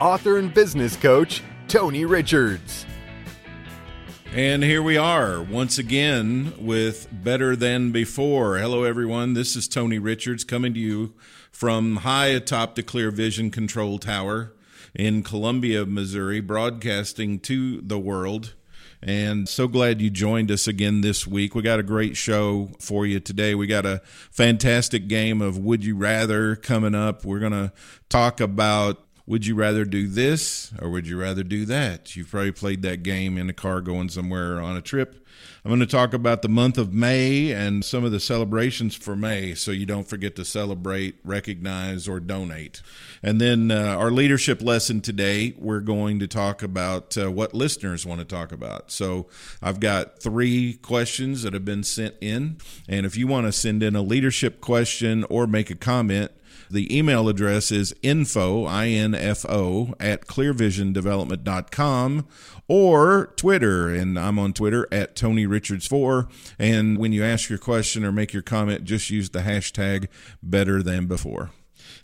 author 0.00 0.38
and 0.38 0.52
business 0.54 0.96
coach, 0.96 1.42
Tony 1.68 2.06
Richards. 2.06 2.86
And 4.32 4.62
here 4.62 4.82
we 4.82 4.96
are 4.96 5.42
once 5.42 5.76
again 5.76 6.54
with 6.58 7.08
Better 7.12 7.54
Than 7.54 7.90
Before. 7.90 8.58
Hello, 8.58 8.84
everyone. 8.84 9.34
This 9.34 9.56
is 9.56 9.68
Tony 9.68 9.98
Richards 9.98 10.44
coming 10.44 10.72
to 10.72 10.80
you 10.80 11.14
from 11.50 11.96
high 11.96 12.28
atop 12.28 12.76
the 12.76 12.82
Clear 12.82 13.10
Vision 13.10 13.50
Control 13.50 13.98
Tower 13.98 14.54
in 14.94 15.22
Columbia, 15.22 15.84
Missouri, 15.84 16.40
broadcasting 16.40 17.38
to 17.40 17.80
the 17.82 17.98
world. 17.98 18.54
And 19.02 19.48
so 19.48 19.66
glad 19.66 20.00
you 20.00 20.10
joined 20.10 20.50
us 20.50 20.66
again 20.66 21.00
this 21.00 21.26
week. 21.26 21.54
We 21.54 21.62
got 21.62 21.80
a 21.80 21.82
great 21.82 22.16
show 22.16 22.70
for 22.78 23.06
you 23.06 23.18
today. 23.18 23.54
We 23.54 23.66
got 23.66 23.86
a 23.86 24.00
fantastic 24.30 25.08
game 25.08 25.42
of 25.42 25.58
Would 25.58 25.84
You 25.84 25.96
Rather 25.96 26.54
coming 26.54 26.94
up. 26.94 27.24
We're 27.24 27.38
going 27.38 27.52
to 27.52 27.72
talk 28.08 28.40
about 28.40 29.06
would 29.30 29.46
you 29.46 29.54
rather 29.54 29.84
do 29.84 30.08
this 30.08 30.72
or 30.82 30.90
would 30.90 31.06
you 31.06 31.16
rather 31.16 31.44
do 31.44 31.64
that? 31.64 32.16
You've 32.16 32.32
probably 32.32 32.50
played 32.50 32.82
that 32.82 33.04
game 33.04 33.38
in 33.38 33.48
a 33.48 33.52
car 33.52 33.80
going 33.80 34.08
somewhere 34.08 34.60
on 34.60 34.76
a 34.76 34.80
trip. 34.80 35.24
I'm 35.64 35.70
going 35.70 35.78
to 35.78 35.86
talk 35.86 36.12
about 36.12 36.42
the 36.42 36.48
month 36.48 36.76
of 36.76 36.92
May 36.92 37.52
and 37.52 37.84
some 37.84 38.04
of 38.04 38.10
the 38.10 38.18
celebrations 38.18 38.96
for 38.96 39.14
May 39.14 39.54
so 39.54 39.70
you 39.70 39.86
don't 39.86 40.08
forget 40.08 40.34
to 40.34 40.44
celebrate, 40.44 41.20
recognize, 41.22 42.08
or 42.08 42.18
donate. 42.18 42.82
And 43.22 43.40
then 43.40 43.70
uh, 43.70 43.94
our 43.96 44.10
leadership 44.10 44.62
lesson 44.62 45.00
today, 45.00 45.54
we're 45.58 45.78
going 45.78 46.18
to 46.18 46.26
talk 46.26 46.64
about 46.64 47.16
uh, 47.16 47.30
what 47.30 47.54
listeners 47.54 48.04
want 48.04 48.18
to 48.18 48.24
talk 48.24 48.50
about. 48.50 48.90
So 48.90 49.28
I've 49.62 49.78
got 49.78 50.20
three 50.20 50.72
questions 50.74 51.44
that 51.44 51.54
have 51.54 51.64
been 51.64 51.84
sent 51.84 52.16
in. 52.20 52.58
And 52.88 53.06
if 53.06 53.16
you 53.16 53.28
want 53.28 53.46
to 53.46 53.52
send 53.52 53.84
in 53.84 53.94
a 53.94 54.02
leadership 54.02 54.60
question 54.60 55.24
or 55.30 55.46
make 55.46 55.70
a 55.70 55.76
comment, 55.76 56.32
the 56.70 56.96
email 56.96 57.28
address 57.28 57.70
is 57.70 57.94
info, 58.02 58.64
I-N-F-O, 58.64 59.94
at 59.98 60.26
clearvisiondevelopment.com 60.26 62.26
or 62.68 63.32
Twitter. 63.36 63.88
And 63.88 64.18
I'm 64.18 64.38
on 64.38 64.52
Twitter 64.52 64.86
at 64.92 65.16
Tony 65.16 65.46
Richards4. 65.46 66.30
And 66.58 66.98
when 66.98 67.12
you 67.12 67.24
ask 67.24 67.48
your 67.48 67.58
question 67.58 68.04
or 68.04 68.12
make 68.12 68.32
your 68.32 68.42
comment, 68.42 68.84
just 68.84 69.10
use 69.10 69.30
the 69.30 69.40
hashtag 69.40 70.08
better 70.42 70.82
than 70.82 71.06
before. 71.06 71.50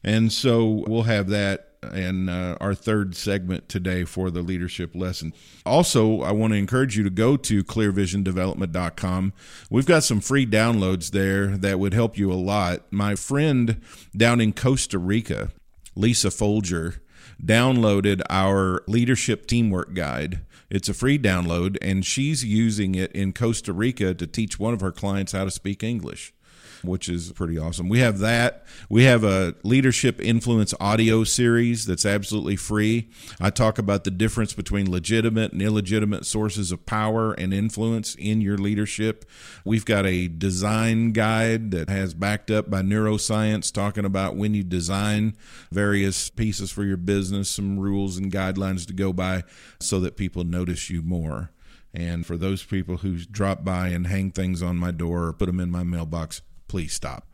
And 0.03 0.33
so 0.33 0.85
we'll 0.87 1.05
have 1.05 1.29
that 1.29 1.76
and 1.83 2.29
uh, 2.31 2.57
our 2.61 2.75
third 2.75 3.17
segment 3.17 3.69
today 3.69 4.05
for 4.05 4.31
the 4.31 4.43
leadership 4.43 4.95
lesson. 4.95 5.33
Also, 5.65 6.23
I 6.23 6.33
want 6.33 6.53
to 6.53 6.59
encourage 6.59 6.97
you 6.97 7.05
to 7.05 7.11
go 7.11 7.37
to 7.37 7.65
clearvisiondevelopment.com. 7.65 9.33
We've 9.71 9.87
got 9.87 10.05
some 10.05 10.21
free 10.21 10.47
downloads 10.47 11.11
there 11.11 11.57
that 11.57 11.79
would 11.79 11.95
help 11.95 12.19
you 12.19 12.33
a 12.33 12.35
lot. 12.35 12.83
My 12.91 13.15
friend 13.15 13.81
down 14.17 14.41
in 14.41 14.53
Costa 14.53 14.99
Rica, 14.99 15.51
Lisa 15.95 16.31
Folger, 16.31 17.03
downloaded 17.43 18.23
our 18.31 18.83
leadership 18.87 19.47
teamwork 19.47 19.95
guide. 19.95 20.41
It's 20.71 20.89
a 20.89 20.95
free 20.95 21.19
download, 21.19 21.77
and 21.81 22.05
she's 22.05 22.45
using 22.45 22.95
it 22.95 23.13
in 23.13 23.33
Costa 23.33 23.73
Rica 23.73 24.15
to 24.15 24.27
teach 24.27 24.59
one 24.59 24.75
of 24.75 24.81
her 24.81 24.93
clients 24.93 25.33
how 25.33 25.45
to 25.45 25.51
speak 25.51 25.83
English 25.83 26.33
which 26.83 27.09
is 27.09 27.33
pretty 27.33 27.59
awesome. 27.59 27.89
We 27.89 28.01
have 28.01 28.19
that. 28.19 28.65
We 28.89 29.05
have 29.05 29.25
a 29.25 29.55
leadership 29.63 30.21
influence 30.21 30.75
audio 30.81 31.25
series 31.25 31.87
that's 31.87 32.07
absolutely 32.07 32.57
free. 32.57 33.11
I 33.41 33.51
talk 33.51 33.79
about 33.79 34.05
the 34.05 34.11
difference 34.11 34.53
between 34.53 34.91
legitimate 34.91 35.53
and 35.53 35.63
illegitimate 35.63 36.27
sources 36.27 36.73
of 36.73 36.87
power 36.87 37.33
and 37.33 37.53
influence 37.53 38.15
in 38.15 38.41
your 38.41 38.59
leadership. 38.59 39.25
We've 39.65 39.85
got 39.85 40.07
a 40.07 40.29
design 40.29 41.13
guide 41.13 41.71
that 41.73 41.89
has 41.89 42.15
backed 42.15 42.51
up 42.51 42.71
by 42.71 42.83
neuroscience 42.83 43.73
talking 43.73 44.05
about 44.05 44.37
when 44.37 44.55
you 44.55 44.63
design 44.63 45.37
various 45.71 46.31
pieces 46.31 46.71
for 46.71 46.85
your 46.85 46.97
business, 46.97 47.49
some 47.49 47.79
rules 47.79 48.17
and 48.17 48.33
guidelines 48.33 48.87
to 48.87 48.93
go 48.93 49.13
by 49.13 49.45
so 49.81 50.01
that 50.01 50.17
people 50.17 50.45
notice 50.45 50.91
you 50.91 51.03
more. 51.03 51.51
And 51.95 52.27
for 52.27 52.37
those 52.37 52.63
people 52.63 52.99
who 52.99 53.17
drop 53.17 53.65
by 53.65 53.89
and 53.89 54.07
hang 54.07 54.31
things 54.31 54.63
on 54.63 54.77
my 54.77 54.91
door 54.91 55.27
or 55.27 55.33
put 55.33 55.47
them 55.47 55.61
in 55.61 55.71
my 55.71 55.83
mailbox, 55.83 56.43
please 56.69 56.93
stop. 56.93 57.27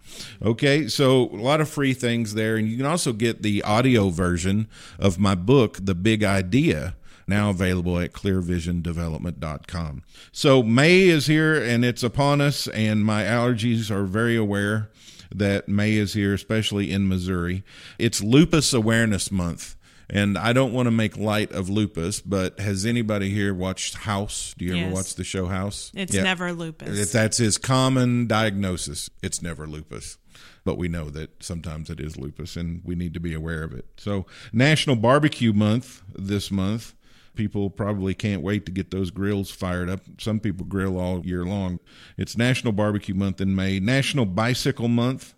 Okay, 0.42 0.88
so 0.88 1.28
a 1.30 1.36
lot 1.36 1.60
of 1.60 1.68
free 1.68 1.94
things 1.94 2.34
there. 2.34 2.56
And 2.56 2.68
you 2.68 2.76
can 2.76 2.86
also 2.86 3.12
get 3.12 3.42
the 3.42 3.62
audio 3.62 4.10
version 4.10 4.68
of 4.98 5.18
my 5.18 5.34
book, 5.34 5.78
The 5.80 5.94
Big 5.94 6.22
Idea, 6.22 6.96
now 7.26 7.50
available 7.50 7.98
at 7.98 8.12
clearvisiondevelopment.com. 8.12 10.02
So 10.32 10.62
May 10.62 11.08
is 11.08 11.26
here 11.26 11.54
and 11.54 11.84
it's 11.84 12.02
upon 12.02 12.40
us, 12.40 12.68
and 12.68 13.04
my 13.04 13.22
allergies 13.22 13.90
are 13.90 14.04
very 14.04 14.36
aware 14.36 14.90
that 15.34 15.68
May 15.68 15.94
is 15.94 16.12
here, 16.12 16.34
especially 16.34 16.90
in 16.90 17.08
Missouri. 17.08 17.62
It's 17.98 18.22
Lupus 18.22 18.72
Awareness 18.74 19.30
Month. 19.30 19.76
And 20.12 20.36
I 20.36 20.52
don't 20.52 20.72
want 20.74 20.86
to 20.86 20.90
make 20.90 21.16
light 21.16 21.50
of 21.52 21.68
lupus, 21.70 22.20
but 22.20 22.60
has 22.60 22.84
anybody 22.84 23.30
here 23.30 23.54
watched 23.54 23.94
House? 23.94 24.54
Do 24.58 24.64
you 24.66 24.74
Yes. 24.74 24.84
ever 24.86 24.94
watch 24.94 25.14
the 25.14 25.24
show 25.24 25.46
House? 25.46 25.90
It's 25.94 26.14
Yeah. 26.14 26.22
never 26.22 26.52
lupus. 26.52 26.98
If 26.98 27.12
that's 27.12 27.38
his 27.38 27.56
common 27.58 28.26
diagnosis, 28.26 29.08
it's 29.22 29.40
never 29.40 29.66
lupus. 29.66 30.18
But 30.64 30.76
we 30.76 30.86
know 30.88 31.08
that 31.10 31.42
sometimes 31.42 31.88
it 31.90 31.98
is 31.98 32.16
lupus 32.16 32.56
and 32.56 32.82
we 32.84 32.94
need 32.94 33.14
to 33.14 33.20
be 33.20 33.32
aware 33.34 33.62
of 33.64 33.72
it. 33.72 33.86
So, 33.96 34.26
National 34.52 34.96
Barbecue 34.96 35.52
Month 35.52 36.02
this 36.16 36.50
month. 36.50 36.94
People 37.34 37.70
probably 37.70 38.12
can't 38.12 38.42
wait 38.42 38.66
to 38.66 38.72
get 38.72 38.90
those 38.90 39.10
grills 39.10 39.50
fired 39.50 39.88
up. 39.88 40.02
Some 40.20 40.38
people 40.38 40.66
grill 40.66 40.98
all 41.00 41.24
year 41.24 41.46
long. 41.46 41.80
It's 42.18 42.36
National 42.36 42.74
Barbecue 42.74 43.14
Month 43.14 43.40
in 43.40 43.54
May. 43.56 43.80
National 43.80 44.26
Bicycle 44.26 44.88
Month. 44.88 45.32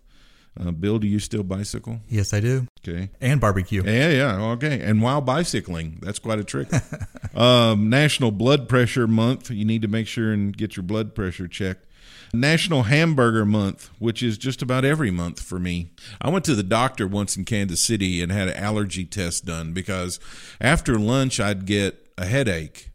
Uh, 0.59 0.71
Bill, 0.71 0.99
do 0.99 1.07
you 1.07 1.19
still 1.19 1.43
bicycle? 1.43 1.99
Yes, 2.07 2.33
I 2.33 2.39
do. 2.39 2.67
Okay. 2.87 3.09
And 3.19 3.41
barbecue. 3.41 3.83
Yeah, 3.83 4.09
yeah, 4.09 4.41
okay. 4.53 4.79
And 4.81 5.01
while 5.01 5.21
bicycling, 5.21 5.99
that's 6.01 6.19
quite 6.19 6.39
a 6.39 6.43
trick. 6.43 6.69
um, 7.35 7.89
National 7.89 8.31
Blood 8.31 8.69
Pressure 8.69 9.07
Month. 9.07 9.51
You 9.51 9.65
need 9.65 9.81
to 9.81 9.87
make 9.87 10.07
sure 10.07 10.31
and 10.31 10.55
get 10.55 10.77
your 10.77 10.83
blood 10.83 11.13
pressure 11.13 11.47
checked. 11.47 11.85
National 12.33 12.83
Hamburger 12.83 13.45
Month, 13.45 13.89
which 13.99 14.21
is 14.21 14.37
just 14.37 14.61
about 14.61 14.85
every 14.85 15.11
month 15.11 15.41
for 15.41 15.59
me. 15.59 15.91
I 16.21 16.29
went 16.29 16.45
to 16.45 16.55
the 16.55 16.63
doctor 16.63 17.07
once 17.07 17.37
in 17.37 17.45
Kansas 17.45 17.79
City 17.79 18.21
and 18.21 18.31
had 18.31 18.47
an 18.47 18.55
allergy 18.55 19.05
test 19.05 19.45
done 19.45 19.73
because 19.73 20.19
after 20.59 20.99
lunch 20.99 21.39
I'd 21.39 21.65
get 21.65 22.11
a 22.17 22.25
headache 22.25 22.91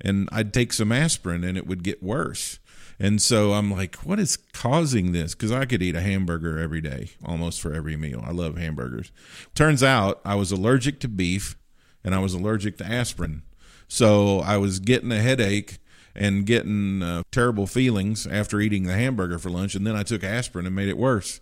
and 0.00 0.28
I'd 0.32 0.52
take 0.52 0.72
some 0.72 0.92
aspirin 0.92 1.44
and 1.44 1.56
it 1.56 1.66
would 1.66 1.82
get 1.82 2.02
worse. 2.02 2.58
And 2.98 3.20
so 3.20 3.52
I'm 3.52 3.70
like, 3.70 3.96
what 3.96 4.20
is 4.20 4.36
causing 4.36 5.12
this? 5.12 5.34
Because 5.34 5.52
I 5.52 5.64
could 5.64 5.82
eat 5.82 5.96
a 5.96 6.00
hamburger 6.00 6.58
every 6.58 6.80
day, 6.80 7.10
almost 7.24 7.60
for 7.60 7.72
every 7.72 7.96
meal. 7.96 8.22
I 8.24 8.30
love 8.30 8.56
hamburgers. 8.56 9.10
Turns 9.54 9.82
out 9.82 10.20
I 10.24 10.34
was 10.36 10.52
allergic 10.52 11.00
to 11.00 11.08
beef 11.08 11.56
and 12.04 12.14
I 12.14 12.18
was 12.18 12.34
allergic 12.34 12.78
to 12.78 12.86
aspirin. 12.86 13.42
So 13.88 14.40
I 14.40 14.56
was 14.56 14.78
getting 14.78 15.12
a 15.12 15.20
headache 15.20 15.78
and 16.14 16.46
getting 16.46 17.02
uh, 17.02 17.22
terrible 17.32 17.66
feelings 17.66 18.26
after 18.26 18.60
eating 18.60 18.84
the 18.84 18.94
hamburger 18.94 19.38
for 19.38 19.50
lunch. 19.50 19.74
And 19.74 19.86
then 19.86 19.96
I 19.96 20.04
took 20.04 20.22
aspirin 20.22 20.66
and 20.66 20.74
made 20.74 20.88
it 20.88 20.98
worse. 20.98 21.40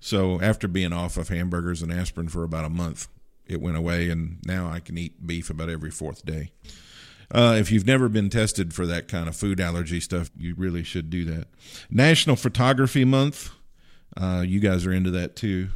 So 0.00 0.40
after 0.40 0.66
being 0.66 0.92
off 0.92 1.16
of 1.16 1.28
hamburgers 1.28 1.82
and 1.82 1.92
aspirin 1.92 2.28
for 2.28 2.42
about 2.42 2.64
a 2.64 2.70
month, 2.70 3.08
it 3.46 3.60
went 3.60 3.76
away. 3.76 4.08
And 4.08 4.38
now 4.46 4.68
I 4.68 4.80
can 4.80 4.96
eat 4.96 5.26
beef 5.26 5.50
about 5.50 5.68
every 5.68 5.90
fourth 5.90 6.24
day. 6.24 6.52
Uh, 7.34 7.56
if 7.58 7.72
you've 7.72 7.86
never 7.86 8.08
been 8.08 8.30
tested 8.30 8.72
for 8.72 8.86
that 8.86 9.08
kind 9.08 9.28
of 9.28 9.34
food 9.34 9.60
allergy 9.60 9.98
stuff, 9.98 10.30
you 10.36 10.54
really 10.54 10.84
should 10.84 11.10
do 11.10 11.24
that. 11.24 11.48
National 11.90 12.36
Photography 12.36 13.04
Month. 13.04 13.50
Uh, 14.16 14.44
you 14.46 14.60
guys 14.60 14.86
are 14.86 14.92
into 14.92 15.10
that 15.10 15.34
too. 15.34 15.70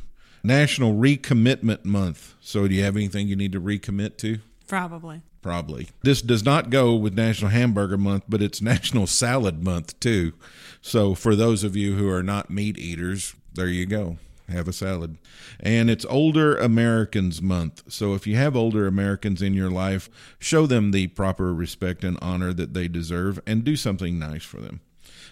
National 0.44 0.94
Recommitment 0.94 1.84
Month. 1.84 2.34
So, 2.40 2.68
do 2.68 2.74
you 2.74 2.84
have 2.84 2.96
anything 2.96 3.26
you 3.26 3.34
need 3.34 3.50
to 3.52 3.60
recommit 3.60 4.16
to? 4.18 4.38
Probably. 4.68 5.22
Probably. 5.42 5.88
This 6.02 6.22
does 6.22 6.44
not 6.44 6.70
go 6.70 6.94
with 6.94 7.14
National 7.14 7.50
Hamburger 7.50 7.98
Month, 7.98 8.24
but 8.28 8.40
it's 8.40 8.62
National 8.62 9.08
Salad 9.08 9.64
Month 9.64 9.98
too. 9.98 10.34
So, 10.80 11.14
for 11.14 11.34
those 11.34 11.64
of 11.64 11.74
you 11.74 11.96
who 11.96 12.08
are 12.08 12.22
not 12.22 12.50
meat 12.50 12.78
eaters, 12.78 13.34
there 13.54 13.66
you 13.66 13.86
go. 13.86 14.18
Have 14.48 14.68
a 14.68 14.72
salad. 14.72 15.18
And 15.60 15.90
it's 15.90 16.06
Older 16.06 16.56
Americans 16.56 17.42
Month. 17.42 17.82
So, 17.88 18.14
if 18.14 18.26
you 18.26 18.36
have 18.36 18.56
older 18.56 18.86
Americans 18.86 19.42
in 19.42 19.52
your 19.52 19.70
life, 19.70 20.08
show 20.38 20.66
them 20.66 20.90
the 20.90 21.08
proper 21.08 21.52
respect 21.52 22.02
and 22.02 22.18
honor 22.22 22.52
that 22.54 22.72
they 22.72 22.88
deserve 22.88 23.40
and 23.46 23.62
do 23.62 23.76
something 23.76 24.18
nice 24.18 24.44
for 24.44 24.60
them. 24.60 24.80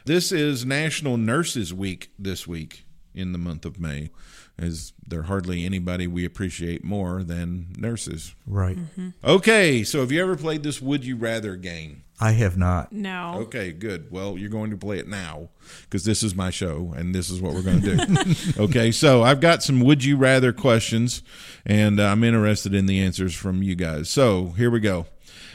This 0.04 0.32
is 0.32 0.66
National 0.66 1.16
Nurses 1.16 1.72
Week 1.72 2.10
this 2.18 2.46
week. 2.46 2.84
in 3.14 3.32
the 3.32 3.38
month 3.38 3.64
of 3.64 3.80
May, 3.80 4.10
as 4.58 4.92
there 5.06 5.22
hardly 5.24 5.64
anybody 5.64 6.06
we 6.06 6.24
appreciate 6.24 6.84
more 6.84 7.22
than 7.22 7.74
nurses. 7.76 8.34
Right. 8.46 8.78
Okay, 9.22 9.84
so 9.84 10.00
have 10.00 10.10
you 10.10 10.22
ever 10.22 10.36
played 10.36 10.62
this 10.62 10.80
Would 10.80 11.04
You 11.04 11.16
Rather 11.16 11.56
game? 11.56 12.04
I 12.18 12.32
have 12.32 12.56
not. 12.56 12.92
No. 12.92 13.34
Okay, 13.42 13.72
good. 13.72 14.10
Well, 14.10 14.38
you're 14.38 14.48
going 14.48 14.70
to 14.70 14.76
play 14.76 14.98
it 14.98 15.06
now 15.06 15.50
because 15.82 16.04
this 16.04 16.22
is 16.22 16.34
my 16.34 16.48
show 16.48 16.94
and 16.96 17.14
this 17.14 17.28
is 17.28 17.42
what 17.42 17.52
we're 17.52 17.62
going 17.62 17.82
to 17.82 17.96
do. 17.96 18.34
okay, 18.62 18.90
so 18.90 19.22
I've 19.22 19.40
got 19.40 19.62
some 19.62 19.80
would 19.80 20.02
you 20.02 20.16
rather 20.16 20.52
questions 20.54 21.22
and 21.66 22.00
uh, 22.00 22.04
I'm 22.04 22.24
interested 22.24 22.74
in 22.74 22.86
the 22.86 23.00
answers 23.00 23.34
from 23.34 23.62
you 23.62 23.74
guys. 23.74 24.08
So 24.08 24.54
here 24.56 24.70
we 24.70 24.80
go. 24.80 25.06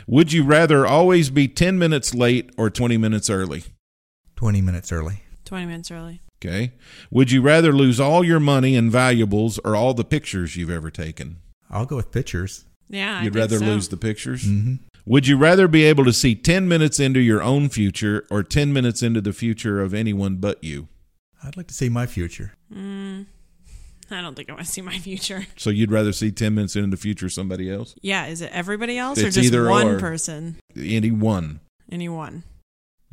Would 0.07 0.33
you 0.33 0.43
rather 0.43 0.85
always 0.85 1.29
be 1.31 1.47
10 1.47 1.79
minutes 1.79 2.13
late 2.13 2.51
or 2.57 2.69
20 2.69 2.97
minutes 2.97 3.29
early? 3.29 3.63
20 4.35 4.61
minutes 4.61 4.91
early. 4.91 5.23
20 5.45 5.65
minutes 5.65 5.89
early. 5.89 6.21
Okay. 6.43 6.73
Would 7.11 7.31
you 7.31 7.41
rather 7.41 7.71
lose 7.71 7.99
all 7.99 8.23
your 8.23 8.39
money 8.39 8.75
and 8.75 8.91
valuables 8.91 9.59
or 9.59 9.75
all 9.75 9.93
the 9.93 10.03
pictures 10.03 10.55
you've 10.55 10.71
ever 10.71 10.89
taken? 10.89 11.37
I'll 11.69 11.85
go 11.85 11.97
with 11.97 12.11
pictures. 12.11 12.65
Yeah. 12.89 13.21
You'd 13.21 13.33
think 13.33 13.41
rather 13.41 13.59
so. 13.59 13.65
lose 13.65 13.89
the 13.89 13.97
pictures? 13.97 14.43
hmm 14.43 14.75
Would 15.05 15.27
you 15.27 15.37
rather 15.37 15.67
be 15.67 15.83
able 15.83 16.03
to 16.05 16.13
see 16.13 16.33
10 16.35 16.67
minutes 16.67 16.99
into 16.99 17.19
your 17.19 17.43
own 17.43 17.69
future 17.69 18.25
or 18.31 18.41
10 18.43 18.73
minutes 18.73 19.03
into 19.03 19.21
the 19.21 19.33
future 19.33 19.81
of 19.81 19.93
anyone 19.93 20.37
but 20.37 20.63
you? 20.63 20.87
I'd 21.43 21.57
like 21.57 21.67
to 21.67 21.73
see 21.73 21.89
my 21.89 22.05
future. 22.07 22.53
Mm, 22.73 23.27
I 24.09 24.21
don't 24.21 24.35
think 24.35 24.49
I 24.49 24.53
want 24.53 24.65
to 24.65 24.71
see 24.71 24.81
my 24.81 24.97
future. 24.97 25.45
So 25.57 25.69
you'd 25.69 25.91
rather 25.91 26.11
see 26.11 26.31
10 26.31 26.55
minutes 26.55 26.75
into 26.75 26.89
the 26.89 26.97
future 27.01 27.27
of 27.27 27.33
somebody 27.33 27.71
else? 27.71 27.93
Yeah. 28.01 28.25
Is 28.25 28.41
it 28.41 28.51
everybody 28.51 28.97
else 28.97 29.19
or 29.19 29.29
just 29.29 29.37
either 29.37 29.69
one 29.69 29.87
or. 29.87 29.99
person? 29.99 30.57
Anyone. 30.75 31.59
Anyone? 31.91 32.43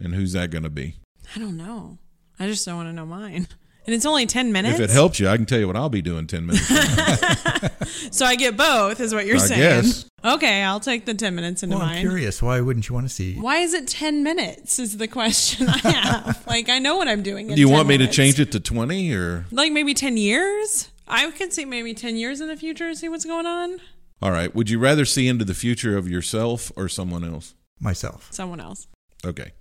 And 0.03 0.15
who's 0.15 0.33
that 0.33 0.51
going 0.51 0.65
to 0.65 0.71
be? 0.71 0.97
I 1.37 1.39
don't 1.39 1.57
know. 1.59 1.99
I 2.41 2.47
just 2.47 2.65
don't 2.65 2.77
want 2.77 2.89
to 2.89 2.93
know 2.93 3.07
mine. 3.07 3.47
And 3.87 3.95
it's 3.95 4.05
only 4.05 4.27
10 4.27 4.53
minutes. 4.53 4.79
If 4.79 4.91
it 4.91 4.93
helps 4.93 5.19
you, 5.19 5.31
I 5.31 5.37
can 5.39 5.47
tell 5.47 5.59
you 5.59 5.67
what 5.67 5.75
I'll 5.75 5.89
be 5.89 6.03
doing 6.03 6.27
10 6.27 6.45
minutes. 6.45 6.69
So 8.15 8.27
I 8.27 8.37
get 8.37 8.55
both, 8.55 9.01
is 9.01 9.15
what 9.15 9.25
you're 9.25 9.37
I 9.37 9.39
saying. 9.39 9.61
guess. 9.61 10.05
Okay, 10.23 10.63
I'll 10.63 10.79
take 10.79 11.07
the 11.07 11.15
10 11.15 11.35
minutes 11.35 11.63
into 11.63 11.77
Well, 11.77 11.87
I'm 11.87 11.95
mine. 11.95 12.01
curious. 12.03 12.43
Why 12.43 12.61
wouldn't 12.61 12.87
you 12.91 12.95
want 12.95 13.09
to 13.09 13.15
see? 13.15 13.37
Why 13.37 13.59
is 13.61 13.73
it 13.73 13.89
10 13.89 14.23
minutes? 14.23 14.79
Is 14.79 14.99
the 14.99 15.09
question 15.09 15.71
I 15.71 15.79
have. 15.79 16.45
like, 16.47 16.69
I 16.69 16.79
know 16.81 16.97
what 16.99 17.09
I'm 17.09 17.23
doing. 17.23 17.49
In 17.49 17.55
Do 17.55 17.61
you 17.63 17.69
10 17.69 17.77
want 17.77 17.89
me 17.89 17.97
to 17.97 18.07
change 18.07 18.39
it 18.39 18.53
to 18.53 18.61
20 18.61 19.15
or? 19.15 19.47
Like 19.51 19.73
maybe 19.73 19.95
10 19.95 20.19
years? 20.19 20.91
I 21.07 21.31
could 21.31 21.55
see 21.55 21.65
maybe 21.65 21.95
10 21.95 22.17
years 22.17 22.43
in 22.43 22.49
the 22.49 22.57
future, 22.57 22.91
to 22.91 22.95
see 22.95 23.09
what's 23.09 23.25
going 23.25 23.47
on. 23.47 23.81
All 24.21 24.33
right. 24.33 24.55
Would 24.55 24.69
you 24.69 24.79
rather 24.79 25.07
see 25.07 25.29
into 25.29 25.47
the 25.47 25.55
future 25.55 25.97
of 25.97 26.07
yourself 26.11 26.71
or 26.77 26.91
someone 26.91 27.25
else? 27.25 27.55
Myself. 27.81 28.29
Someone 28.31 28.61
else. 28.61 28.87
Okay. 29.25 29.53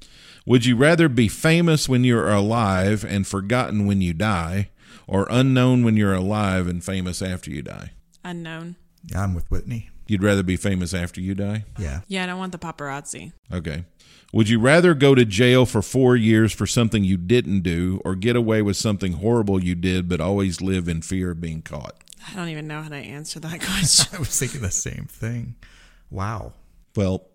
Would 0.47 0.65
you 0.65 0.77
rather 0.77 1.09
be 1.09 1.27
famous 1.27 1.89
when 1.89 2.05
you're 2.05 2.29
alive 2.29 3.03
and 3.03 3.27
forgotten 3.27 3.85
when 3.85 3.99
you 3.99 4.13
die 4.13 4.69
or 5.05 5.27
unknown 5.29 5.83
when 5.83 5.97
you're 5.97 6.13
alive 6.13 6.67
and 6.69 6.81
famous 6.81 7.21
after 7.21 7.51
you 7.51 7.61
die? 7.61 7.91
Unknown. 8.23 8.77
Yeah, 9.11 9.23
I'm 9.23 9.33
with 9.35 9.51
Whitney. 9.51 9.89
You'd 10.07 10.23
rather 10.23 10.44
be 10.44 10.55
famous 10.55 10.94
after 10.94 11.19
you 11.19 11.35
die? 11.35 11.65
Yeah. 11.77 11.99
Yeah, 12.07 12.23
I 12.23 12.27
don't 12.27 12.39
want 12.39 12.53
the 12.53 12.59
paparazzi. 12.59 13.33
Okay. 13.51 13.83
Would 14.31 14.47
you 14.47 14.57
rather 14.61 14.94
go 14.94 15.15
to 15.15 15.25
jail 15.25 15.65
for 15.65 15.81
four 15.81 16.15
years 16.15 16.53
for 16.53 16.65
something 16.65 17.03
you 17.03 17.17
didn't 17.17 17.59
do 17.59 18.01
or 18.05 18.15
get 18.15 18.38
away 18.38 18.61
with 18.61 18.77
something 18.77 19.13
horrible 19.13 19.61
you 19.61 19.75
did 19.75 20.07
but 20.07 20.21
always 20.21 20.61
live 20.61 20.88
in 20.88 21.01
fear 21.01 21.31
of 21.31 21.41
being 21.41 21.61
caught? 21.61 22.01
I 22.31 22.38
don't 22.38 22.47
even 22.47 22.67
know 22.67 22.81
how 22.81 22.89
to 22.89 22.95
answer 22.95 23.41
that 23.41 23.59
question. 23.61 24.15
I 24.15 24.19
was 24.19 24.39
thinking 24.39 24.61
the 24.61 24.71
same 24.71 25.07
thing. 25.11 25.55
Wow. 26.09 26.53
Well, 26.95 27.27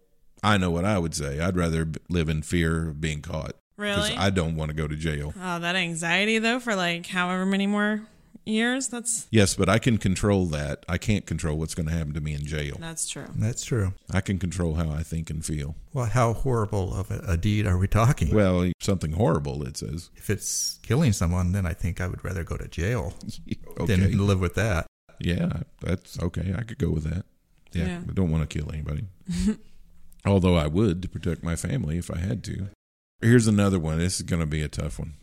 I 0.42 0.58
know 0.58 0.70
what 0.70 0.84
I 0.84 0.98
would 0.98 1.14
say. 1.14 1.40
I'd 1.40 1.56
rather 1.56 1.88
live 2.08 2.28
in 2.28 2.42
fear 2.42 2.88
of 2.88 3.00
being 3.00 3.22
caught. 3.22 3.52
'Cause 3.78 4.10
really? 4.10 4.16
I 4.16 4.30
don't 4.30 4.54
want 4.56 4.68
to 4.70 4.74
go 4.76 4.86
to 4.86 4.94
jail. 4.96 5.34
oh, 5.40 5.58
that 5.58 5.74
anxiety 5.76 6.38
though 6.38 6.60
for 6.60 6.74
like 6.76 7.06
however 7.06 7.44
many 7.46 7.66
more 7.66 8.02
years. 8.44 8.88
That's 8.88 9.26
Yes, 9.30 9.54
but 9.54 9.68
I 9.68 9.78
can 9.78 9.98
control 9.98 10.46
that. 10.46 10.84
I 10.88 10.98
can't 10.98 11.26
control 11.26 11.58
what's 11.58 11.74
going 11.74 11.86
to 11.88 11.92
happen 11.92 12.12
to 12.14 12.20
me 12.20 12.34
in 12.34 12.44
jail. 12.46 12.76
that's 12.80 13.08
true. 13.08 13.26
That's 13.34 13.64
true. 13.64 13.94
I 14.10 14.20
can 14.20 14.38
control 14.38 14.74
how 14.74 14.90
I 14.90 15.02
think 15.02 15.30
and 15.30 15.44
feel. 15.44 15.74
Well, 15.92 16.06
how 16.06 16.32
horrible 16.32 16.94
of 16.94 17.10
a, 17.10 17.20
a 17.26 17.36
deed 17.36 17.66
are 17.66 17.78
we 17.78 17.86
talking? 17.88 18.34
Well, 18.34 18.70
something 18.80 19.12
horrible, 19.12 19.64
it 19.66 19.76
says. 19.76 20.10
if 20.16 20.28
it's 20.30 20.78
killing 20.82 21.12
someone, 21.12 21.52
then 21.52 21.66
I 21.66 21.72
think 21.72 22.00
I 22.00 22.06
would 22.08 22.24
rather 22.24 22.44
go 22.44 22.56
to 22.56 22.68
jail 22.68 23.14
Okay. 23.80 23.96
than 23.96 24.26
live 24.26 24.40
with 24.40 24.54
that. 24.56 24.86
Yeah, 25.18 25.62
that's 25.80 26.18
okay. 26.20 26.54
I 26.56 26.62
could 26.62 26.78
go 26.78 26.90
with 26.90 27.04
that. 27.04 27.24
Yeah, 27.72 27.86
Yeah. 27.86 28.00
I 28.08 28.12
don't 28.12 28.30
want 28.30 28.48
to 28.48 28.58
kill 28.58 28.70
anybody. 28.72 29.06
Although 30.24 30.56
I 30.56 30.66
would 30.66 31.02
to 31.02 31.08
protect 31.08 31.42
my 31.42 31.56
family 31.56 31.98
if 31.98 32.10
I 32.10 32.18
had 32.18 32.44
to. 32.44 32.68
Here's 33.20 33.46
another 33.46 33.78
one. 33.78 33.98
This 33.98 34.16
is 34.16 34.22
going 34.22 34.40
to 34.40 34.46
be 34.46 34.62
a 34.62 34.68
tough 34.68 34.98
one. 34.98 35.14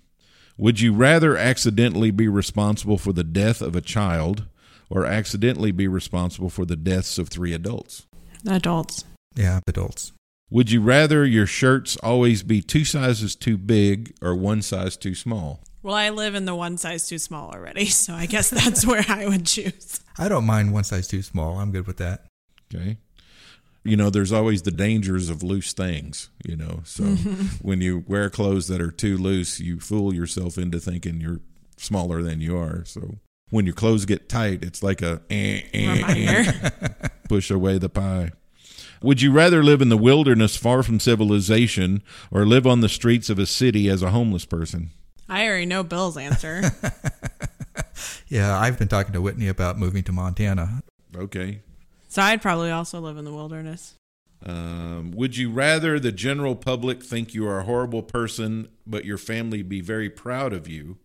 Would 0.57 0.81
you 0.81 0.93
rather 0.93 1.37
accidentally 1.37 2.11
be 2.11 2.27
responsible 2.27 2.97
for 2.97 3.13
the 3.13 3.23
death 3.23 3.61
of 3.61 3.75
a 3.75 3.81
child 3.81 4.45
or 4.89 5.05
accidentally 5.05 5.71
be 5.71 5.87
responsible 5.87 6.49
for 6.49 6.65
the 6.65 6.75
deaths 6.75 7.17
of 7.17 7.29
three 7.29 7.53
adults? 7.53 8.05
Adults. 8.47 9.05
Yeah, 9.35 9.61
adults. 9.67 10.11
Would 10.49 10.71
you 10.71 10.81
rather 10.81 11.25
your 11.25 11.45
shirts 11.45 11.95
always 11.97 12.43
be 12.43 12.61
two 12.61 12.83
sizes 12.83 13.35
too 13.35 13.57
big 13.57 14.13
or 14.21 14.35
one 14.35 14.61
size 14.61 14.97
too 14.97 15.13
small? 15.15 15.61
Well, 15.81 15.95
I 15.95 16.09
live 16.09 16.35
in 16.35 16.45
the 16.45 16.55
one 16.55 16.77
size 16.77 17.07
too 17.07 17.19
small 17.19 17.51
already, 17.51 17.85
so 17.85 18.13
I 18.13 18.25
guess 18.25 18.49
that's 18.49 18.85
where 18.87 19.05
I 19.07 19.27
would 19.27 19.45
choose. 19.45 20.01
I 20.17 20.27
don't 20.27 20.45
mind 20.45 20.73
one 20.73 20.83
size 20.83 21.07
too 21.07 21.21
small. 21.21 21.59
I'm 21.59 21.71
good 21.71 21.87
with 21.87 21.97
that. 21.97 22.25
Okay. 22.73 22.97
You 23.83 23.95
know, 23.95 24.09
there's 24.09 24.31
always 24.33 24.63
the 24.63 24.71
dangers 24.71 25.29
of 25.29 25.41
loose 25.41 25.73
things, 25.73 26.29
you 26.45 26.55
know. 26.55 26.81
So 26.83 27.03
when 27.61 27.81
you 27.81 28.03
wear 28.07 28.29
clothes 28.29 28.67
that 28.67 28.81
are 28.81 28.91
too 28.91 29.17
loose, 29.17 29.59
you 29.59 29.79
fool 29.79 30.13
yourself 30.13 30.57
into 30.57 30.79
thinking 30.79 31.21
you're 31.21 31.39
smaller 31.77 32.21
than 32.21 32.41
you 32.41 32.57
are. 32.57 32.83
So 32.85 33.15
when 33.49 33.65
your 33.65 33.75
clothes 33.75 34.05
get 34.05 34.29
tight, 34.29 34.63
it's 34.63 34.83
like 34.83 35.01
a 35.01 35.21
eh, 35.29 35.61
eh, 35.73 36.03
eh, 36.07 37.07
push 37.29 37.49
away 37.49 37.77
the 37.77 37.89
pie. 37.89 38.31
Would 39.01 39.21
you 39.21 39.31
rather 39.31 39.63
live 39.63 39.81
in 39.81 39.87
the 39.87 39.97
wilderness 39.97 40.57
far 40.57 40.83
from 40.83 40.99
civilization 40.99 42.03
or 42.31 42.45
live 42.45 42.67
on 42.67 42.81
the 42.81 42.89
streets 42.89 43.29
of 43.29 43.39
a 43.39 43.45
city 43.45 43.87
as 43.87 44.03
a 44.03 44.11
homeless 44.11 44.43
person? 44.43 44.91
I 45.29 45.47
already 45.47 45.67
know 45.67 45.83
Bill's 45.83 46.17
answer. 46.17 46.63
Yeah, 48.29 48.57
I've 48.57 48.77
been 48.77 48.87
talking 48.87 49.13
to 49.13 49.21
Whitney 49.21 49.47
about 49.47 49.77
moving 49.77 50.03
to 50.03 50.11
Montana. 50.11 50.83
Okay. 51.15 51.61
So 52.09 52.23
I'd 52.23 52.41
probably 52.41 52.71
also 52.71 52.99
live 52.99 53.17
in 53.17 53.23
the 53.23 53.33
wilderness. 53.33 53.95
Um, 54.45 55.11
would 55.11 55.37
you 55.37 55.51
rather 55.51 55.99
the 55.99 56.11
general 56.11 56.55
public 56.55 57.03
think 57.03 57.33
you 57.33 57.47
are 57.47 57.59
a 57.59 57.63
horrible 57.63 58.01
person, 58.01 58.69
but 58.87 59.05
your 59.05 59.17
family 59.17 59.61
be 59.61 59.79
very 59.79 60.09
proud 60.09 60.51
of 60.51 60.67
you, 60.67 60.97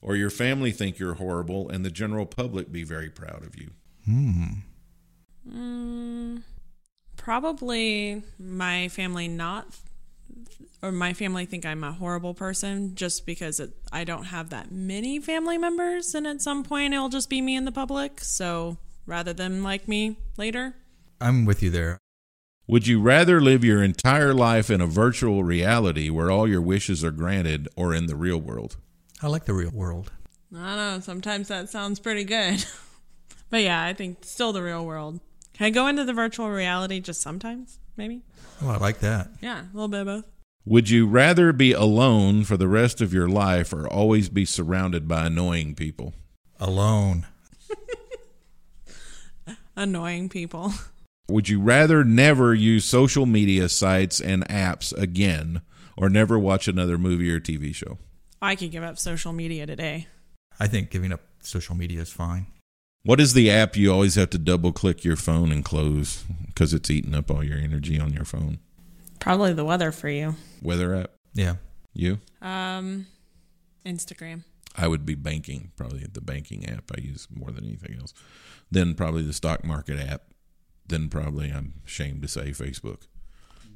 or 0.00 0.16
your 0.16 0.30
family 0.30 0.70
think 0.70 0.98
you're 0.98 1.14
horrible 1.14 1.68
and 1.68 1.84
the 1.84 1.90
general 1.90 2.26
public 2.26 2.72
be 2.72 2.84
very 2.84 3.10
proud 3.10 3.44
of 3.44 3.56
you? 3.56 3.70
Hmm. 4.06 4.44
Mm, 5.48 6.42
probably 7.16 8.22
my 8.38 8.88
family 8.88 9.28
not, 9.28 9.66
or 10.82 10.90
my 10.90 11.12
family 11.12 11.44
think 11.44 11.66
I'm 11.66 11.84
a 11.84 11.92
horrible 11.92 12.34
person 12.34 12.94
just 12.94 13.26
because 13.26 13.60
it, 13.60 13.70
I 13.92 14.04
don't 14.04 14.24
have 14.24 14.50
that 14.50 14.70
many 14.72 15.18
family 15.20 15.58
members, 15.58 16.14
and 16.14 16.26
at 16.26 16.40
some 16.40 16.64
point 16.64 16.94
it'll 16.94 17.08
just 17.08 17.28
be 17.28 17.42
me 17.42 17.56
in 17.56 17.64
the 17.64 17.72
public. 17.72 18.20
So 18.20 18.78
rather 19.06 19.32
than 19.32 19.62
like 19.62 19.88
me 19.88 20.18
later, 20.36 20.74
I'm 21.20 21.44
with 21.44 21.62
you 21.62 21.70
there. 21.70 21.98
Would 22.68 22.86
you 22.86 23.00
rather 23.00 23.40
live 23.40 23.62
your 23.64 23.82
entire 23.82 24.34
life 24.34 24.70
in 24.70 24.80
a 24.80 24.86
virtual 24.86 25.44
reality 25.44 26.10
where 26.10 26.30
all 26.30 26.48
your 26.48 26.60
wishes 26.60 27.04
are 27.04 27.12
granted, 27.12 27.68
or 27.76 27.94
in 27.94 28.06
the 28.06 28.16
real 28.16 28.38
world? 28.38 28.76
I 29.22 29.28
like 29.28 29.44
the 29.44 29.54
real 29.54 29.70
world. 29.70 30.10
I 30.52 30.56
don't 30.56 30.76
know. 30.76 31.00
Sometimes 31.00 31.48
that 31.48 31.70
sounds 31.70 32.00
pretty 32.00 32.24
good, 32.24 32.64
but 33.50 33.62
yeah, 33.62 33.84
I 33.84 33.94
think 33.94 34.24
still 34.24 34.52
the 34.52 34.62
real 34.62 34.84
world. 34.84 35.20
Can 35.54 35.66
I 35.66 35.70
go 35.70 35.86
into 35.86 36.04
the 36.04 36.12
virtual 36.12 36.50
reality 36.50 37.00
just 37.00 37.22
sometimes? 37.22 37.78
Maybe. 37.96 38.22
Oh, 38.60 38.68
I 38.68 38.76
like 38.78 38.98
that. 38.98 39.30
Yeah, 39.40 39.62
a 39.62 39.72
little 39.72 39.88
bit 39.88 40.00
of 40.00 40.06
both. 40.06 40.24
Would 40.64 40.90
you 40.90 41.06
rather 41.06 41.52
be 41.52 41.72
alone 41.72 42.42
for 42.42 42.56
the 42.56 42.68
rest 42.68 43.00
of 43.00 43.14
your 43.14 43.28
life, 43.28 43.72
or 43.72 43.86
always 43.88 44.28
be 44.28 44.44
surrounded 44.44 45.06
by 45.06 45.26
annoying 45.26 45.76
people? 45.76 46.14
Alone. 46.58 47.26
Annoying 49.76 50.28
people. 50.28 50.72
Would 51.28 51.48
you 51.48 51.60
rather 51.60 52.02
never 52.04 52.54
use 52.54 52.84
social 52.84 53.26
media 53.26 53.68
sites 53.68 54.20
and 54.20 54.46
apps 54.48 54.96
again 54.96 55.60
or 55.96 56.08
never 56.08 56.38
watch 56.38 56.68
another 56.68 56.96
movie 56.96 57.30
or 57.30 57.40
TV 57.40 57.74
show? 57.74 57.98
I 58.40 58.54
could 58.54 58.70
give 58.70 58.82
up 58.82 58.98
social 58.98 59.32
media 59.32 59.66
today. 59.66 60.06
I 60.58 60.66
think 60.66 60.90
giving 60.90 61.12
up 61.12 61.20
social 61.42 61.74
media 61.74 62.00
is 62.00 62.12
fine. 62.12 62.46
What 63.02 63.20
is 63.20 63.34
the 63.34 63.50
app 63.50 63.76
you 63.76 63.92
always 63.92 64.14
have 64.14 64.30
to 64.30 64.38
double 64.38 64.72
click 64.72 65.04
your 65.04 65.16
phone 65.16 65.52
and 65.52 65.64
close 65.64 66.24
because 66.46 66.72
it's 66.72 66.90
eating 66.90 67.14
up 67.14 67.30
all 67.30 67.44
your 67.44 67.58
energy 67.58 68.00
on 68.00 68.12
your 68.12 68.24
phone? 68.24 68.58
Probably 69.20 69.52
the 69.52 69.64
weather 69.64 69.92
for 69.92 70.08
you. 70.08 70.36
Weather 70.62 70.94
app? 70.94 71.10
Yeah. 71.34 71.56
You? 71.92 72.18
Um, 72.40 73.06
Instagram. 73.84 74.44
I 74.76 74.88
would 74.88 75.06
be 75.06 75.14
banking, 75.14 75.72
probably 75.76 76.04
the 76.10 76.20
banking 76.20 76.68
app 76.68 76.90
I 76.96 77.00
use 77.00 77.26
more 77.34 77.50
than 77.50 77.64
anything 77.64 77.96
else. 77.98 78.12
Then 78.70 78.94
probably 78.94 79.22
the 79.22 79.32
stock 79.32 79.64
market 79.64 79.98
app. 79.98 80.22
Then 80.88 81.08
probably 81.08 81.50
I'm 81.50 81.74
ashamed 81.86 82.22
to 82.22 82.28
say 82.28 82.50
Facebook 82.50 83.02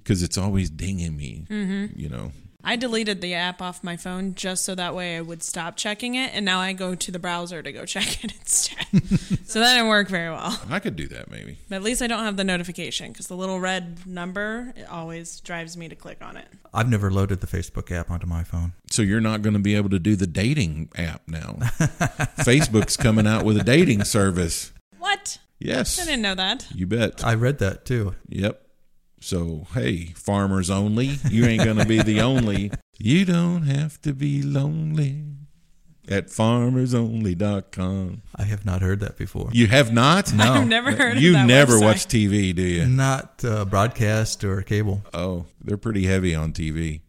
because 0.02 0.22
it's 0.22 0.38
always 0.38 0.70
dinging 0.70 1.16
me, 1.16 1.46
Mm-hmm. 1.50 1.98
you 1.98 2.08
know. 2.08 2.32
I 2.62 2.76
deleted 2.76 3.20
the 3.20 3.34
app 3.34 3.62
off 3.62 3.82
my 3.82 3.96
phone 3.96 4.34
just 4.34 4.64
so 4.64 4.74
that 4.74 4.94
way 4.94 5.16
I 5.16 5.20
would 5.20 5.42
stop 5.42 5.76
checking 5.76 6.14
it, 6.14 6.30
and 6.34 6.44
now 6.44 6.60
I 6.60 6.72
go 6.72 6.94
to 6.94 7.10
the 7.10 7.18
browser 7.18 7.62
to 7.62 7.72
go 7.72 7.84
check 7.86 8.24
it 8.24 8.32
instead. 8.38 8.86
so 9.46 9.60
that 9.60 9.74
didn't 9.74 9.88
work 9.88 10.08
very 10.08 10.30
well. 10.30 10.60
I 10.68 10.78
could 10.78 10.96
do 10.96 11.08
that 11.08 11.30
maybe. 11.30 11.58
But 11.68 11.76
at 11.76 11.82
least 11.82 12.02
I 12.02 12.06
don't 12.06 12.24
have 12.24 12.36
the 12.36 12.44
notification 12.44 13.12
because 13.12 13.26
the 13.28 13.36
little 13.36 13.60
red 13.60 14.06
number 14.06 14.72
it 14.76 14.88
always 14.88 15.40
drives 15.40 15.76
me 15.76 15.88
to 15.88 15.94
click 15.94 16.18
on 16.22 16.36
it. 16.36 16.46
I've 16.72 16.88
never 16.88 17.10
loaded 17.10 17.40
the 17.40 17.46
Facebook 17.46 17.90
app 17.90 18.10
onto 18.10 18.26
my 18.26 18.44
phone. 18.44 18.72
So 18.90 19.02
you're 19.02 19.20
not 19.20 19.42
going 19.42 19.54
to 19.54 19.60
be 19.60 19.74
able 19.74 19.90
to 19.90 19.98
do 19.98 20.16
the 20.16 20.26
dating 20.26 20.90
app 20.96 21.22
now. 21.26 21.54
Facebook's 22.40 22.96
coming 22.96 23.26
out 23.26 23.44
with 23.44 23.56
a 23.56 23.64
dating 23.64 24.04
service. 24.04 24.72
What? 24.98 25.38
Yes. 25.58 26.00
I 26.00 26.04
didn't 26.04 26.22
know 26.22 26.34
that. 26.34 26.66
You 26.74 26.86
bet. 26.86 27.24
I 27.24 27.34
read 27.34 27.58
that 27.58 27.84
too. 27.84 28.14
Yep. 28.28 28.62
So, 29.20 29.66
hey, 29.74 30.06
farmers 30.16 30.70
only, 30.70 31.18
you 31.30 31.44
ain't 31.44 31.62
going 31.62 31.76
to 31.76 31.84
be 31.86 32.02
the 32.02 32.20
only. 32.22 32.70
You 32.98 33.24
don't 33.24 33.62
have 33.62 34.00
to 34.02 34.12
be 34.14 34.42
lonely 34.42 35.24
at 36.08 36.26
farmersonly.com. 36.28 38.22
I 38.36 38.42
have 38.44 38.64
not 38.64 38.80
heard 38.82 39.00
that 39.00 39.16
before. 39.16 39.50
You 39.52 39.66
have 39.68 39.92
not? 39.92 40.32
No. 40.32 40.52
I've 40.54 40.66
never 40.66 40.92
heard 40.92 41.16
of 41.16 41.22
You 41.22 41.32
never 41.44 41.74
website. 41.74 41.84
watch 41.84 42.06
TV, 42.08 42.54
do 42.54 42.62
you? 42.62 42.86
Not 42.86 43.44
uh, 43.44 43.64
broadcast 43.66 44.42
or 44.44 44.62
cable. 44.62 45.02
Oh, 45.14 45.46
they're 45.62 45.76
pretty 45.76 46.06
heavy 46.06 46.34
on 46.34 46.52
TV. 46.52 47.00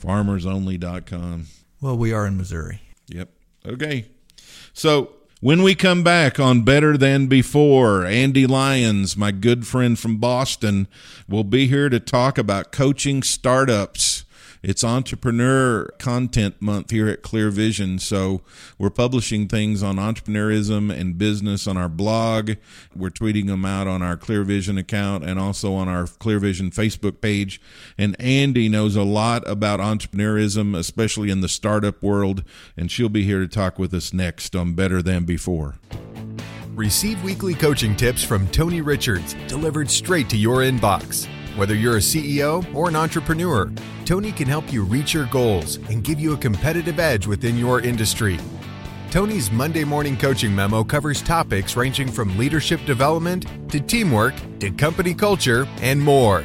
Farmersonly.com. 0.00 1.46
Well, 1.80 1.96
we 1.96 2.12
are 2.12 2.26
in 2.26 2.36
Missouri. 2.36 2.80
Yep. 3.08 3.28
Okay. 3.66 4.06
So 4.72 5.12
when 5.44 5.62
we 5.62 5.74
come 5.74 6.02
back 6.02 6.40
on 6.40 6.62
Better 6.62 6.96
Than 6.96 7.26
Before, 7.26 8.06
Andy 8.06 8.46
Lyons, 8.46 9.14
my 9.14 9.30
good 9.30 9.66
friend 9.66 9.98
from 9.98 10.16
Boston, 10.16 10.88
will 11.28 11.44
be 11.44 11.66
here 11.66 11.90
to 11.90 12.00
talk 12.00 12.38
about 12.38 12.72
coaching 12.72 13.22
startups. 13.22 14.23
It's 14.66 14.82
Entrepreneur 14.82 15.90
Content 15.98 16.62
Month 16.62 16.90
here 16.90 17.06
at 17.06 17.20
Clear 17.20 17.50
Vision. 17.50 17.98
So 17.98 18.40
we're 18.78 18.88
publishing 18.88 19.46
things 19.46 19.82
on 19.82 19.96
entrepreneurism 19.96 20.90
and 20.90 21.18
business 21.18 21.66
on 21.66 21.76
our 21.76 21.90
blog. 21.90 22.52
We're 22.96 23.10
tweeting 23.10 23.46
them 23.46 23.66
out 23.66 23.86
on 23.86 24.00
our 24.00 24.16
Clear 24.16 24.42
Vision 24.42 24.78
account 24.78 25.22
and 25.22 25.38
also 25.38 25.74
on 25.74 25.86
our 25.86 26.06
Clear 26.06 26.38
Vision 26.38 26.70
Facebook 26.70 27.20
page. 27.20 27.60
And 27.98 28.18
Andy 28.18 28.70
knows 28.70 28.96
a 28.96 29.02
lot 29.02 29.46
about 29.46 29.80
entrepreneurism, 29.80 30.74
especially 30.74 31.28
in 31.28 31.42
the 31.42 31.48
startup 31.48 32.02
world. 32.02 32.42
And 32.74 32.90
she'll 32.90 33.10
be 33.10 33.24
here 33.24 33.40
to 33.40 33.48
talk 33.48 33.78
with 33.78 33.92
us 33.92 34.14
next 34.14 34.56
on 34.56 34.72
Better 34.72 35.02
Than 35.02 35.26
Before. 35.26 35.74
Receive 36.74 37.22
weekly 37.22 37.52
coaching 37.52 37.94
tips 37.94 38.24
from 38.24 38.48
Tony 38.48 38.80
Richards 38.80 39.36
delivered 39.46 39.90
straight 39.90 40.30
to 40.30 40.38
your 40.38 40.60
inbox. 40.60 41.28
Whether 41.56 41.74
you're 41.76 41.96
a 41.96 42.00
CEO 42.00 42.64
or 42.74 42.88
an 42.88 42.96
entrepreneur, 42.96 43.70
Tony 44.04 44.32
can 44.32 44.48
help 44.48 44.72
you 44.72 44.82
reach 44.82 45.14
your 45.14 45.26
goals 45.26 45.76
and 45.88 46.02
give 46.02 46.18
you 46.18 46.32
a 46.32 46.36
competitive 46.36 46.98
edge 46.98 47.28
within 47.28 47.56
your 47.56 47.80
industry. 47.80 48.40
Tony's 49.10 49.52
Monday 49.52 49.84
morning 49.84 50.16
coaching 50.16 50.52
memo 50.52 50.82
covers 50.82 51.22
topics 51.22 51.76
ranging 51.76 52.10
from 52.10 52.36
leadership 52.36 52.84
development 52.84 53.46
to 53.70 53.78
teamwork 53.78 54.34
to 54.58 54.72
company 54.72 55.14
culture 55.14 55.68
and 55.80 56.00
more. 56.00 56.42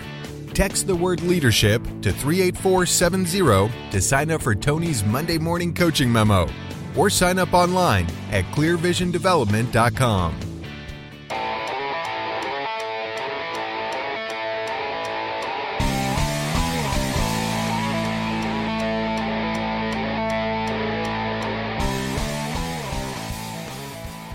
Text 0.53 0.85
the 0.85 0.95
word 0.95 1.21
leadership 1.21 1.81
to 2.01 2.11
38470 2.11 3.91
to 3.91 3.99
sign 4.01 4.29
up 4.29 4.43
for 4.43 4.53
Tony's 4.53 5.03
Monday 5.03 5.39
morning 5.39 5.73
coaching 5.73 6.11
memo 6.11 6.47
or 6.95 7.09
sign 7.09 7.39
up 7.39 7.53
online 7.53 8.05
at 8.31 8.45
clearvisiondevelopment.com. 8.53 10.48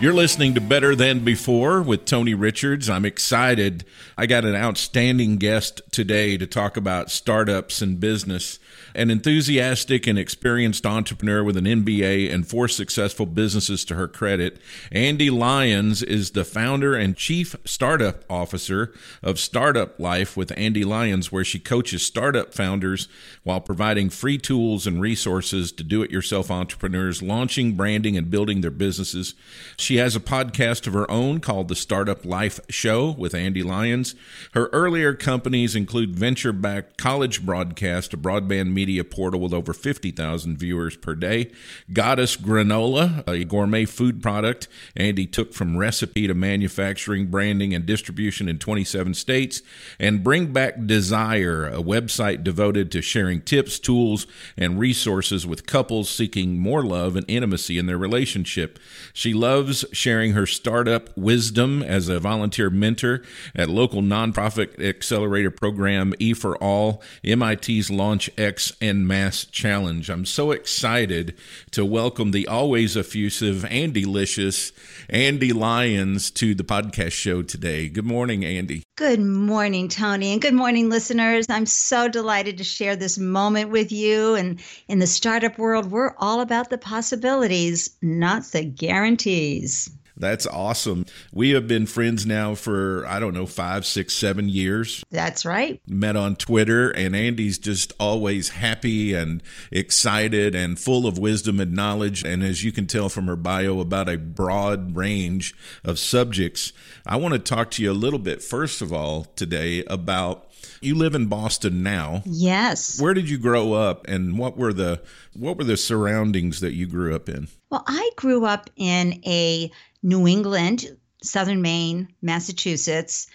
You're 0.04 0.12
listening 0.12 0.52
to 0.52 0.61
Better 0.61 0.94
Than 0.94 1.20
Before 1.20 1.80
with 1.80 2.04
Tony 2.04 2.34
Richards. 2.34 2.90
I'm 2.90 3.06
excited. 3.06 3.87
I 4.18 4.26
got 4.26 4.44
an 4.44 4.54
outstanding 4.54 5.38
guest 5.38 5.80
today 5.92 6.37
to 6.37 6.46
talk 6.46 6.76
about 6.76 7.11
startups 7.11 7.80
and 7.80 7.99
business. 7.99 8.58
An 8.94 9.11
enthusiastic 9.11 10.06
and 10.06 10.18
experienced 10.18 10.84
entrepreneur 10.84 11.42
with 11.42 11.56
an 11.56 11.64
MBA 11.64 12.30
and 12.30 12.46
four 12.46 12.68
successful 12.68 13.25
businesses 13.25 13.82
to 13.87 13.94
her 13.94 14.06
credit, 14.06 14.58
Andy 14.92 15.30
Lyons 15.30 16.02
is 16.02 16.32
the 16.32 16.44
founder 16.44 16.94
and 16.94 17.16
chief 17.16 17.56
startup 17.64 18.25
officer 18.28 18.92
of 19.23 19.40
Startup 19.40 19.99
Life 19.99 20.37
with 20.37 20.52
Andy 20.54 20.84
Lyons, 20.84 21.32
where 21.32 21.44
she 21.44 21.58
coaches 21.58 22.04
startup 22.04 22.52
founders 22.52 23.08
while 23.45 23.61
providing 23.61 24.11
free 24.11 24.37
tools 24.37 24.87
and 24.87 25.01
resources 25.01 25.71
to 25.71 25.85
do 25.85 26.03
it 26.03 26.11
yourself 26.11 26.51
entrepreneurs 26.51 27.23
launching, 27.23 27.73
branding, 27.73 28.17
and 28.17 28.31
building 28.31 28.61
their 28.61 28.71
businesses. 28.71 29.35
She 29.77 29.97
has 29.99 30.17
a 30.17 30.21
podcast 30.21 30.87
of 30.87 30.95
her 30.95 31.09
own 31.11 31.41
called 31.41 31.69
The 31.69 31.77
Startup 31.77 32.25
Life 32.25 32.59
Show 32.69 33.13
with 33.13 33.35
Andy 33.35 33.63
Lyons. 33.63 34.15
Her 34.55 34.67
earlier 34.73 35.15
companies 35.15 35.77
include 35.77 36.17
venture 36.17 36.53
backed 36.53 36.99
college 36.99 37.45
broadcast, 37.45 38.15
a 38.15 38.19
broadband 38.19 38.73
media 38.73 39.05
portal 39.05 39.41
with 39.41 39.53
over 39.53 39.73
50,000 39.73 40.59
viewers 40.59 40.97
per 40.97 41.15
day, 41.15 41.53
Goddess 41.93 42.37
Granola, 42.37 43.23
a 43.29 43.45
gourmet 43.45 43.85
food 43.85 44.23
product 44.23 44.69
Andy 44.97 45.27
took 45.27 45.53
from 45.53 45.77
recipe 45.77 46.27
to 46.27 46.35
manufacturing, 46.35 47.27
branding, 47.27 47.75
and 47.75 47.85
distribution 47.85 48.49
in 48.49 48.59
27 48.59 49.15
states, 49.15 49.63
and 49.99 50.25
Bring 50.25 50.53
Back 50.53 50.87
Desire, 50.87 51.67
a 51.67 51.83
website 51.83 52.43
devoted 52.43 52.91
to 52.93 53.03
sharing 53.03 53.34
tips, 53.41 53.79
tools, 53.79 54.26
and 54.57 54.79
resources 54.79 55.47
with 55.47 55.67
couples 55.67 56.09
seeking 56.09 56.59
more 56.59 56.83
love 56.83 57.17
and 57.17 57.25
intimacy 57.29 57.79
in 57.79 57.87
their 57.87 57.99
relationship. 57.99 58.79
She 59.12 59.33
loves 59.33 59.85
sharing 59.93 60.33
her 60.33 60.47
startup 60.47 61.17
wisdom 61.17 61.83
as 61.83 62.09
a 62.09 62.21
volunteer 62.21 62.71
mentor 62.71 63.23
at 63.55 63.69
local 63.69 64.03
nonprofit 64.03 64.83
accelerator 64.83 65.50
program 65.50 66.14
E 66.19 66.35
for 66.35 66.57
All, 66.57 67.03
MIT's 67.23 67.91
Launch 67.91 68.31
X 68.37 68.73
and 68.81 69.07
Mass 69.07 69.45
Challenge. 69.45 70.09
I'm 70.11 70.25
so 70.25 70.50
excited 70.50 71.37
to 71.73 71.85
welcome 71.85 72.31
the 72.31 72.47
always 72.47 72.97
effusive 72.97 73.64
and 73.67 73.93
delicious 73.93 74.73
Andy 75.09 75.53
Lyons 75.53 76.31
to 76.33 76.55
the 76.55 76.64
podcast 76.64 77.12
show 77.12 77.43
today. 77.43 77.88
Good 77.88 78.05
morning, 78.05 78.45
Andy. 78.45 78.83
Good 78.97 79.21
morning, 79.21 79.88
Tony, 79.88 80.33
and 80.33 80.41
good 80.41 80.55
morning, 80.55 80.88
listeners. 80.88 81.47
I'm 81.49 81.67
so 81.67 82.09
delighted 82.09 82.59
to 82.59 82.64
share 82.64 82.95
this 82.95 83.19
moment 83.25 83.71
with 83.71 83.90
you. 83.90 84.35
And 84.35 84.61
in 84.88 84.99
the 85.00 85.07
startup 85.07 85.59
world, 85.59 85.90
we're 85.90 86.14
all 86.19 86.40
about 86.40 86.71
the 86.71 86.78
possibilities, 86.78 87.90
not 88.02 88.45
the 88.45 88.64
guarantees. 88.64 89.90
That's 90.16 90.47
awesome. 90.47 91.07
We 91.33 91.50
have 91.50 91.66
been 91.66 91.87
friends 91.87 92.25
now 92.25 92.54
for, 92.54 93.04
I 93.07 93.19
don't 93.19 93.35
know, 93.35 93.47
five, 93.47 93.85
six, 93.85 94.14
seven 94.14 94.49
years. 94.49 95.04
That's 95.11 95.45
right. 95.45 95.81
Met 95.88 96.14
on 96.14 96.37
Twitter, 96.37 96.90
and 96.90 97.16
Andy's 97.16 97.59
just 97.59 97.93
always 97.99 98.50
happy 98.50 99.12
and 99.12 99.43
excited 99.73 100.54
and 100.54 100.78
full 100.78 101.09
of 101.09 101.19
wisdom 101.19 101.59
and 101.59 101.73
knowledge. 101.73 102.25
And 102.25 102.45
as 102.45 102.62
you 102.62 102.71
can 102.71 102.87
tell 102.87 103.09
from 103.09 103.26
her 103.26 103.35
bio, 103.35 103.81
about 103.81 104.09
a 104.09 104.16
broad 104.16 104.95
range 104.95 105.52
of 105.83 105.99
subjects. 105.99 106.73
I 107.04 107.16
want 107.16 107.35
to 107.35 107.40
talk 107.40 107.73
to 107.73 107.83
you 107.83 107.90
a 107.90 107.93
little 107.93 108.21
bit, 108.21 108.40
first 108.40 108.83
of 108.83 108.93
all, 108.93 109.25
today 109.35 109.83
about 109.88 110.44
you 110.80 110.94
live 110.94 111.14
in 111.14 111.26
Boston 111.26 111.83
now. 111.83 112.23
Yes. 112.25 113.00
Where 113.00 113.14
did 113.14 113.28
you 113.28 113.38
grow 113.38 113.73
up, 113.73 114.06
and 114.09 114.38
what 114.38 114.56
were 114.56 114.73
the 114.73 115.02
what 115.35 115.56
were 115.56 115.64
the 115.64 115.76
surroundings 115.76 116.61
that 116.61 116.75
you 116.75 116.87
grew 116.87 117.14
up 117.14 117.28
in? 117.28 117.49
Well, 117.71 117.85
I 117.87 118.11
grew 118.16 118.44
up 118.44 118.71
in 118.76 119.21
a 119.26 119.71
New 120.02 120.26
England, 120.26 120.97
Southern 121.23 121.62
Maine, 121.62 122.09
Massachusetts 122.23 123.26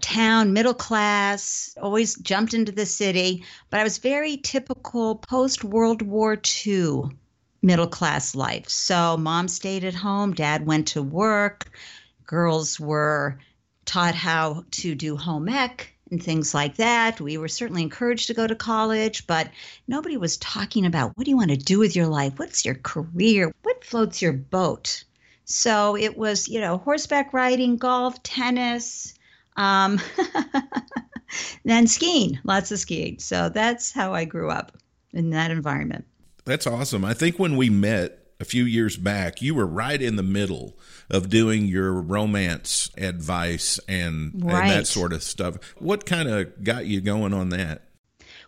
town, 0.00 0.52
middle 0.52 0.74
class, 0.74 1.76
always 1.80 2.16
jumped 2.16 2.54
into 2.54 2.72
the 2.72 2.86
city, 2.86 3.44
but 3.70 3.80
I 3.80 3.84
was 3.84 3.98
very 3.98 4.36
typical 4.36 5.16
post 5.16 5.64
World 5.64 6.02
War 6.02 6.38
II 6.66 7.04
middle 7.62 7.86
class 7.86 8.34
life. 8.34 8.68
So 8.68 9.16
mom 9.16 9.48
stayed 9.48 9.84
at 9.84 9.94
home, 9.94 10.34
dad 10.34 10.66
went 10.66 10.88
to 10.88 11.02
work, 11.02 11.70
girls 12.24 12.78
were 12.78 13.38
taught 13.84 14.14
how 14.14 14.64
to 14.72 14.94
do 14.94 15.16
home 15.16 15.48
ec 15.48 15.95
and 16.10 16.22
things 16.22 16.54
like 16.54 16.76
that. 16.76 17.20
We 17.20 17.38
were 17.38 17.48
certainly 17.48 17.82
encouraged 17.82 18.28
to 18.28 18.34
go 18.34 18.46
to 18.46 18.54
college, 18.54 19.26
but 19.26 19.50
nobody 19.88 20.16
was 20.16 20.36
talking 20.38 20.86
about 20.86 21.16
what 21.16 21.24
do 21.24 21.30
you 21.30 21.36
want 21.36 21.50
to 21.50 21.56
do 21.56 21.78
with 21.78 21.96
your 21.96 22.06
life? 22.06 22.38
What's 22.38 22.64
your 22.64 22.76
career? 22.76 23.52
What 23.62 23.84
floats 23.84 24.22
your 24.22 24.32
boat? 24.32 25.04
So 25.44 25.96
it 25.96 26.16
was, 26.16 26.48
you 26.48 26.60
know, 26.60 26.78
horseback 26.78 27.32
riding, 27.32 27.76
golf, 27.76 28.22
tennis, 28.22 29.14
um, 29.56 30.00
then 31.64 31.86
skiing, 31.86 32.38
lots 32.44 32.72
of 32.72 32.78
skiing. 32.78 33.18
So 33.18 33.48
that's 33.48 33.92
how 33.92 34.12
I 34.12 34.24
grew 34.24 34.50
up 34.50 34.76
in 35.12 35.30
that 35.30 35.50
environment. 35.50 36.04
That's 36.44 36.66
awesome. 36.66 37.04
I 37.04 37.14
think 37.14 37.38
when 37.38 37.56
we 37.56 37.70
met 37.70 38.25
a 38.40 38.44
few 38.44 38.64
years 38.64 38.96
back, 38.96 39.40
you 39.40 39.54
were 39.54 39.66
right 39.66 40.00
in 40.00 40.16
the 40.16 40.22
middle 40.22 40.76
of 41.10 41.28
doing 41.30 41.66
your 41.66 41.92
romance 41.92 42.90
advice 42.96 43.80
and, 43.88 44.32
Right. 44.36 44.62
and 44.62 44.70
that 44.70 44.86
sort 44.86 45.12
of 45.12 45.22
stuff. 45.22 45.56
What 45.78 46.06
kind 46.06 46.28
of 46.28 46.62
got 46.62 46.86
you 46.86 47.00
going 47.00 47.32
on 47.32 47.48
that? 47.50 47.82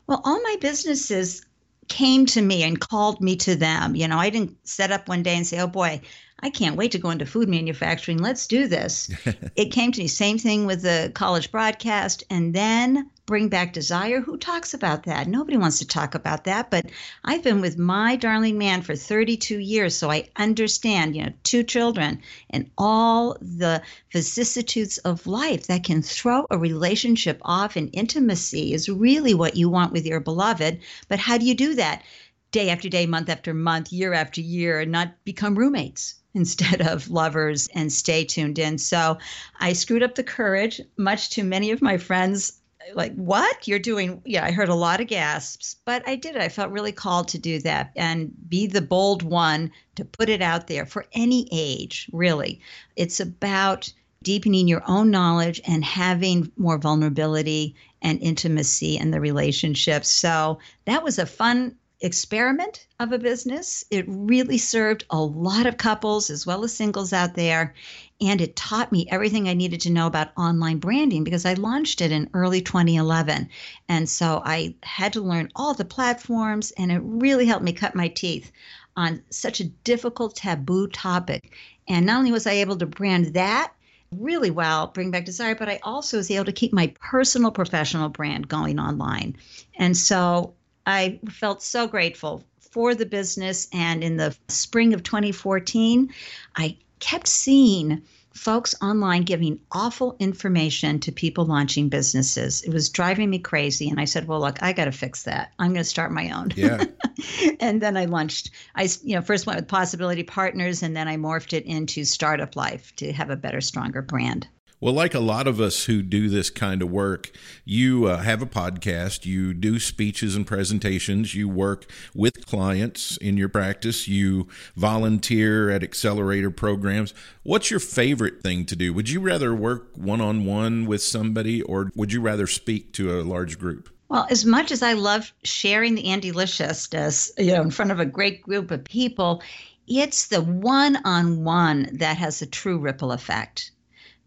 Well, 0.07 0.21
all 0.25 0.41
my 0.43 0.57
businesses 0.61 1.45
came 1.89 2.27
to 2.27 2.43
me 2.43 2.63
and 2.63 2.79
called 2.79 3.21
me 3.21 3.37
to 3.37 3.57
them. 3.57 3.95
You 3.97 4.09
know, 4.09 4.19
I 4.19 4.31
didn't 4.31 4.57
set 4.67 4.91
up 4.93 5.09
one 5.09 5.23
day 5.23 5.37
and 5.37 5.47
say, 5.47 5.59
oh 5.61 5.67
boy, 5.67 6.01
I 6.41 6.51
can't 6.51 6.77
wait 6.77 6.93
to 6.93 6.99
go 6.99 7.11
into 7.11 7.27
food 7.27 7.49
manufacturing. 7.49 8.19
Let's 8.19 8.47
do 8.47 8.69
this. 8.69 9.11
it 9.57 9.73
came 9.73 9.93
to 9.93 10.01
me. 10.01 10.07
Same 10.07 10.39
thing 10.39 10.67
with 10.67 10.83
the 10.83 11.11
college 11.15 11.51
broadcast. 11.51 12.25
And 12.31 12.55
then 12.55 13.11
Bring 13.29 13.51
Back 13.51 13.75
Desire. 13.75 14.23
Who 14.23 14.39
talks 14.39 14.73
about 14.73 15.03
that? 15.03 15.29
Nobody 15.29 15.59
wants 15.59 15.79
to 15.81 15.87
talk 15.87 16.15
about 16.15 16.45
that. 16.45 16.71
But 16.71 16.87
I've 17.23 17.43
been 17.43 17.61
with 17.61 17.77
my 17.77 18.17
darling 18.17 18.57
man 18.57 18.81
for 18.81 18.97
32 18.97 19.59
years. 19.59 19.95
So 19.95 20.11
I 20.11 20.31
understand, 20.37 21.15
you 21.15 21.25
know, 21.25 21.33
two 21.43 21.63
children 21.63 22.23
and 22.49 22.71
all 22.79 23.37
the 23.43 23.83
vicissitudes 24.11 24.97
of 24.97 25.27
life 25.27 25.67
that 25.67 25.85
can 25.85 26.01
throw 26.01 26.47
a 26.51 26.57
relationship 26.57 27.39
off. 27.43 27.77
And 27.77 27.91
intimacy 27.93 28.73
is 28.73 28.89
really 28.89 29.35
what 29.35 29.57
you 29.57 29.69
want 29.69 29.93
with 29.93 30.07
your 30.07 30.21
beloved. 30.21 30.81
But 31.09 31.19
how 31.19 31.37
do 31.37 31.45
you 31.45 31.55
do 31.55 31.75
that? 31.75 32.03
Day 32.51 32.71
after 32.71 32.89
day, 32.89 33.05
month 33.05 33.29
after 33.29 33.53
month, 33.53 33.93
year 33.93 34.15
after 34.15 34.41
year, 34.41 34.81
and 34.81 34.91
not 34.91 35.23
become 35.25 35.59
roommates 35.59 36.15
instead 36.33 36.81
of 36.81 37.11
lovers 37.11 37.69
and 37.75 37.93
stay 37.93 38.25
tuned 38.25 38.59
in. 38.59 38.79
So 38.79 39.19
I 39.61 39.75
screwed 39.75 40.03
up 40.03 40.15
the 40.15 40.25
courage, 40.25 40.81
much 40.97 41.29
to 41.31 41.43
many 41.43 41.73
of 41.73 41.83
my 41.83 41.99
friends. 41.99 42.55
Like, 42.95 43.15
what? 43.15 43.67
You're 43.69 43.79
doing? 43.79 44.21
Yeah, 44.25 44.45
I 44.45 44.51
heard 44.51 44.69
a 44.69 44.75
lot 44.75 45.01
of 45.01 45.07
gasps, 45.07 45.77
but 45.85 46.07
I 46.07 46.17
did 46.17 46.37
it. 46.37 46.43
I 46.43 46.49
felt 46.49 46.71
really 46.71 46.93
called 46.93 47.29
to 47.29 47.39
do 47.39 47.61
that 47.61 47.93
and 47.97 48.33
be 48.49 48.67
the 48.67 48.83
bold 48.83 49.23
one 49.23 49.71
to 49.97 50.05
put 50.05 50.29
it 50.29 50.43
out 50.43 50.67
there 50.67 50.87
for 50.87 51.07
any 51.13 51.49
age, 51.53 52.09
really. 52.13 52.61
It's 52.97 53.21
about 53.21 53.93
deepening 54.23 54.69
your 54.69 54.83
own 54.87 55.11
knowledge 55.11 55.61
and 55.67 55.85
having 55.85 56.51
more 56.57 56.79
vulnerability 56.79 57.75
and 58.03 58.21
intimacy 58.21 58.97
in 58.97 59.11
the 59.11 59.21
relationships. 59.21 60.09
So 60.09 60.59
that 60.85 61.03
was 61.03 61.19
a 61.19 61.27
fun 61.27 61.77
experiment 62.01 62.87
of 63.01 63.13
a 63.13 63.19
business. 63.19 63.85
It 63.91 64.05
really 64.09 64.59
served 64.59 65.05
a 65.11 65.21
lot 65.21 65.67
of 65.67 65.79
couples 65.79 66.31
as 66.31 66.47
well 66.47 66.65
as 66.65 66.75
singles 66.75 67.13
out 67.13 67.35
there. 67.35 67.75
And 68.21 68.41
it 68.41 68.57
taught 68.57 68.91
me 68.91 69.07
everything 69.11 69.49
I 69.49 69.55
needed 69.55 69.81
to 69.83 69.91
know 69.91 70.09
about 70.09 70.37
online 70.37 70.79
branding 70.79 71.23
because 71.23 71.47
I 71.47 71.55
launched 71.55 72.01
it 72.01 72.11
in 72.11 72.29
early 72.35 72.61
2011. 72.61 73.49
And 73.89 74.09
so 74.09 74.43
I 74.45 74.75
had 74.83 75.13
to 75.13 75.21
learn 75.21 75.51
all 75.55 75.73
the 75.73 75.85
platforms, 75.85 76.73
and 76.73 76.91
it 76.91 77.01
really 77.05 77.47
helped 77.47 77.65
me 77.65 77.73
cut 77.73 77.95
my 77.95 78.09
teeth 78.09 78.51
on 78.97 79.23
such 79.31 79.61
a 79.61 79.69
difficult 79.69 80.35
taboo 80.35 80.89
topic. 80.89 81.53
And 81.87 82.07
not 82.07 82.19
only 82.19 82.33
was 82.33 82.47
I 82.47 82.53
able 82.55 82.77
to 82.79 82.87
brand 82.87 83.35
that, 83.35 83.73
really 84.11 84.51
well, 84.51 84.89
bring 84.89 85.11
back 85.11 85.25
desire, 85.25 85.55
but 85.55 85.69
I 85.69 85.79
also 85.83 86.17
was 86.17 86.31
able 86.31 86.47
to 86.47 86.53
keep 86.53 86.73
my 86.73 86.93
personal 87.01 87.53
professional 87.53 88.09
brand 88.09 88.49
going 88.49 88.81
online. 88.81 89.37
And 89.77 89.97
so 89.97 90.55
I 90.87 91.21
felt 91.31 91.63
so 91.63 91.87
grateful 91.87 92.43
for 92.59 92.95
the 92.95 93.07
business. 93.07 93.69
And 93.73 94.03
in 94.03 94.17
the 94.17 94.37
spring 94.49 94.95
of 94.95 95.03
2014, 95.03 96.13
I 96.57 96.77
kept 97.01 97.29
seeing 97.29 98.03
folks 98.39 98.75
online 98.81 99.23
giving 99.23 99.59
awful 99.73 100.17
information 100.19 101.01
to 101.01 101.13
people 101.13 101.45
launching 101.45 101.89
businesses. 101.89 102.63
It 102.63 102.73
was 102.73 102.89
driving 102.89 103.31
me 103.31 103.39
crazy. 103.39 103.89
And 103.89 104.01
I 104.01 104.05
said, 104.05 104.29
well, 104.29 104.41
look, 104.41 104.63
I 104.63 104.73
got 104.73 104.85
to 104.85 104.93
fix 104.93 105.25
that. 105.25 105.53
I'm 105.59 105.73
going 105.73 105.83
to 105.83 105.85
start 105.85 106.13
my 106.13 106.31
own. 106.31 106.53
Yeah. 106.55 106.85
and 107.61 107.81
then 107.81 107.97
I 107.97 108.05
launched, 108.05 108.51
I, 108.75 108.89
you 109.03 109.17
know, 109.17 109.23
first 109.23 109.47
went 109.47 109.59
with 109.59 109.69
Possibility 109.69 110.23
Partners 110.23 110.83
and 110.83 110.97
then 110.97 111.09
I 111.09 111.17
morphed 111.17 111.53
it 111.53 111.67
into 111.67 112.05
Startup 112.05 112.55
Life 112.55 112.95
to 112.97 113.13
have 113.13 113.31
a 113.31 113.37
better, 113.37 113.61
stronger 113.61 114.03
brand. 114.03 114.47
Well, 114.81 114.95
like 114.95 115.13
a 115.13 115.19
lot 115.19 115.49
of 115.49 115.61
us 115.61 115.87
who 115.87 116.03
do 116.03 116.29
this 116.29 116.51
kind 116.51 116.83
of 116.83 116.91
work, 116.91 117.33
you 117.65 118.07
uh, 118.07 118.19
have 118.19 118.41
a 118.41 118.47
podcast, 118.47 119.27
you 119.27 119.53
do 119.53 119.81
speeches 119.81 120.37
and 120.37 120.47
presentations, 120.47 121.35
you 121.35 121.49
work 121.49 121.91
with 122.15 122.47
clients 122.47 123.17
in 123.17 123.37
your 123.37 123.49
practice, 123.49 124.07
you 124.07 124.47
volunteer 124.77 125.69
at 125.69 125.83
accelerator 125.83 126.53
programs. 126.53 127.13
What's 127.43 127.73
your 127.73 127.81
favorite 127.81 128.41
thing 128.41 128.67
to 128.67 128.77
do? 128.77 128.95
Would 128.95 129.11
you 129.11 129.19
rather 129.19 129.53
work 129.53 129.89
one 129.97 130.21
on 130.21 130.45
one 130.45 130.87
with 130.87 131.03
somebody 131.03 131.61
or 131.61 131.91
would 131.97 132.13
you 132.13 132.21
rather 132.21 132.47
speak 132.47 132.93
to 132.93 133.19
a 133.19 133.23
large 133.23 133.59
group? 133.59 133.89
Well, 134.09 134.29
as 134.31 134.45
much 134.45 134.71
as 134.71 134.85
I 134.85 134.93
love 134.93 135.33
sharing 135.43 135.97
the 135.97 136.05
Andyliciousness, 136.05 137.33
you 137.37 137.53
know, 137.53 137.63
in 137.63 137.73
front 137.73 137.91
of 137.91 137.99
a 137.99 138.07
great 138.07 138.43
group 138.43 138.71
of 138.71 138.85
people, 138.85 139.43
it's 139.89 140.29
the 140.29 140.41
one 140.41 140.99
on 141.05 141.43
one 141.43 141.89
that 141.95 142.17
has 142.17 142.43
a 142.43 142.47
true 142.47 142.79
ripple 142.79 143.11
effect 143.11 143.73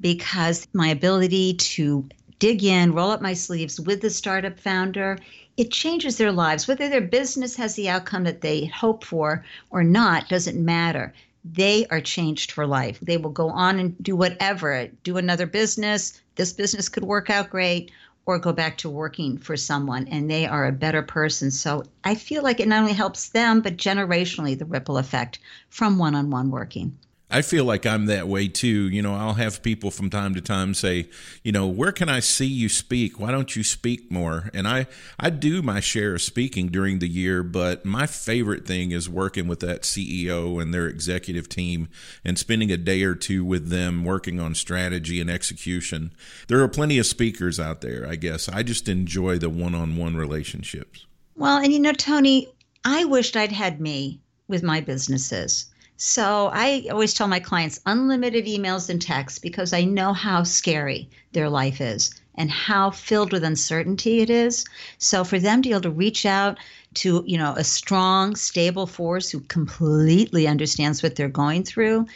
because 0.02 0.68
my 0.74 0.88
ability 0.88 1.54
to 1.54 2.08
dig 2.40 2.64
in, 2.64 2.94
roll 2.94 3.12
up 3.12 3.22
my 3.22 3.34
sleeves 3.34 3.80
with 3.80 4.02
the 4.02 4.10
startup 4.10 4.60
founder, 4.60 5.18
it 5.58 5.72
changes 5.72 6.18
their 6.18 6.32
lives. 6.32 6.68
Whether 6.68 6.90
their 6.90 7.02
business 7.02 7.56
has 7.56 7.76
the 7.76 7.88
outcome 7.88 8.24
that 8.24 8.42
they 8.42 8.66
hope 8.66 9.04
for 9.04 9.46
or 9.70 9.84
not 9.84 10.28
doesn't 10.28 10.64
matter. 10.64 11.14
They 11.46 11.86
are 11.88 12.02
changed 12.02 12.52
for 12.52 12.68
life. 12.68 13.00
They 13.02 13.18
will 13.18 13.32
go 13.32 13.50
on 13.50 13.80
and 13.80 13.96
do 14.04 14.16
whatever, 14.16 14.88
do 15.04 15.18
another 15.18 15.46
business. 15.46 16.20
This 16.36 16.54
business 16.54 16.90
could 16.90 17.04
work 17.04 17.30
out 17.30 17.50
great, 17.50 17.92
or 18.26 18.38
go 18.40 18.54
back 18.54 18.78
to 18.78 18.90
working 18.90 19.38
for 19.38 19.58
someone 19.58 20.08
and 20.08 20.30
they 20.30 20.46
are 20.46 20.68
a 20.68 20.72
better 20.72 21.02
person. 21.02 21.52
So 21.52 21.84
I 22.04 22.16
feel 22.16 22.44
like 22.44 22.60
it 22.60 22.68
not 22.68 22.82
only 22.82 22.94
helps 22.94 23.30
them, 23.30 23.62
but 23.62 23.78
generationally, 23.78 24.58
the 24.58 24.66
ripple 24.66 24.98
effect 24.98 25.40
from 25.70 25.98
one 25.98 26.16
on 26.16 26.30
one 26.30 26.52
working. 26.52 26.98
I 27.32 27.42
feel 27.42 27.64
like 27.64 27.86
I'm 27.86 28.08
that 28.08 28.28
way 28.28 28.48
too. 28.48 28.90
You 28.90 29.02
know, 29.02 29.16
I'll 29.16 29.36
have 29.36 29.64
people 29.64 29.90
from 29.90 30.10
time 30.10 30.36
to 30.36 30.42
time 30.42 30.74
say, 30.74 31.10
you 31.44 31.52
know, 31.52 31.66
where 31.68 31.92
can 31.92 32.10
I 32.10 32.20
see 32.20 32.46
you 32.46 32.68
speak? 32.68 33.20
Why 33.20 33.32
don't 33.32 33.56
you 33.56 33.64
speak 33.64 34.12
more? 34.12 34.50
And 34.54 34.68
I, 34.68 34.88
I 35.20 35.30
do 35.30 35.62
my 35.62 35.80
share 35.80 36.16
of 36.16 36.22
speaking 36.22 36.68
during 36.68 37.00
the 37.00 37.08
year, 37.08 37.42
but 37.42 37.86
my 37.86 38.06
favorite 38.06 38.66
thing 38.68 38.92
is 38.92 39.10
working 39.10 39.48
with 39.48 39.62
that 39.62 39.84
CEO 39.84 40.62
and 40.62 40.74
their 40.74 40.88
executive 40.88 41.48
team 41.48 41.88
and 42.26 42.38
spending 42.38 42.72
a 42.72 42.78
day 42.78 43.04
or 43.04 43.16
two 43.16 43.46
with 43.46 43.70
them 43.70 44.04
working 44.04 44.40
on 44.40 44.54
strategy 44.54 45.22
and 45.22 45.30
execution. 45.30 46.14
There 46.48 46.62
are 46.62 46.68
plenty 46.68 47.00
of 47.00 47.06
speakers 47.06 47.60
out 47.60 47.82
there, 47.82 48.06
I 48.08 48.16
guess. 48.16 48.50
I 48.50 48.64
just 48.64 48.90
enjoy 48.90 49.38
the 49.38 49.50
one 49.50 49.74
on 49.74 49.96
one 49.96 50.18
relationships. 50.18 51.06
Well, 51.36 51.58
and 51.58 51.72
you 51.72 51.80
know, 51.80 51.94
Tony, 51.94 52.50
I 52.84 53.06
wished 53.06 53.38
I'd 53.38 53.52
had 53.52 53.80
me 53.80 54.20
with 54.48 54.64
my 54.64 54.82
businesses. 54.82 55.71
So 56.04 56.50
I 56.52 56.88
always 56.90 57.14
tell 57.14 57.28
my 57.28 57.40
clients 57.40 57.80
unlimited 57.86 58.48
emails 58.48 58.90
and 58.90 59.00
texts 59.00 59.38
because 59.38 59.72
I 59.72 59.84
know 59.84 60.14
how 60.14 60.42
scary 60.42 61.08
their 61.34 61.48
life 61.48 61.80
is 61.80 62.10
and 62.34 62.50
how 62.50 62.90
filled 62.90 63.32
with 63.32 63.44
uncertainty 63.44 64.22
it 64.22 64.32
is. 64.32 64.66
So 64.98 65.24
for 65.24 65.38
them 65.38 65.62
to 65.62 65.70
be 65.70 65.74
able 65.74 65.82
to 65.82 65.92
reach 65.92 66.26
out 66.26 66.58
to, 66.96 67.24
you 67.28 67.38
know, 67.38 67.54
a 67.56 67.64
strong, 67.64 68.36
stable 68.36 68.88
force 68.88 69.30
who 69.30 69.42
completely 69.42 70.48
understands 70.48 71.04
what 71.04 71.18
they're 71.18 71.30
going 71.30 71.66
through, 71.66 72.08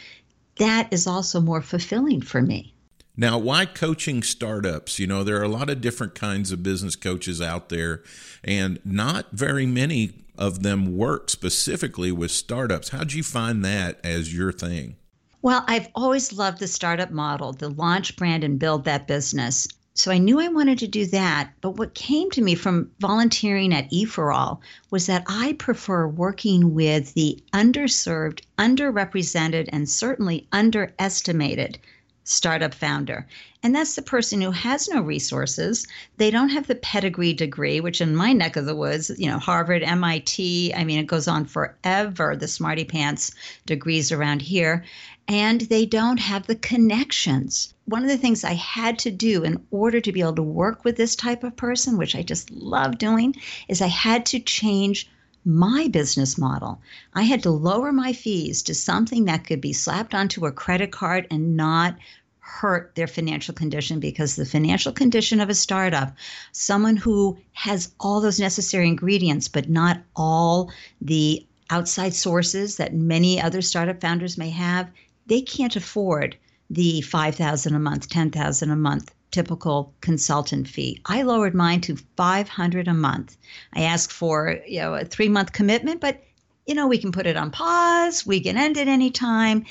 that 0.56 0.92
is 0.92 1.06
also 1.06 1.40
more 1.40 1.62
fulfilling 1.62 2.22
for 2.22 2.42
me. 2.42 2.74
Now, 3.18 3.38
why 3.38 3.64
coaching 3.64 4.22
startups? 4.22 4.98
You 4.98 5.06
know, 5.06 5.24
there 5.24 5.38
are 5.40 5.44
a 5.44 5.48
lot 5.48 5.70
of 5.70 5.80
different 5.80 6.14
kinds 6.14 6.52
of 6.52 6.62
business 6.62 6.96
coaches 6.96 7.40
out 7.40 7.70
there, 7.70 8.02
and 8.44 8.78
not 8.84 9.32
very 9.32 9.64
many 9.64 10.12
of 10.36 10.62
them 10.62 10.96
work 10.96 11.30
specifically 11.30 12.12
with 12.12 12.30
startups. 12.30 12.90
How'd 12.90 13.14
you 13.14 13.22
find 13.22 13.64
that 13.64 13.98
as 14.04 14.34
your 14.34 14.52
thing? 14.52 14.96
Well, 15.40 15.64
I've 15.66 15.88
always 15.94 16.34
loved 16.34 16.58
the 16.58 16.66
startup 16.66 17.10
model, 17.10 17.54
the 17.54 17.70
launch 17.70 18.16
brand 18.16 18.44
and 18.44 18.58
build 18.58 18.84
that 18.84 19.06
business. 19.06 19.66
So 19.94 20.10
I 20.10 20.18
knew 20.18 20.38
I 20.38 20.48
wanted 20.48 20.78
to 20.80 20.86
do 20.86 21.06
that. 21.06 21.52
But 21.62 21.78
what 21.78 21.94
came 21.94 22.30
to 22.32 22.42
me 22.42 22.54
from 22.54 22.90
volunteering 23.00 23.72
at 23.72 23.90
E4All 23.90 24.58
was 24.90 25.06
that 25.06 25.24
I 25.26 25.54
prefer 25.54 26.06
working 26.06 26.74
with 26.74 27.14
the 27.14 27.42
underserved, 27.54 28.42
underrepresented, 28.58 29.70
and 29.72 29.88
certainly 29.88 30.46
underestimated 30.52 31.78
startup 32.26 32.74
founder. 32.74 33.24
And 33.62 33.74
that's 33.74 33.94
the 33.94 34.02
person 34.02 34.40
who 34.40 34.50
has 34.50 34.88
no 34.88 35.00
resources. 35.00 35.86
They 36.16 36.30
don't 36.30 36.50
have 36.50 36.66
the 36.66 36.74
pedigree 36.74 37.32
degree, 37.32 37.80
which 37.80 38.00
in 38.00 38.16
my 38.16 38.32
neck 38.32 38.56
of 38.56 38.66
the 38.66 38.74
woods, 38.74 39.10
you 39.16 39.28
know, 39.28 39.38
Harvard, 39.38 39.82
MIT, 39.82 40.74
I 40.74 40.84
mean, 40.84 40.98
it 40.98 41.06
goes 41.06 41.28
on 41.28 41.46
forever, 41.46 42.36
the 42.36 42.48
smarty 42.48 42.84
pants 42.84 43.32
degrees 43.64 44.10
around 44.10 44.42
here. 44.42 44.84
And 45.28 45.62
they 45.62 45.86
don't 45.86 46.18
have 46.18 46.46
the 46.46 46.56
connections. 46.56 47.74
One 47.84 48.02
of 48.02 48.08
the 48.08 48.18
things 48.18 48.44
I 48.44 48.54
had 48.54 48.98
to 49.00 49.10
do 49.10 49.44
in 49.44 49.64
order 49.70 50.00
to 50.00 50.12
be 50.12 50.20
able 50.20 50.34
to 50.34 50.42
work 50.42 50.84
with 50.84 50.96
this 50.96 51.14
type 51.14 51.44
of 51.44 51.56
person, 51.56 51.96
which 51.96 52.16
I 52.16 52.22
just 52.22 52.50
love 52.50 52.98
doing, 52.98 53.36
is 53.68 53.80
I 53.80 53.86
had 53.86 54.26
to 54.26 54.40
change 54.40 55.08
my 55.46 55.88
business 55.88 56.36
model. 56.36 56.80
I 57.14 57.22
had 57.22 57.44
to 57.44 57.50
lower 57.50 57.92
my 57.92 58.12
fees 58.12 58.62
to 58.64 58.74
something 58.74 59.26
that 59.26 59.46
could 59.46 59.60
be 59.60 59.72
slapped 59.72 60.12
onto 60.12 60.44
a 60.44 60.52
credit 60.52 60.90
card 60.90 61.28
and 61.30 61.56
not 61.56 61.96
hurt 62.40 62.94
their 62.94 63.06
financial 63.06 63.54
condition 63.54 64.00
because 64.00 64.34
the 64.34 64.44
financial 64.44 64.92
condition 64.92 65.40
of 65.40 65.48
a 65.48 65.54
startup, 65.54 66.14
someone 66.52 66.96
who 66.96 67.38
has 67.52 67.92
all 68.00 68.20
those 68.20 68.40
necessary 68.40 68.88
ingredients, 68.88 69.46
but 69.46 69.68
not 69.68 70.02
all 70.16 70.72
the 71.00 71.46
outside 71.70 72.14
sources 72.14 72.76
that 72.76 72.94
many 72.94 73.40
other 73.40 73.62
startup 73.62 74.00
founders 74.00 74.36
may 74.36 74.50
have, 74.50 74.90
they 75.26 75.40
can't 75.40 75.76
afford 75.76 76.36
the 76.70 77.00
5000 77.02 77.74
a 77.74 77.78
month, 77.78 78.08
10000 78.08 78.70
a 78.70 78.76
month 78.76 79.12
typical 79.36 79.92
consultant 80.00 80.66
fee. 80.66 80.98
I 81.04 81.20
lowered 81.20 81.54
mine 81.54 81.82
to 81.82 81.96
500 82.16 82.88
a 82.88 82.94
month. 82.94 83.36
I 83.74 83.82
asked 83.82 84.10
for, 84.10 84.58
you 84.66 84.80
know, 84.80 84.94
a 84.94 85.04
3-month 85.04 85.52
commitment, 85.52 86.00
but 86.00 86.22
you 86.64 86.74
know, 86.74 86.86
we 86.86 86.96
can 86.96 87.12
put 87.12 87.26
it 87.26 87.36
on 87.36 87.50
pause, 87.50 88.26
we 88.26 88.40
can 88.40 88.56
end 88.56 88.78
it 88.78 88.88
anytime. 88.88 89.66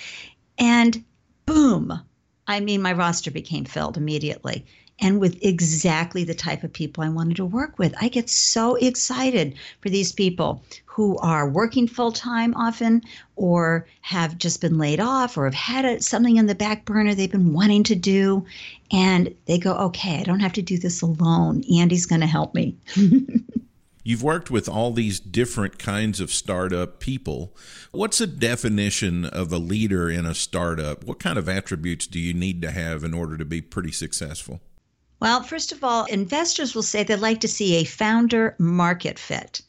And 0.60 1.04
boom, 1.48 2.00
I 2.46 2.60
mean, 2.60 2.84
my 2.84 2.94
roster 2.94 3.32
became 3.32 3.66
filled 3.66 3.98
immediately 3.98 4.68
and 5.00 5.20
with 5.20 5.38
exactly 5.44 6.24
the 6.24 6.34
type 6.34 6.64
of 6.64 6.72
people 6.72 7.04
I 7.04 7.10
wanted 7.10 7.38
to 7.38 7.46
work 7.46 7.78
with. 7.78 7.94
I 8.00 8.08
get 8.08 8.30
so 8.30 8.76
excited 8.76 9.56
for 9.82 9.90
these 9.90 10.12
people 10.12 10.64
who 10.86 11.18
are 11.18 11.50
working 11.50 11.88
full 11.88 12.14
time 12.14 12.54
often 12.56 13.02
or 13.36 13.86
have 14.00 14.38
just 14.38 14.62
been 14.62 14.78
laid 14.78 15.02
off 15.02 15.38
or 15.38 15.44
have 15.44 15.54
had 15.54 15.84
a, 15.84 16.02
something 16.02 16.38
in 16.38 16.46
the 16.46 16.56
back 16.56 16.86
burner 16.86 17.14
they've 17.14 17.32
been 17.32 17.54
wanting 17.54 17.84
to 17.84 17.96
do. 17.96 18.46
And 18.92 19.36
they 19.46 19.58
go, 19.58 19.74
okay, 19.74 20.20
I 20.20 20.24
don't 20.24 20.40
have 20.40 20.54
to 20.54 20.62
do 20.62 20.78
this 20.78 21.02
alone. 21.02 21.64
Andy's 21.76 22.06
going 22.06 22.22
to 22.22 22.28
help 22.28 22.54
me. 22.54 22.78
You've 24.08 24.24
worked 24.24 24.52
with 24.52 24.70
all 24.70 24.94
these 24.94 25.20
different 25.20 25.80
kinds 25.80 26.22
of 26.22 26.32
startup 26.32 27.00
people. 27.00 27.56
What's 27.92 28.22
a 28.22 28.28
definition 28.28 29.26
of 29.26 29.52
a 29.52 29.58
leader 29.58 30.10
in 30.12 30.28
a 30.28 30.36
startup? 30.36 31.04
What 31.04 31.20
kind 31.20 31.40
of 31.40 31.50
attributes 31.50 32.06
do 32.06 32.20
you 32.20 32.34
need 32.34 32.62
to 32.62 32.72
have 32.72 33.04
in 33.04 33.16
order 33.16 33.36
to 33.36 33.46
be 33.46 33.62
pretty 33.62 33.92
successful? 33.92 34.62
Well, 35.26 35.42
first 35.42 35.72
of 35.72 35.84
all, 35.84 36.06
investors 36.06 36.76
will 36.76 36.84
say 36.84 37.02
they'd 37.02 37.16
like 37.16 37.42
to 37.42 37.48
see 37.48 37.78
a 37.78 37.84
founder 37.84 38.54
market 38.60 39.18
fit. 39.18 39.64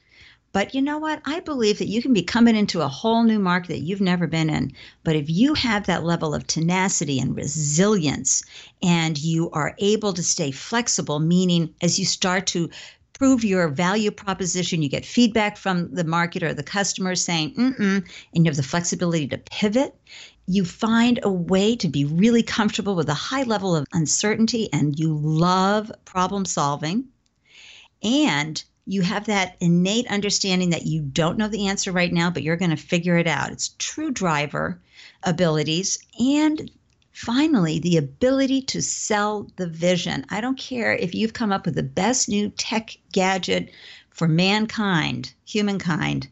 But 0.52 0.74
you 0.74 0.82
know 0.82 0.98
what? 0.98 1.22
I 1.24 1.40
believe 1.40 1.78
that 1.78 1.88
you 1.88 2.02
can 2.02 2.12
be 2.12 2.22
coming 2.22 2.54
into 2.54 2.82
a 2.82 2.88
whole 2.88 3.22
new 3.22 3.38
market 3.38 3.68
that 3.68 3.80
you've 3.80 4.02
never 4.02 4.26
been 4.26 4.50
in. 4.50 4.74
But 5.02 5.16
if 5.16 5.30
you 5.30 5.54
have 5.54 5.86
that 5.86 6.04
level 6.04 6.34
of 6.34 6.46
tenacity 6.46 7.18
and 7.18 7.34
resilience 7.34 8.42
and 8.82 9.16
you 9.16 9.50
are 9.52 9.74
able 9.78 10.12
to 10.12 10.22
stay 10.22 10.50
flexible, 10.50 11.20
meaning 11.20 11.74
as 11.80 11.98
you 11.98 12.04
start 12.04 12.46
to 12.48 12.68
prove 13.18 13.44
your 13.44 13.68
value 13.68 14.10
proposition. 14.10 14.82
You 14.82 14.90
get 14.90 15.06
feedback 15.06 15.56
from 15.56 15.94
the 15.94 16.04
market 16.04 16.42
or 16.42 16.52
the 16.52 16.62
customer 16.62 17.14
saying, 17.14 17.54
mm 17.54 18.04
and 18.34 18.44
you 18.44 18.50
have 18.50 18.56
the 18.56 18.62
flexibility 18.62 19.26
to 19.28 19.38
pivot. 19.38 19.94
You 20.46 20.64
find 20.64 21.20
a 21.22 21.30
way 21.30 21.76
to 21.76 21.88
be 21.88 22.04
really 22.04 22.42
comfortable 22.42 22.94
with 22.94 23.08
a 23.08 23.14
high 23.14 23.42
level 23.42 23.74
of 23.74 23.86
uncertainty 23.92 24.68
and 24.72 24.98
you 24.98 25.16
love 25.16 25.90
problem 26.04 26.44
solving. 26.44 27.06
And 28.02 28.62
you 28.86 29.02
have 29.02 29.26
that 29.26 29.56
innate 29.60 30.06
understanding 30.06 30.70
that 30.70 30.86
you 30.86 31.02
don't 31.02 31.38
know 31.38 31.48
the 31.48 31.66
answer 31.66 31.90
right 31.90 32.12
now, 32.12 32.30
but 32.30 32.42
you're 32.42 32.56
going 32.56 32.70
to 32.70 32.76
figure 32.76 33.18
it 33.18 33.26
out. 33.26 33.50
It's 33.50 33.74
true 33.78 34.10
driver 34.10 34.80
abilities 35.24 35.98
and 36.20 36.70
Finally, 37.16 37.78
the 37.78 37.96
ability 37.96 38.60
to 38.60 38.82
sell 38.82 39.50
the 39.56 39.66
vision. 39.66 40.26
I 40.28 40.42
don't 40.42 40.58
care 40.58 40.92
if 40.94 41.14
you've 41.14 41.32
come 41.32 41.50
up 41.50 41.64
with 41.64 41.74
the 41.74 41.82
best 41.82 42.28
new 42.28 42.50
tech 42.50 42.94
gadget 43.10 43.70
for 44.10 44.28
mankind, 44.28 45.32
humankind. 45.46 46.28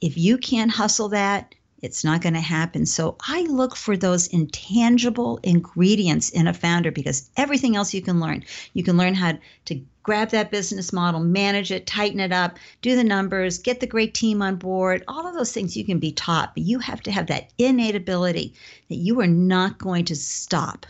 If 0.00 0.16
you 0.16 0.38
can't 0.38 0.70
hustle 0.70 1.08
that, 1.08 1.56
it's 1.80 2.04
not 2.04 2.20
going 2.20 2.34
to 2.34 2.40
happen. 2.40 2.86
So 2.86 3.16
I 3.20 3.42
look 3.42 3.76
for 3.76 3.96
those 3.96 4.26
intangible 4.26 5.38
ingredients 5.42 6.30
in 6.30 6.46
a 6.46 6.54
founder 6.54 6.90
because 6.90 7.30
everything 7.36 7.76
else 7.76 7.94
you 7.94 8.02
can 8.02 8.20
learn. 8.20 8.44
You 8.72 8.82
can 8.82 8.96
learn 8.96 9.14
how 9.14 9.38
to 9.66 9.80
grab 10.02 10.30
that 10.30 10.50
business 10.50 10.92
model, 10.92 11.20
manage 11.20 11.70
it, 11.70 11.86
tighten 11.86 12.18
it 12.18 12.32
up, 12.32 12.58
do 12.82 12.96
the 12.96 13.04
numbers, 13.04 13.58
get 13.58 13.80
the 13.80 13.86
great 13.86 14.14
team 14.14 14.40
on 14.42 14.56
board. 14.56 15.04
All 15.06 15.26
of 15.26 15.34
those 15.34 15.52
things 15.52 15.76
you 15.76 15.84
can 15.84 15.98
be 15.98 16.12
taught, 16.12 16.54
but 16.54 16.64
you 16.64 16.78
have 16.78 17.02
to 17.02 17.12
have 17.12 17.26
that 17.26 17.50
innate 17.58 17.94
ability 17.94 18.54
that 18.88 18.96
you 18.96 19.20
are 19.20 19.26
not 19.26 19.78
going 19.78 20.06
to 20.06 20.16
stop. 20.16 20.86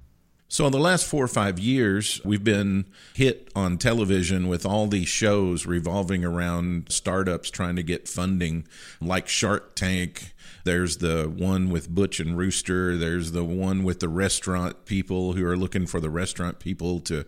So, 0.48 0.64
in 0.64 0.72
the 0.72 0.78
last 0.78 1.06
four 1.06 1.24
or 1.24 1.28
five 1.28 1.58
years, 1.58 2.20
we've 2.24 2.42
been 2.42 2.86
hit 3.14 3.50
on 3.54 3.76
television 3.76 4.48
with 4.48 4.64
all 4.64 4.86
these 4.86 5.08
shows 5.08 5.66
revolving 5.66 6.24
around 6.24 6.90
startups 6.90 7.50
trying 7.50 7.76
to 7.76 7.82
get 7.82 8.08
funding, 8.08 8.66
like 9.00 9.28
Shark 9.28 9.74
Tank 9.74 10.32
there's 10.68 10.98
the 10.98 11.32
one 11.34 11.70
with 11.70 11.88
Butch 11.88 12.20
and 12.20 12.36
Rooster. 12.36 12.94
There's 12.96 13.32
the 13.32 13.42
one 13.42 13.84
with 13.84 14.00
the 14.00 14.08
restaurant 14.08 14.84
people 14.84 15.32
who 15.32 15.46
are 15.46 15.56
looking 15.56 15.86
for 15.86 15.98
the 15.98 16.10
restaurant 16.10 16.58
people 16.58 17.00
to 17.00 17.24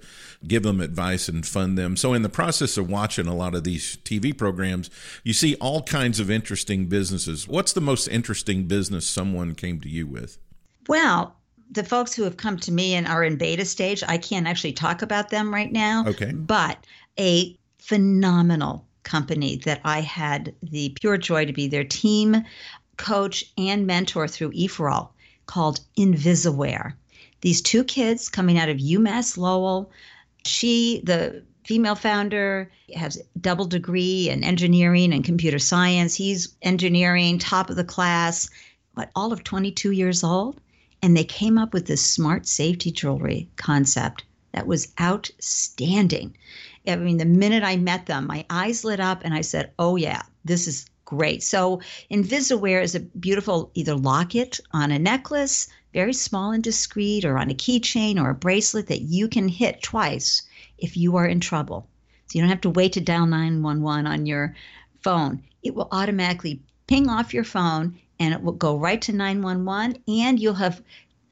give 0.47 0.63
them 0.63 0.79
advice 0.79 1.27
and 1.27 1.47
fund 1.47 1.79
them. 1.79 1.97
So, 1.97 2.13
in 2.13 2.21
the 2.21 2.29
process 2.29 2.77
of 2.77 2.91
watching 2.91 3.27
a 3.27 3.35
lot 3.35 3.55
of 3.55 3.65
these 3.65 3.97
TV 4.05 4.37
programs, 4.37 4.91
you 5.25 5.33
see 5.33 5.55
all 5.55 5.83
kinds 5.83 6.21
of 6.21 6.31
interesting 6.31 6.87
businesses. 6.87 7.49
What's 7.49 7.73
the 7.73 7.81
most 7.81 8.09
interesting 8.09 8.65
business 8.65 9.07
someone 9.07 9.55
came 9.55 9.81
to 9.81 9.89
you 9.89 10.07
with? 10.07 10.39
Well, 10.87 11.37
the 11.71 11.85
folks 11.85 12.15
who 12.15 12.25
have 12.25 12.37
come 12.37 12.57
to 12.59 12.73
me 12.73 12.95
and 12.95 13.07
are 13.07 13.25
in 13.25 13.37
beta 13.37 13.65
stage, 13.65 14.03
I 14.07 14.19
can't 14.19 14.47
actually 14.47 14.73
talk 14.73 15.03
about 15.03 15.31
them 15.31 15.53
right 15.55 15.71
now. 15.71 16.05
Okay. 16.07 16.33
But 16.33 16.85
a 17.19 17.57
phenomenal 17.79 18.87
company 19.03 19.57
that 19.65 19.81
I 19.85 20.01
had 20.01 20.55
the 20.63 20.91
pure 21.01 21.17
joy 21.17 21.47
to 21.47 21.53
be 21.53 21.69
their 21.69 21.85
team 21.85 22.45
coach, 23.01 23.51
and 23.57 23.87
mentor 23.87 24.29
through 24.29 24.53
E4All 24.53 25.09
called 25.47 25.81
InvisaWear. 25.99 26.93
These 27.41 27.63
two 27.63 27.83
kids 27.83 28.29
coming 28.29 28.59
out 28.59 28.69
of 28.69 28.77
UMass 28.77 29.39
Lowell, 29.39 29.91
she, 30.45 31.01
the 31.05 31.43
female 31.65 31.95
founder, 31.95 32.71
has 32.95 33.21
double 33.41 33.65
degree 33.65 34.29
in 34.29 34.45
engineering 34.45 35.15
and 35.15 35.25
computer 35.25 35.59
science. 35.59 36.15
He's 36.15 36.55
engineering, 36.63 37.39
top 37.39 37.71
of 37.71 37.77
the 37.77 37.85
class, 37.85 38.51
but 38.95 39.11
all 39.17 39.33
of 39.33 39.45
22 39.45 39.93
years 39.93 40.23
old. 40.23 40.61
And 41.03 41.17
they 41.17 41.25
came 41.25 41.57
up 41.57 41.73
with 41.73 41.87
this 41.87 42.05
smart 42.05 42.47
safety 42.47 42.91
jewelry 42.91 43.49
concept 43.57 44.25
that 44.53 44.67
was 44.67 44.93
outstanding. 45.01 46.37
I 46.87 46.97
mean, 46.97 47.19
the 47.19 47.25
minute 47.25 47.63
I 47.63 47.77
met 47.77 48.07
them, 48.07 48.27
my 48.27 48.45
eyes 48.51 48.85
lit 48.85 49.01
up 49.01 49.23
and 49.25 49.33
I 49.33 49.41
said, 49.41 49.73
oh, 49.79 49.97
yeah, 49.97 50.23
this 50.45 50.67
is 50.67 50.87
great. 51.05 51.43
So 51.43 51.81
InvisaWear 52.11 52.83
is 52.83 52.95
a 52.95 53.01
beautiful 53.01 53.71
either 53.75 53.97
locket 53.97 54.61
on 54.73 54.91
a 54.91 54.99
necklace, 54.99 55.69
very 55.93 56.13
small 56.13 56.53
and 56.53 56.63
discreet, 56.63 57.25
or 57.25 57.39
on 57.39 57.51
a 57.51 57.55
keychain 57.55 58.21
or 58.21 58.31
a 58.31 58.35
bracelet 58.35 58.87
that 58.89 59.03
you 59.03 59.29
can 59.29 59.49
hit 59.49 59.83
twice 59.83 60.43
if 60.79 60.97
you 60.97 61.17
are 61.17 61.27
in 61.27 61.41
trouble. 61.41 61.89
So 62.27 62.39
you 62.39 62.43
don't 62.43 62.51
have 62.51 62.61
to 62.63 62.71
wait 62.71 62.93
to 62.93 63.01
dial 63.01 63.27
911 63.27 64.07
on 64.07 64.27
your 64.27 64.55
phone. 65.03 65.43
It 65.63 65.75
will 65.75 65.89
automatically 65.91 66.63
ping 66.87 67.09
off 67.09 67.35
your 67.35 67.45
phone 67.45 67.99
and 68.21 68.33
it 68.35 68.43
will 68.43 68.53
go 68.53 68.77
right 68.77 69.01
to 69.03 69.13
911 69.13 70.03
and 70.07 70.39
you'll 70.39 70.55
have 70.55 70.81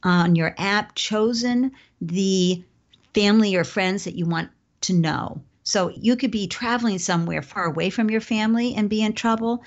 on 0.02 0.34
your 0.34 0.54
app 0.58 0.94
chosen 0.94 1.70
the 2.00 2.62
family 3.14 3.54
or 3.54 3.64
friends 3.64 4.04
that 4.04 4.14
you 4.14 4.26
want 4.26 4.50
to 4.80 4.94
know. 4.94 5.40
So 5.64 5.90
you 5.90 6.16
could 6.16 6.30
be 6.30 6.46
traveling 6.46 6.98
somewhere 6.98 7.42
far 7.42 7.66
away 7.66 7.90
from 7.90 8.10
your 8.10 8.22
family 8.22 8.74
and 8.74 8.88
be 8.88 9.02
in 9.02 9.12
trouble, 9.12 9.62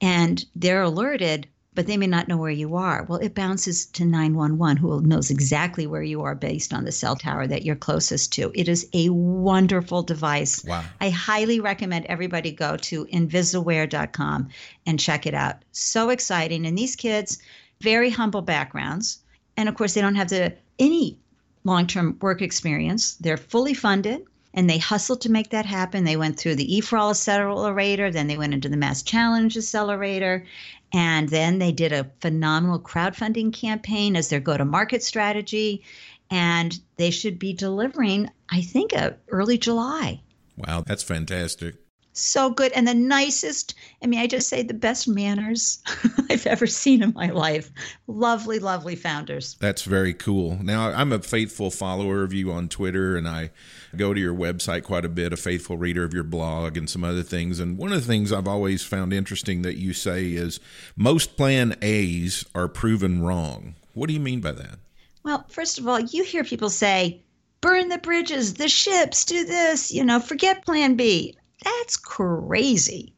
and 0.00 0.44
they're 0.54 0.82
alerted, 0.82 1.48
but 1.78 1.86
they 1.86 1.96
may 1.96 2.08
not 2.08 2.26
know 2.26 2.36
where 2.36 2.50
you 2.50 2.74
are. 2.74 3.04
Well, 3.04 3.20
it 3.20 3.36
bounces 3.36 3.86
to 3.86 4.04
911, 4.04 4.78
who 4.78 5.00
knows 5.02 5.30
exactly 5.30 5.86
where 5.86 6.02
you 6.02 6.22
are 6.22 6.34
based 6.34 6.74
on 6.74 6.84
the 6.84 6.90
cell 6.90 7.14
tower 7.14 7.46
that 7.46 7.62
you're 7.62 7.76
closest 7.76 8.32
to. 8.32 8.50
It 8.52 8.68
is 8.68 8.88
a 8.92 9.10
wonderful 9.10 10.02
device. 10.02 10.64
Wow. 10.64 10.82
I 11.00 11.10
highly 11.10 11.60
recommend 11.60 12.06
everybody 12.06 12.50
go 12.50 12.76
to 12.78 13.04
invisawear.com 13.04 14.48
and 14.86 14.98
check 14.98 15.24
it 15.24 15.34
out. 15.34 15.62
So 15.70 16.10
exciting. 16.10 16.66
And 16.66 16.76
these 16.76 16.96
kids, 16.96 17.38
very 17.80 18.10
humble 18.10 18.42
backgrounds. 18.42 19.20
And 19.56 19.68
of 19.68 19.76
course, 19.76 19.94
they 19.94 20.00
don't 20.00 20.16
have 20.16 20.30
the 20.30 20.56
any 20.80 21.16
long-term 21.62 22.18
work 22.20 22.42
experience. 22.42 23.14
They're 23.20 23.36
fully 23.36 23.74
funded 23.74 24.24
and 24.54 24.68
they 24.68 24.78
hustled 24.78 25.20
to 25.22 25.30
make 25.30 25.50
that 25.50 25.66
happen. 25.66 26.04
They 26.04 26.16
went 26.16 26.38
through 26.38 26.56
the 26.56 26.80
E4All 26.80 27.10
Accelerator, 27.10 28.10
then 28.10 28.26
they 28.26 28.36
went 28.36 28.54
into 28.54 28.68
the 28.68 28.76
Mass 28.76 29.02
Challenge 29.02 29.56
Accelerator, 29.56 30.46
and 30.92 31.28
then 31.28 31.58
they 31.58 31.72
did 31.72 31.92
a 31.92 32.10
phenomenal 32.20 32.80
crowdfunding 32.80 33.52
campaign 33.52 34.16
as 34.16 34.28
their 34.28 34.40
go 34.40 34.56
to 34.56 34.64
market 34.64 35.02
strategy. 35.02 35.82
And 36.30 36.78
they 36.96 37.10
should 37.10 37.38
be 37.38 37.54
delivering, 37.54 38.28
I 38.50 38.60
think, 38.60 38.94
uh, 38.94 39.12
early 39.28 39.56
July. 39.56 40.20
Wow, 40.56 40.84
that's 40.86 41.02
fantastic 41.02 41.76
so 42.18 42.50
good 42.50 42.72
and 42.72 42.86
the 42.86 42.94
nicest 42.94 43.74
i 44.02 44.06
mean 44.06 44.20
i 44.20 44.26
just 44.26 44.48
say 44.48 44.62
the 44.62 44.74
best 44.74 45.08
manners 45.08 45.82
i've 46.30 46.46
ever 46.46 46.66
seen 46.66 47.02
in 47.02 47.12
my 47.14 47.30
life. 47.30 47.70
Lovely 48.06 48.58
lovely 48.58 48.96
founders. 48.96 49.56
That's 49.60 49.82
very 49.82 50.14
cool. 50.14 50.58
Now 50.62 50.90
i'm 50.90 51.12
a 51.12 51.20
faithful 51.20 51.70
follower 51.70 52.22
of 52.22 52.32
you 52.32 52.50
on 52.52 52.68
twitter 52.68 53.16
and 53.16 53.28
i 53.28 53.50
go 53.96 54.12
to 54.12 54.20
your 54.20 54.34
website 54.34 54.84
quite 54.84 55.04
a 55.04 55.08
bit 55.08 55.32
a 55.32 55.36
faithful 55.36 55.76
reader 55.76 56.04
of 56.04 56.12
your 56.12 56.24
blog 56.24 56.76
and 56.76 56.88
some 56.88 57.04
other 57.04 57.22
things. 57.22 57.60
And 57.60 57.78
one 57.78 57.92
of 57.92 58.00
the 58.00 58.06
things 58.06 58.32
i've 58.32 58.48
always 58.48 58.82
found 58.84 59.12
interesting 59.12 59.62
that 59.62 59.76
you 59.76 59.92
say 59.92 60.32
is 60.32 60.60
most 60.96 61.36
plan 61.36 61.76
a's 61.82 62.44
are 62.54 62.68
proven 62.68 63.22
wrong. 63.22 63.74
What 63.94 64.08
do 64.08 64.12
you 64.12 64.20
mean 64.20 64.40
by 64.40 64.52
that? 64.52 64.78
Well 65.22 65.44
first 65.48 65.78
of 65.78 65.86
all 65.86 66.00
you 66.00 66.24
hear 66.24 66.44
people 66.44 66.70
say 66.70 67.22
burn 67.60 67.88
the 67.88 67.98
bridges 67.98 68.54
the 68.54 68.68
ships 68.68 69.24
do 69.24 69.44
this 69.44 69.90
you 69.90 70.04
know 70.04 70.20
forget 70.20 70.64
plan 70.64 70.94
b 70.94 71.34
that's 71.62 71.96
crazy. 71.96 73.14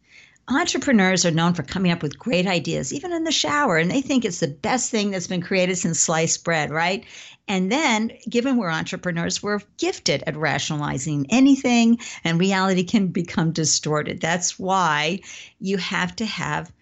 entrepreneurs 0.48 1.24
are 1.24 1.30
known 1.30 1.54
for 1.54 1.62
coming 1.62 1.92
up 1.92 2.02
with 2.02 2.18
great 2.18 2.46
ideas, 2.46 2.92
even 2.92 3.12
in 3.12 3.24
the 3.24 3.32
shower, 3.32 3.76
and 3.76 3.90
they 3.90 4.00
think 4.00 4.24
it's 4.24 4.40
the 4.40 4.48
best 4.48 4.90
thing 4.90 5.10
that's 5.10 5.26
been 5.28 5.40
created 5.40 5.78
since 5.78 6.00
sliced 6.00 6.44
bread, 6.44 6.70
right? 6.70 7.04
And 7.46 7.70
then, 7.70 8.12
given 8.28 8.56
we're 8.56 8.70
entrepreneurs, 8.70 9.42
we're 9.42 9.60
gifted 9.78 10.22
at 10.26 10.36
rationalizing 10.36 11.26
anything, 11.30 11.98
and 12.24 12.38
reality 12.38 12.84
can 12.84 13.08
become 13.08 13.52
distorted. 13.52 14.20
That's 14.20 14.58
why 14.58 15.20
you 15.60 15.76
have 15.78 16.16
to 16.16 16.24
have 16.26 16.72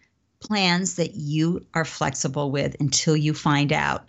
plans 0.40 0.94
that 0.94 1.14
you 1.14 1.66
are 1.75 1.85
flexible 1.85 2.51
with 2.51 2.77
until 2.81 3.16
you 3.16 3.35
find 3.35 3.73
out 3.73 4.07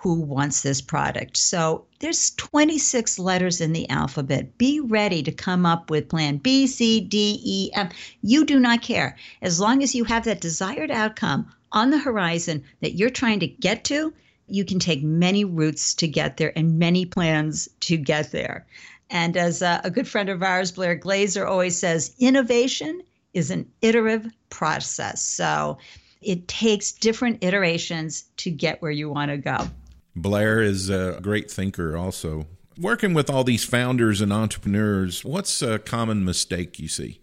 who 0.00 0.14
wants 0.14 0.62
this 0.62 0.80
product. 0.80 1.36
So 1.36 1.84
there's 1.98 2.30
26 2.30 3.18
letters 3.18 3.60
in 3.60 3.74
the 3.74 3.88
alphabet. 3.90 4.56
Be 4.56 4.80
ready 4.80 5.22
to 5.22 5.30
come 5.30 5.66
up 5.66 5.90
with 5.90 6.08
plan 6.08 6.38
B, 6.38 6.66
C, 6.66 7.02
D, 7.02 7.38
E, 7.44 7.70
F. 7.74 7.92
You 8.22 8.46
do 8.46 8.58
not 8.58 8.80
care. 8.80 9.18
As 9.42 9.60
long 9.60 9.82
as 9.82 9.94
you 9.94 10.04
have 10.04 10.24
that 10.24 10.40
desired 10.40 10.90
outcome 10.90 11.52
on 11.72 11.90
the 11.90 11.98
horizon 11.98 12.64
that 12.80 12.94
you're 12.94 13.10
trying 13.10 13.40
to 13.40 13.46
get 13.46 13.84
to, 13.84 14.14
you 14.46 14.64
can 14.64 14.78
take 14.78 15.02
many 15.02 15.44
routes 15.44 15.92
to 15.96 16.08
get 16.08 16.38
there 16.38 16.52
and 16.56 16.78
many 16.78 17.04
plans 17.04 17.68
to 17.80 17.98
get 17.98 18.32
there. 18.32 18.66
And 19.10 19.36
as 19.36 19.60
a, 19.60 19.82
a 19.84 19.90
good 19.90 20.08
friend 20.08 20.30
of 20.30 20.42
ours, 20.42 20.72
Blair 20.72 20.98
Glazer, 20.98 21.46
always 21.46 21.78
says, 21.78 22.14
innovation 22.18 23.02
is 23.34 23.50
an 23.50 23.70
iterative 23.82 24.32
process. 24.48 25.20
So 25.20 25.76
it 26.22 26.48
takes 26.48 26.92
different 26.92 27.44
iterations 27.44 28.24
to 28.38 28.50
get 28.50 28.80
where 28.80 28.90
you 28.90 29.10
want 29.10 29.30
to 29.30 29.36
go. 29.36 29.68
Blair 30.16 30.60
is 30.60 30.90
a 30.90 31.18
great 31.22 31.50
thinker, 31.50 31.96
also. 31.96 32.46
Working 32.78 33.14
with 33.14 33.28
all 33.28 33.44
these 33.44 33.64
founders 33.64 34.20
and 34.20 34.32
entrepreneurs, 34.32 35.24
what's 35.24 35.62
a 35.62 35.78
common 35.78 36.24
mistake 36.24 36.78
you 36.78 36.88
see? 36.88 37.20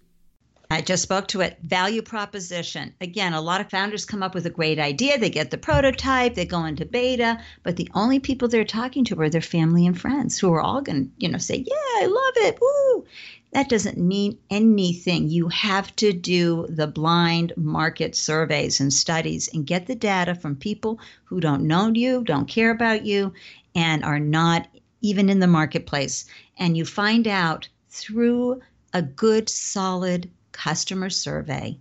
I 0.70 0.82
just 0.82 1.04
spoke 1.04 1.30
to 1.30 1.40
it. 1.42 1.58
Value 1.64 2.02
proposition. 2.02 2.94
Again, 3.00 3.34
a 3.34 3.40
lot 3.40 3.62
of 3.62 3.70
founders 3.70 4.06
come 4.06 4.22
up 4.22 4.36
with 4.36 4.46
a 4.46 4.50
great 4.50 4.80
idea. 4.80 5.18
They 5.18 5.30
get 5.30 5.50
the 5.50 5.58
prototype, 5.58 6.36
they 6.36 6.46
go 6.46 6.66
into 6.66 6.86
beta, 6.86 7.40
but 7.64 7.78
the 7.78 7.90
only 7.94 8.20
people 8.20 8.50
they're 8.50 8.66
talking 8.66 9.06
to 9.06 9.22
are 9.22 9.30
their 9.30 9.40
family 9.40 9.88
and 9.88 10.00
friends 10.00 10.38
who 10.38 10.54
are 10.54 10.62
all 10.62 10.82
going 10.82 11.06
to, 11.06 11.12
you 11.18 11.30
know, 11.30 11.38
say, 11.38 11.64
"Yeah, 11.66 11.74
I 11.74 12.06
love 12.06 12.48
it." 12.48 12.60
Woo! 12.62 13.06
That 13.52 13.70
doesn't 13.70 13.98
mean 13.98 14.38
anything. 14.50 15.30
You 15.30 15.48
have 15.50 15.96
to 15.98 16.12
do 16.12 16.68
the 16.70 16.88
blind 16.88 17.54
market 17.56 18.16
surveys 18.16 18.80
and 18.80 18.92
studies 18.94 19.50
and 19.54 19.66
get 19.66 19.88
the 19.88 19.96
data 19.96 20.36
from 20.36 20.56
people 20.56 21.00
who 21.26 21.40
don't 21.40 21.68
know 21.68 21.92
you, 21.94 22.24
don't 22.24 22.48
care 22.48 22.72
about 22.72 23.06
you, 23.06 23.34
and 23.74 24.04
are 24.04 24.20
not 24.20 24.68
even 25.02 25.30
in 25.30 25.40
the 25.40 25.48
marketplace. 25.48 26.26
And 26.58 26.76
you 26.76 26.86
find 26.86 27.28
out 27.28 27.70
through 27.90 28.62
a 28.94 29.02
good, 29.02 29.48
solid 29.50 30.30
customer 30.52 31.10
survey 31.10 31.78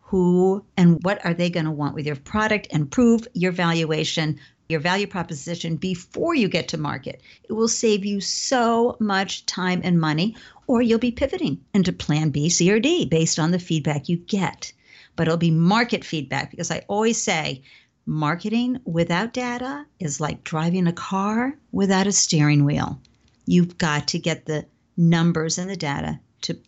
who 0.00 0.64
and 0.76 1.02
what 1.04 1.24
are 1.24 1.34
they 1.34 1.50
going 1.50 1.64
to 1.64 1.70
want 1.70 1.94
with 1.94 2.06
your 2.06 2.16
product 2.16 2.68
and 2.70 2.90
prove 2.90 3.26
your 3.34 3.52
valuation 3.52 4.38
your 4.72 4.80
value 4.80 5.06
proposition 5.06 5.76
before 5.76 6.34
you 6.34 6.48
get 6.48 6.68
to 6.68 6.78
market. 6.78 7.20
It 7.48 7.52
will 7.52 7.68
save 7.68 8.04
you 8.04 8.20
so 8.20 8.96
much 8.98 9.46
time 9.46 9.80
and 9.84 10.00
money, 10.00 10.34
or 10.66 10.82
you'll 10.82 10.98
be 10.98 11.12
pivoting 11.12 11.60
into 11.72 11.92
plan 11.92 12.30
B, 12.30 12.48
C, 12.48 12.72
or 12.72 12.80
D 12.80 13.04
based 13.04 13.38
on 13.38 13.52
the 13.52 13.58
feedback 13.58 14.08
you 14.08 14.16
get. 14.16 14.72
But 15.14 15.28
it'll 15.28 15.36
be 15.36 15.50
market 15.50 16.04
feedback 16.04 16.50
because 16.50 16.70
I 16.70 16.84
always 16.88 17.22
say 17.22 17.62
marketing 18.06 18.80
without 18.84 19.32
data 19.32 19.86
is 20.00 20.20
like 20.20 20.42
driving 20.42 20.86
a 20.86 20.92
car 20.92 21.56
without 21.70 22.06
a 22.06 22.12
steering 22.12 22.64
wheel. 22.64 23.00
You've 23.46 23.78
got 23.78 24.08
to 24.08 24.18
get 24.18 24.46
the 24.46 24.66
numbers 24.96 25.58
and 25.58 25.70
the 25.70 25.76
data 25.76 26.18
to 26.42 26.58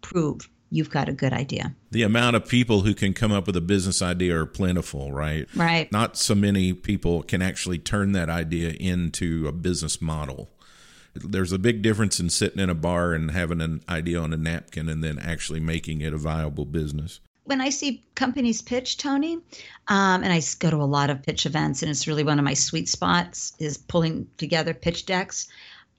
prove 0.00 0.48
you've 0.70 0.90
got 0.90 1.08
a 1.08 1.12
good 1.12 1.32
idea. 1.32 1.74
The 1.90 2.02
amount 2.02 2.36
of 2.36 2.46
people 2.46 2.82
who 2.82 2.94
can 2.94 3.14
come 3.14 3.32
up 3.32 3.46
with 3.46 3.56
a 3.56 3.60
business 3.60 4.02
idea 4.02 4.36
are 4.38 4.46
plentiful, 4.46 5.12
right? 5.12 5.46
Right. 5.54 5.90
Not 5.90 6.16
so 6.16 6.34
many 6.34 6.72
people 6.72 7.22
can 7.22 7.42
actually 7.42 7.78
turn 7.78 8.12
that 8.12 8.28
idea 8.28 8.70
into 8.70 9.46
a 9.48 9.52
business 9.52 10.00
model. 10.00 10.50
There's 11.14 11.52
a 11.52 11.58
big 11.58 11.82
difference 11.82 12.20
in 12.20 12.30
sitting 12.30 12.60
in 12.60 12.70
a 12.70 12.74
bar 12.74 13.12
and 13.12 13.30
having 13.30 13.60
an 13.60 13.82
idea 13.88 14.20
on 14.20 14.32
a 14.32 14.36
napkin 14.36 14.88
and 14.88 15.02
then 15.02 15.18
actually 15.18 15.60
making 15.60 16.00
it 16.00 16.12
a 16.12 16.18
viable 16.18 16.64
business. 16.64 17.20
When 17.44 17.62
I 17.62 17.70
see 17.70 18.04
companies 18.14 18.60
pitch, 18.60 18.98
Tony, 18.98 19.38
um, 19.88 20.22
and 20.22 20.30
I 20.30 20.42
go 20.58 20.70
to 20.70 20.76
a 20.76 20.84
lot 20.84 21.08
of 21.08 21.22
pitch 21.22 21.46
events, 21.46 21.80
and 21.82 21.90
it's 21.90 22.06
really 22.06 22.22
one 22.22 22.38
of 22.38 22.44
my 22.44 22.52
sweet 22.52 22.90
spots 22.90 23.54
is 23.58 23.78
pulling 23.78 24.28
together 24.36 24.74
pitch 24.74 25.06
decks 25.06 25.48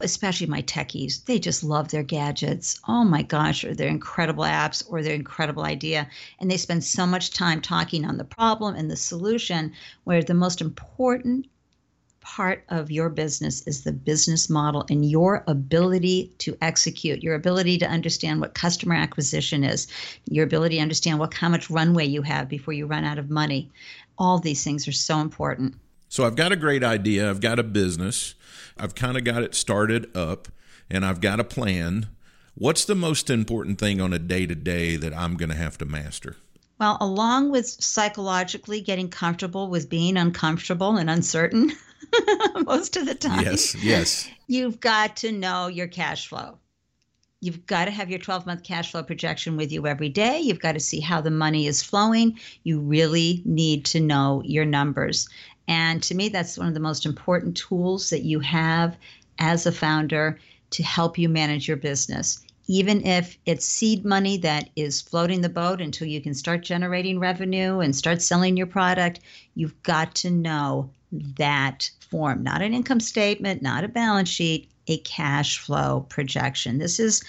especially 0.01 0.47
my 0.47 0.61
techies, 0.61 1.25
they 1.25 1.39
just 1.39 1.63
love 1.63 1.89
their 1.89 2.03
gadgets. 2.03 2.79
Oh 2.87 3.03
my 3.03 3.21
gosh, 3.21 3.63
or 3.63 3.75
their 3.75 3.89
incredible 3.89 4.43
apps 4.43 4.83
or 4.89 5.01
their 5.01 5.15
incredible 5.15 5.63
idea. 5.63 6.07
And 6.39 6.49
they 6.49 6.57
spend 6.57 6.83
so 6.83 7.05
much 7.05 7.31
time 7.31 7.61
talking 7.61 8.05
on 8.05 8.17
the 8.17 8.23
problem 8.23 8.75
and 8.75 8.89
the 8.89 8.95
solution, 8.95 9.73
where 10.05 10.23
the 10.23 10.33
most 10.33 10.61
important 10.61 11.47
part 12.21 12.63
of 12.69 12.91
your 12.91 13.09
business 13.09 13.65
is 13.65 13.83
the 13.83 13.91
business 13.91 14.49
model 14.49 14.85
and 14.89 15.09
your 15.09 15.43
ability 15.47 16.31
to 16.37 16.55
execute, 16.61 17.23
your 17.23 17.35
ability 17.35 17.77
to 17.77 17.87
understand 17.87 18.39
what 18.39 18.53
customer 18.53 18.95
acquisition 18.95 19.63
is, 19.63 19.87
your 20.29 20.45
ability 20.45 20.75
to 20.75 20.81
understand 20.81 21.17
what 21.17 21.33
how 21.33 21.49
much 21.49 21.69
runway 21.69 22.05
you 22.05 22.21
have 22.21 22.47
before 22.47 22.73
you 22.73 22.85
run 22.85 23.03
out 23.03 23.17
of 23.17 23.29
money. 23.29 23.69
All 24.17 24.37
these 24.37 24.63
things 24.63 24.87
are 24.87 24.93
so 24.93 25.19
important. 25.19 25.75
So 26.09 26.25
I've 26.25 26.35
got 26.35 26.51
a 26.51 26.55
great 26.55 26.83
idea, 26.83 27.29
I've 27.29 27.41
got 27.41 27.59
a 27.59 27.63
business 27.63 28.35
I've 28.79 28.95
kind 28.95 29.17
of 29.17 29.23
got 29.23 29.43
it 29.43 29.55
started 29.55 30.15
up 30.15 30.47
and 30.89 31.05
I've 31.05 31.21
got 31.21 31.39
a 31.39 31.43
plan. 31.43 32.07
What's 32.55 32.85
the 32.85 32.95
most 32.95 33.29
important 33.29 33.79
thing 33.79 34.01
on 34.01 34.13
a 34.13 34.19
day 34.19 34.45
to 34.45 34.55
day 34.55 34.95
that 34.95 35.15
I'm 35.15 35.35
going 35.35 35.49
to 35.49 35.55
have 35.55 35.77
to 35.79 35.85
master? 35.85 36.35
Well, 36.79 36.97
along 37.01 37.51
with 37.51 37.67
psychologically 37.67 38.81
getting 38.81 39.09
comfortable 39.09 39.69
with 39.69 39.89
being 39.89 40.17
uncomfortable 40.17 40.97
and 40.97 41.09
uncertain 41.09 41.71
most 42.65 42.95
of 42.95 43.05
the 43.05 43.15
time. 43.15 43.43
Yes, 43.43 43.75
yes. 43.83 44.29
You've 44.47 44.79
got 44.79 45.17
to 45.17 45.31
know 45.31 45.67
your 45.67 45.87
cash 45.87 46.27
flow. 46.27 46.57
You've 47.41 47.65
got 47.65 47.85
to 47.85 47.91
have 47.91 48.09
your 48.09 48.19
12 48.19 48.45
month 48.45 48.63
cash 48.63 48.91
flow 48.91 49.03
projection 49.03 49.55
with 49.55 49.71
you 49.71 49.87
every 49.87 50.09
day. 50.09 50.39
You've 50.39 50.59
got 50.59 50.73
to 50.73 50.79
see 50.79 50.99
how 50.99 51.21
the 51.21 51.31
money 51.31 51.67
is 51.67 51.83
flowing. 51.83 52.37
You 52.63 52.79
really 52.79 53.41
need 53.45 53.85
to 53.85 53.99
know 53.99 54.41
your 54.45 54.65
numbers. 54.65 55.27
And 55.69 56.01
to 56.03 56.15
me, 56.15 56.29
that's 56.29 56.57
one 56.57 56.67
of 56.67 56.73
the 56.73 56.79
most 56.79 57.05
important 57.05 57.55
tools 57.55 58.09
that 58.09 58.23
you 58.23 58.39
have 58.39 58.97
as 59.37 59.67
a 59.67 59.71
founder 59.71 60.39
to 60.71 60.83
help 60.83 61.17
you 61.17 61.29
manage 61.29 61.67
your 61.67 61.77
business. 61.77 62.43
Even 62.67 63.05
if 63.05 63.37
it's 63.45 63.65
seed 63.65 64.03
money 64.03 64.35
that 64.37 64.69
is 64.75 64.99
floating 64.99 65.41
the 65.41 65.49
boat 65.49 65.79
until 65.79 66.07
you 66.07 66.21
can 66.21 66.33
start 66.33 66.63
generating 66.63 67.19
revenue 67.19 67.79
and 67.79 67.95
start 67.95 68.21
selling 68.21 68.57
your 68.57 68.65
product, 68.65 69.19
you've 69.53 69.81
got 69.83 70.15
to 70.15 70.31
know 70.31 70.89
that 71.11 71.89
form, 71.99 72.41
not 72.41 72.63
an 72.63 72.73
income 72.73 72.99
statement, 72.99 73.61
not 73.61 73.83
a 73.83 73.87
balance 73.87 74.29
sheet, 74.29 74.71
a 74.87 74.97
cash 74.97 75.59
flow 75.59 76.05
projection. 76.09 76.79
This 76.79 76.99
is 76.99 77.23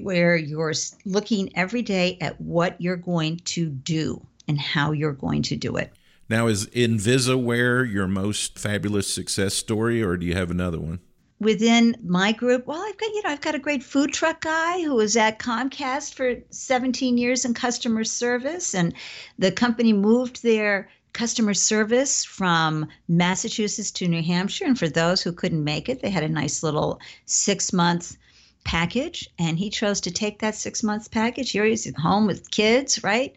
where 0.00 0.34
you're 0.34 0.72
looking 1.04 1.54
every 1.56 1.82
day 1.82 2.16
at 2.22 2.40
what 2.40 2.80
you're 2.80 2.96
going 2.96 3.36
to 3.44 3.68
do 3.68 4.26
and 4.48 4.58
how 4.58 4.92
you're 4.92 5.12
going 5.12 5.42
to 5.42 5.56
do 5.56 5.76
it. 5.76 5.92
Now, 6.28 6.48
is 6.48 6.66
InvisaWear 6.66 7.90
your 7.90 8.08
most 8.08 8.58
fabulous 8.58 9.12
success 9.12 9.54
story, 9.54 10.02
or 10.02 10.16
do 10.16 10.26
you 10.26 10.34
have 10.34 10.50
another 10.50 10.80
one? 10.80 10.98
Within 11.38 11.96
my 12.02 12.32
group, 12.32 12.66
well, 12.66 12.82
I've 12.82 12.96
got 12.96 13.10
you 13.10 13.22
know 13.22 13.30
I've 13.30 13.40
got 13.42 13.54
a 13.54 13.60
great 13.60 13.82
food 13.82 14.12
truck 14.12 14.40
guy 14.40 14.82
who 14.82 14.94
was 14.94 15.16
at 15.16 15.38
Comcast 15.38 16.14
for 16.14 16.36
17 16.50 17.18
years 17.18 17.44
in 17.44 17.54
customer 17.54 18.04
service, 18.04 18.74
and 18.74 18.94
the 19.38 19.52
company 19.52 19.92
moved 19.92 20.42
their 20.42 20.88
customer 21.12 21.54
service 21.54 22.24
from 22.24 22.86
Massachusetts 23.08 23.90
to 23.90 24.08
New 24.08 24.22
Hampshire. 24.22 24.66
And 24.66 24.78
for 24.78 24.88
those 24.88 25.22
who 25.22 25.32
couldn't 25.32 25.64
make 25.64 25.88
it, 25.88 26.02
they 26.02 26.10
had 26.10 26.22
a 26.24 26.28
nice 26.28 26.62
little 26.62 27.00
six 27.24 27.72
month 27.72 28.16
package, 28.64 29.30
and 29.38 29.58
he 29.58 29.70
chose 29.70 30.00
to 30.02 30.10
take 30.10 30.40
that 30.40 30.54
six 30.54 30.82
months 30.82 31.06
package. 31.06 31.52
Here 31.52 31.64
he's 31.64 31.86
at 31.86 31.96
home 31.96 32.26
with 32.26 32.50
kids, 32.50 33.04
right? 33.04 33.34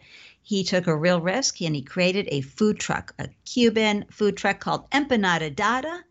He 0.50 0.64
took 0.64 0.88
a 0.88 0.96
real 0.96 1.20
risk 1.20 1.62
and 1.62 1.76
he 1.76 1.80
created 1.80 2.26
a 2.28 2.40
food 2.40 2.80
truck, 2.80 3.14
a 3.20 3.28
Cuban 3.44 4.04
food 4.10 4.36
truck 4.36 4.58
called 4.58 4.90
Empanada 4.90 5.54
Dada. 5.54 6.02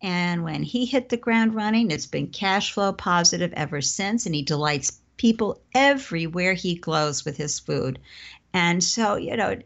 And 0.00 0.44
when 0.44 0.62
he 0.62 0.86
hit 0.86 1.08
the 1.08 1.16
ground 1.16 1.56
running, 1.56 1.90
it's 1.90 2.06
been 2.06 2.28
cash 2.28 2.72
flow 2.72 2.92
positive 2.92 3.52
ever 3.54 3.80
since. 3.80 4.26
And 4.26 4.34
he 4.36 4.42
delights 4.42 5.00
people 5.16 5.60
everywhere 5.74 6.54
he 6.54 6.76
goes 6.76 7.24
with 7.24 7.36
his 7.36 7.58
food. 7.58 7.98
And 8.54 8.82
so, 8.84 9.16
you 9.16 9.36
know, 9.36 9.58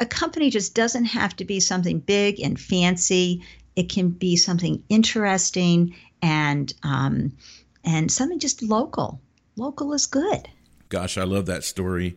a 0.00 0.06
company 0.06 0.48
just 0.48 0.74
doesn't 0.74 1.04
have 1.04 1.36
to 1.36 1.44
be 1.44 1.60
something 1.60 2.00
big 2.00 2.40
and 2.40 2.58
fancy. 2.58 3.42
It 3.76 3.90
can 3.90 4.08
be 4.08 4.36
something 4.36 4.82
interesting 4.88 5.94
and 6.22 6.72
um, 6.82 7.36
and 7.84 8.10
something 8.10 8.38
just 8.38 8.62
local. 8.62 9.20
Local 9.56 9.92
is 9.92 10.06
good. 10.06 10.48
Gosh, 10.88 11.18
I 11.18 11.24
love 11.24 11.44
that 11.44 11.62
story 11.62 12.16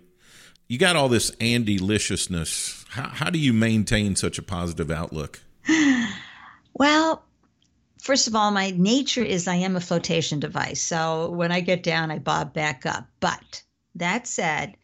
you 0.69 0.77
got 0.77 0.95
all 0.95 1.09
this 1.09 1.31
Andy 1.41 1.79
liciousness. 1.79 2.85
How, 2.89 3.09
how 3.09 3.29
do 3.29 3.39
you 3.39 3.51
maintain 3.51 4.15
such 4.15 4.37
a 4.37 4.43
positive 4.43 4.89
outlook? 4.89 5.41
Well, 6.75 7.25
first 8.01 8.27
of 8.29 8.35
all, 8.35 8.51
my 8.51 8.71
nature 8.77 9.23
is 9.23 9.49
I 9.49 9.55
am 9.55 9.75
a 9.75 9.81
flotation 9.81 10.39
device. 10.39 10.81
So 10.81 11.29
when 11.31 11.51
I 11.51 11.59
get 11.59 11.83
down, 11.83 12.09
I 12.09 12.19
bob 12.19 12.53
back 12.53 12.85
up. 12.85 13.05
But 13.19 13.63
that 13.95 14.25
said, 14.25 14.77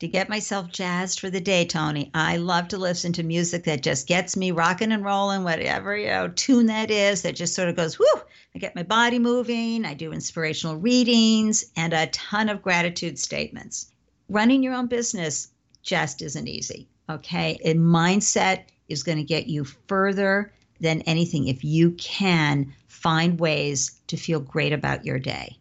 to 0.00 0.08
get 0.08 0.28
myself 0.28 0.70
jazzed 0.70 1.20
for 1.20 1.30
the 1.30 1.40
day, 1.40 1.64
Tony. 1.64 2.10
I 2.12 2.36
love 2.36 2.68
to 2.68 2.76
listen 2.76 3.12
to 3.14 3.22
music 3.22 3.64
that 3.64 3.82
just 3.82 4.08
gets 4.08 4.36
me 4.36 4.50
rocking 4.50 4.92
and 4.92 5.04
rolling, 5.04 5.44
whatever 5.44 5.96
you 5.96 6.08
know 6.08 6.28
tune 6.28 6.66
that 6.66 6.90
is, 6.90 7.22
that 7.22 7.36
just 7.36 7.54
sort 7.54 7.68
of 7.68 7.76
goes, 7.76 7.98
whoo. 7.98 8.20
I 8.54 8.58
get 8.58 8.74
my 8.74 8.82
body 8.82 9.18
moving. 9.18 9.86
I 9.86 9.94
do 9.94 10.12
inspirational 10.12 10.76
readings 10.76 11.64
and 11.76 11.94
a 11.94 12.08
ton 12.08 12.48
of 12.48 12.60
gratitude 12.60 13.18
statements. 13.18 13.91
Running 14.32 14.62
your 14.62 14.72
own 14.72 14.86
business 14.86 15.48
just 15.82 16.22
isn't 16.22 16.48
easy. 16.48 16.88
Okay, 17.10 17.58
And 17.64 17.80
mindset 17.80 18.62
is 18.88 19.02
going 19.02 19.18
to 19.18 19.24
get 19.24 19.46
you 19.46 19.64
further 19.64 20.50
than 20.80 21.02
anything 21.02 21.48
if 21.48 21.62
you 21.62 21.90
can 21.92 22.72
find 22.88 23.38
ways 23.38 24.00
to 24.06 24.16
feel 24.16 24.40
great 24.40 24.72
about 24.72 25.04
your 25.04 25.18
day. 25.18 25.58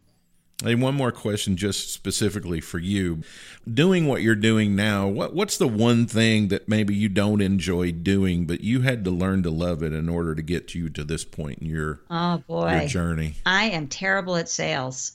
And 0.63 0.81
one 0.81 0.95
more 0.95 1.12
question, 1.12 1.57
just 1.57 1.91
specifically 1.91 2.62
for 2.62 2.77
you. 2.77 3.23
Doing 3.71 4.07
what 4.07 4.21
you're 4.21 4.36
doing 4.36 4.75
now, 4.75 5.07
what 5.07 5.34
what's 5.34 5.57
the 5.57 5.67
one 5.67 6.05
thing 6.05 6.47
that 6.49 6.69
maybe 6.69 6.95
you 6.95 7.10
don't 7.10 7.41
enjoy 7.41 7.91
doing, 7.91 8.45
but 8.45 8.62
you 8.62 8.81
had 8.81 9.03
to 9.03 9.12
learn 9.12 9.43
to 9.43 9.49
love 9.49 9.84
it 9.84 9.91
in 9.91 10.07
order 10.07 10.34
to 10.34 10.41
get 10.41 10.75
you 10.75 10.88
to 10.91 11.03
this 11.03 11.25
point 11.25 11.60
in 11.60 11.67
your 11.67 12.01
oh 12.10 12.43
boy 12.47 12.79
your 12.79 12.88
journey? 12.88 13.36
I 13.45 13.65
am 13.65 13.88
terrible 13.88 14.36
at 14.38 14.47
sales. 14.47 15.13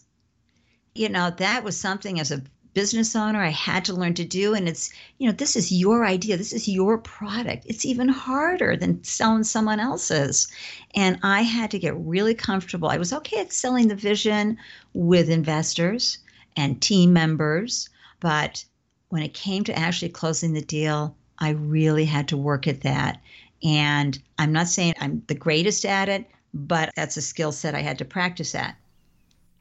You 0.94 1.08
know 1.08 1.30
that 1.30 1.62
was 1.62 1.76
something 1.76 2.18
as 2.18 2.32
a 2.32 2.42
business 2.76 3.16
owner 3.16 3.42
I 3.42 3.48
had 3.48 3.86
to 3.86 3.94
learn 3.94 4.12
to 4.14 4.24
do. 4.26 4.52
And 4.52 4.68
it's, 4.68 4.92
you 5.16 5.26
know, 5.26 5.32
this 5.32 5.56
is 5.56 5.72
your 5.72 6.04
idea, 6.04 6.36
this 6.36 6.52
is 6.52 6.68
your 6.68 6.98
product. 6.98 7.64
It's 7.66 7.86
even 7.86 8.06
harder 8.06 8.76
than 8.76 9.02
selling 9.02 9.44
someone 9.44 9.80
else's. 9.80 10.46
And 10.94 11.18
I 11.22 11.40
had 11.40 11.70
to 11.70 11.78
get 11.78 11.96
really 11.96 12.34
comfortable. 12.34 12.90
I 12.90 12.98
was 12.98 13.14
okay 13.14 13.40
at 13.40 13.50
selling 13.50 13.88
the 13.88 13.94
vision 13.94 14.58
with 14.92 15.30
investors 15.30 16.18
and 16.54 16.82
team 16.82 17.14
members, 17.14 17.88
but 18.20 18.62
when 19.08 19.22
it 19.22 19.32
came 19.32 19.64
to 19.64 19.78
actually 19.78 20.10
closing 20.10 20.52
the 20.52 20.60
deal, 20.60 21.16
I 21.38 21.52
really 21.52 22.04
had 22.04 22.28
to 22.28 22.36
work 22.36 22.66
at 22.66 22.82
that. 22.82 23.22
And 23.64 24.22
I'm 24.36 24.52
not 24.52 24.68
saying 24.68 24.92
I'm 25.00 25.22
the 25.28 25.34
greatest 25.34 25.86
at 25.86 26.10
it, 26.10 26.26
but 26.52 26.90
that's 26.94 27.16
a 27.16 27.22
skill 27.22 27.52
set 27.52 27.74
I 27.74 27.80
had 27.80 27.96
to 27.98 28.04
practice 28.04 28.54
at. 28.54 28.76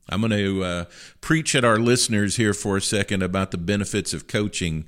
I'm 0.07 0.21
going 0.21 0.31
to 0.31 0.63
uh, 0.63 0.85
preach 1.21 1.55
at 1.55 1.65
our 1.65 1.77
listeners 1.77 2.35
here 2.35 2.53
for 2.53 2.77
a 2.77 2.81
second 2.81 3.23
about 3.23 3.51
the 3.51 3.57
benefits 3.57 4.13
of 4.13 4.27
coaching. 4.27 4.85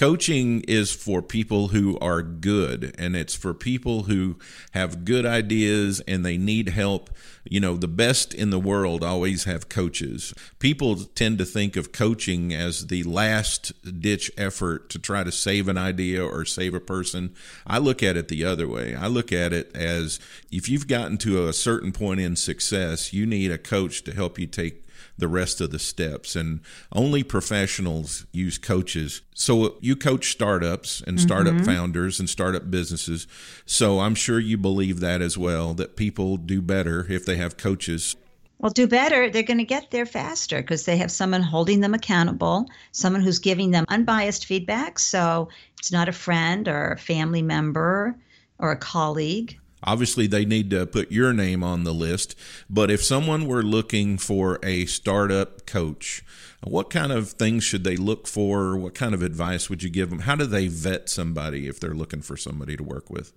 Coaching 0.00 0.62
is 0.62 0.90
for 0.90 1.20
people 1.20 1.68
who 1.68 1.98
are 1.98 2.22
good, 2.22 2.94
and 2.96 3.14
it's 3.14 3.34
for 3.34 3.52
people 3.52 4.04
who 4.04 4.38
have 4.70 5.04
good 5.04 5.26
ideas 5.26 6.00
and 6.08 6.24
they 6.24 6.38
need 6.38 6.70
help. 6.70 7.10
You 7.44 7.60
know, 7.60 7.76
the 7.76 7.86
best 7.86 8.32
in 8.32 8.48
the 8.48 8.58
world 8.58 9.04
always 9.04 9.44
have 9.44 9.68
coaches. 9.68 10.32
People 10.58 10.96
tend 10.96 11.36
to 11.36 11.44
think 11.44 11.76
of 11.76 11.92
coaching 11.92 12.54
as 12.54 12.86
the 12.86 13.02
last 13.02 13.74
ditch 14.00 14.30
effort 14.38 14.88
to 14.88 14.98
try 14.98 15.22
to 15.22 15.30
save 15.30 15.68
an 15.68 15.76
idea 15.76 16.24
or 16.24 16.46
save 16.46 16.72
a 16.72 16.80
person. 16.80 17.34
I 17.66 17.76
look 17.76 18.02
at 18.02 18.16
it 18.16 18.28
the 18.28 18.42
other 18.42 18.66
way. 18.66 18.94
I 18.94 19.06
look 19.06 19.32
at 19.32 19.52
it 19.52 19.70
as 19.76 20.18
if 20.50 20.66
you've 20.66 20.88
gotten 20.88 21.18
to 21.18 21.46
a 21.46 21.52
certain 21.52 21.92
point 21.92 22.20
in 22.20 22.36
success, 22.36 23.12
you 23.12 23.26
need 23.26 23.50
a 23.50 23.58
coach 23.58 24.02
to 24.04 24.14
help 24.14 24.38
you 24.38 24.46
take 24.46 24.86
the 25.20 25.28
rest 25.28 25.60
of 25.60 25.70
the 25.70 25.78
steps. 25.78 26.34
And 26.34 26.60
only 26.92 27.22
professionals 27.22 28.26
use 28.32 28.58
coaches. 28.58 29.22
So 29.34 29.76
you 29.80 29.96
coach 29.96 30.30
startups 30.30 31.02
and 31.06 31.20
startup 31.20 31.54
mm-hmm. 31.54 31.64
founders 31.64 32.18
and 32.18 32.28
startup 32.28 32.70
businesses. 32.70 33.26
So 33.64 34.00
I'm 34.00 34.14
sure 34.14 34.38
you 34.38 34.58
believe 34.58 35.00
that 35.00 35.22
as 35.22 35.38
well, 35.38 35.74
that 35.74 35.96
people 35.96 36.36
do 36.36 36.60
better 36.60 37.06
if 37.08 37.24
they 37.24 37.36
have 37.36 37.56
coaches. 37.56 38.16
Well, 38.58 38.70
do 38.70 38.86
better. 38.86 39.30
They're 39.30 39.42
going 39.42 39.58
to 39.58 39.64
get 39.64 39.90
there 39.90 40.04
faster 40.04 40.60
because 40.60 40.84
they 40.84 40.98
have 40.98 41.10
someone 41.10 41.42
holding 41.42 41.80
them 41.80 41.94
accountable, 41.94 42.68
someone 42.92 43.22
who's 43.22 43.38
giving 43.38 43.70
them 43.70 43.86
unbiased 43.88 44.44
feedback. 44.44 44.98
So 44.98 45.48
it's 45.78 45.90
not 45.90 46.10
a 46.10 46.12
friend 46.12 46.68
or 46.68 46.92
a 46.92 46.98
family 46.98 47.40
member 47.40 48.16
or 48.58 48.72
a 48.72 48.76
colleague. 48.76 49.58
Obviously, 49.82 50.26
they 50.26 50.44
need 50.44 50.70
to 50.70 50.86
put 50.86 51.10
your 51.10 51.32
name 51.32 51.62
on 51.62 51.84
the 51.84 51.94
list. 51.94 52.34
But 52.68 52.90
if 52.90 53.02
someone 53.02 53.46
were 53.46 53.62
looking 53.62 54.18
for 54.18 54.58
a 54.62 54.86
startup 54.86 55.66
coach, 55.66 56.22
what 56.62 56.90
kind 56.90 57.12
of 57.12 57.30
things 57.30 57.64
should 57.64 57.84
they 57.84 57.96
look 57.96 58.26
for? 58.26 58.76
What 58.76 58.94
kind 58.94 59.14
of 59.14 59.22
advice 59.22 59.70
would 59.70 59.82
you 59.82 59.90
give 59.90 60.10
them? 60.10 60.20
How 60.20 60.36
do 60.36 60.46
they 60.46 60.68
vet 60.68 61.08
somebody 61.08 61.66
if 61.66 61.80
they're 61.80 61.94
looking 61.94 62.22
for 62.22 62.36
somebody 62.36 62.76
to 62.76 62.82
work 62.82 63.08
with? 63.10 63.32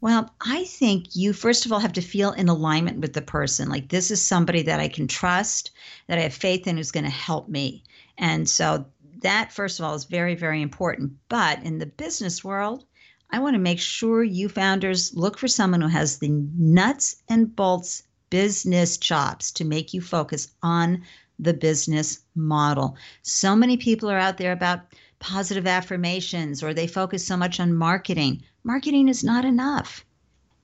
Well, 0.00 0.32
I 0.40 0.64
think 0.64 1.16
you 1.16 1.32
first 1.32 1.66
of 1.66 1.72
all 1.72 1.80
have 1.80 1.94
to 1.94 2.00
feel 2.00 2.30
in 2.32 2.48
alignment 2.48 3.00
with 3.00 3.14
the 3.14 3.22
person. 3.22 3.68
Like, 3.68 3.88
this 3.88 4.10
is 4.10 4.24
somebody 4.24 4.62
that 4.62 4.78
I 4.78 4.88
can 4.88 5.08
trust, 5.08 5.72
that 6.06 6.18
I 6.18 6.22
have 6.22 6.34
faith 6.34 6.68
in, 6.68 6.76
who's 6.76 6.92
going 6.92 7.04
to 7.04 7.10
help 7.10 7.48
me. 7.48 7.82
And 8.16 8.48
so, 8.48 8.86
that 9.22 9.52
first 9.52 9.80
of 9.80 9.84
all 9.84 9.94
is 9.94 10.04
very, 10.04 10.36
very 10.36 10.62
important. 10.62 11.12
But 11.28 11.62
in 11.64 11.78
the 11.78 11.86
business 11.86 12.44
world, 12.44 12.84
I 13.30 13.40
want 13.40 13.54
to 13.54 13.60
make 13.60 13.78
sure 13.78 14.22
you 14.24 14.48
founders 14.48 15.14
look 15.14 15.36
for 15.38 15.48
someone 15.48 15.82
who 15.82 15.88
has 15.88 16.18
the 16.18 16.30
nuts 16.30 17.22
and 17.28 17.54
bolts 17.54 18.02
business 18.30 18.96
chops 18.96 19.52
to 19.52 19.64
make 19.64 19.92
you 19.92 20.00
focus 20.00 20.48
on 20.62 21.02
the 21.38 21.54
business 21.54 22.20
model. 22.34 22.96
So 23.22 23.54
many 23.54 23.76
people 23.76 24.10
are 24.10 24.18
out 24.18 24.38
there 24.38 24.52
about 24.52 24.80
positive 25.18 25.66
affirmations 25.66 26.62
or 26.62 26.72
they 26.72 26.86
focus 26.86 27.26
so 27.26 27.36
much 27.36 27.60
on 27.60 27.74
marketing. 27.74 28.42
Marketing 28.64 29.08
is 29.08 29.22
not 29.22 29.44
enough. 29.44 30.04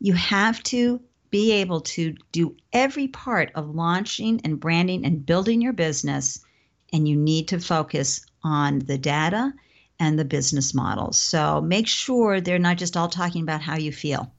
You 0.00 0.14
have 0.14 0.62
to 0.64 1.00
be 1.30 1.52
able 1.52 1.80
to 1.80 2.14
do 2.32 2.56
every 2.72 3.08
part 3.08 3.50
of 3.54 3.74
launching 3.74 4.40
and 4.44 4.60
branding 4.60 5.04
and 5.04 5.26
building 5.26 5.60
your 5.60 5.72
business, 5.72 6.44
and 6.92 7.08
you 7.08 7.16
need 7.16 7.48
to 7.48 7.58
focus 7.58 8.24
on 8.42 8.78
the 8.80 8.98
data 8.98 9.52
and 9.98 10.18
the 10.18 10.24
business 10.24 10.74
models. 10.74 11.18
So 11.18 11.60
make 11.60 11.86
sure 11.86 12.40
they're 12.40 12.58
not 12.58 12.78
just 12.78 12.96
all 12.96 13.08
talking 13.08 13.42
about 13.42 13.60
how 13.60 13.76
you 13.76 13.92
feel. 13.92 14.32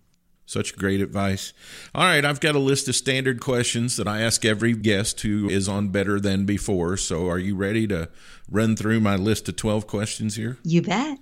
Such 0.47 0.75
great 0.75 1.01
advice. 1.01 1.53
All 1.95 2.03
right, 2.03 2.23
I've 2.23 2.39
got 2.39 2.55
a 2.55 2.59
list 2.59 2.87
of 2.87 2.95
standard 2.95 3.41
questions 3.41 3.97
that 3.97 4.07
I 4.07 4.21
ask 4.21 4.45
every 4.45 4.73
guest 4.73 5.21
who 5.21 5.49
is 5.49 5.67
on 5.67 5.89
Better 5.89 6.19
Than 6.19 6.45
Before. 6.45 6.97
So 6.97 7.27
are 7.27 7.39
you 7.39 7.55
ready 7.55 7.87
to 7.87 8.09
run 8.49 8.75
through 8.75 8.99
my 8.99 9.15
list 9.15 9.49
of 9.49 9.55
12 9.55 9.87
questions 9.87 10.35
here? 10.35 10.59
You 10.63 10.83
bet. 10.83 11.17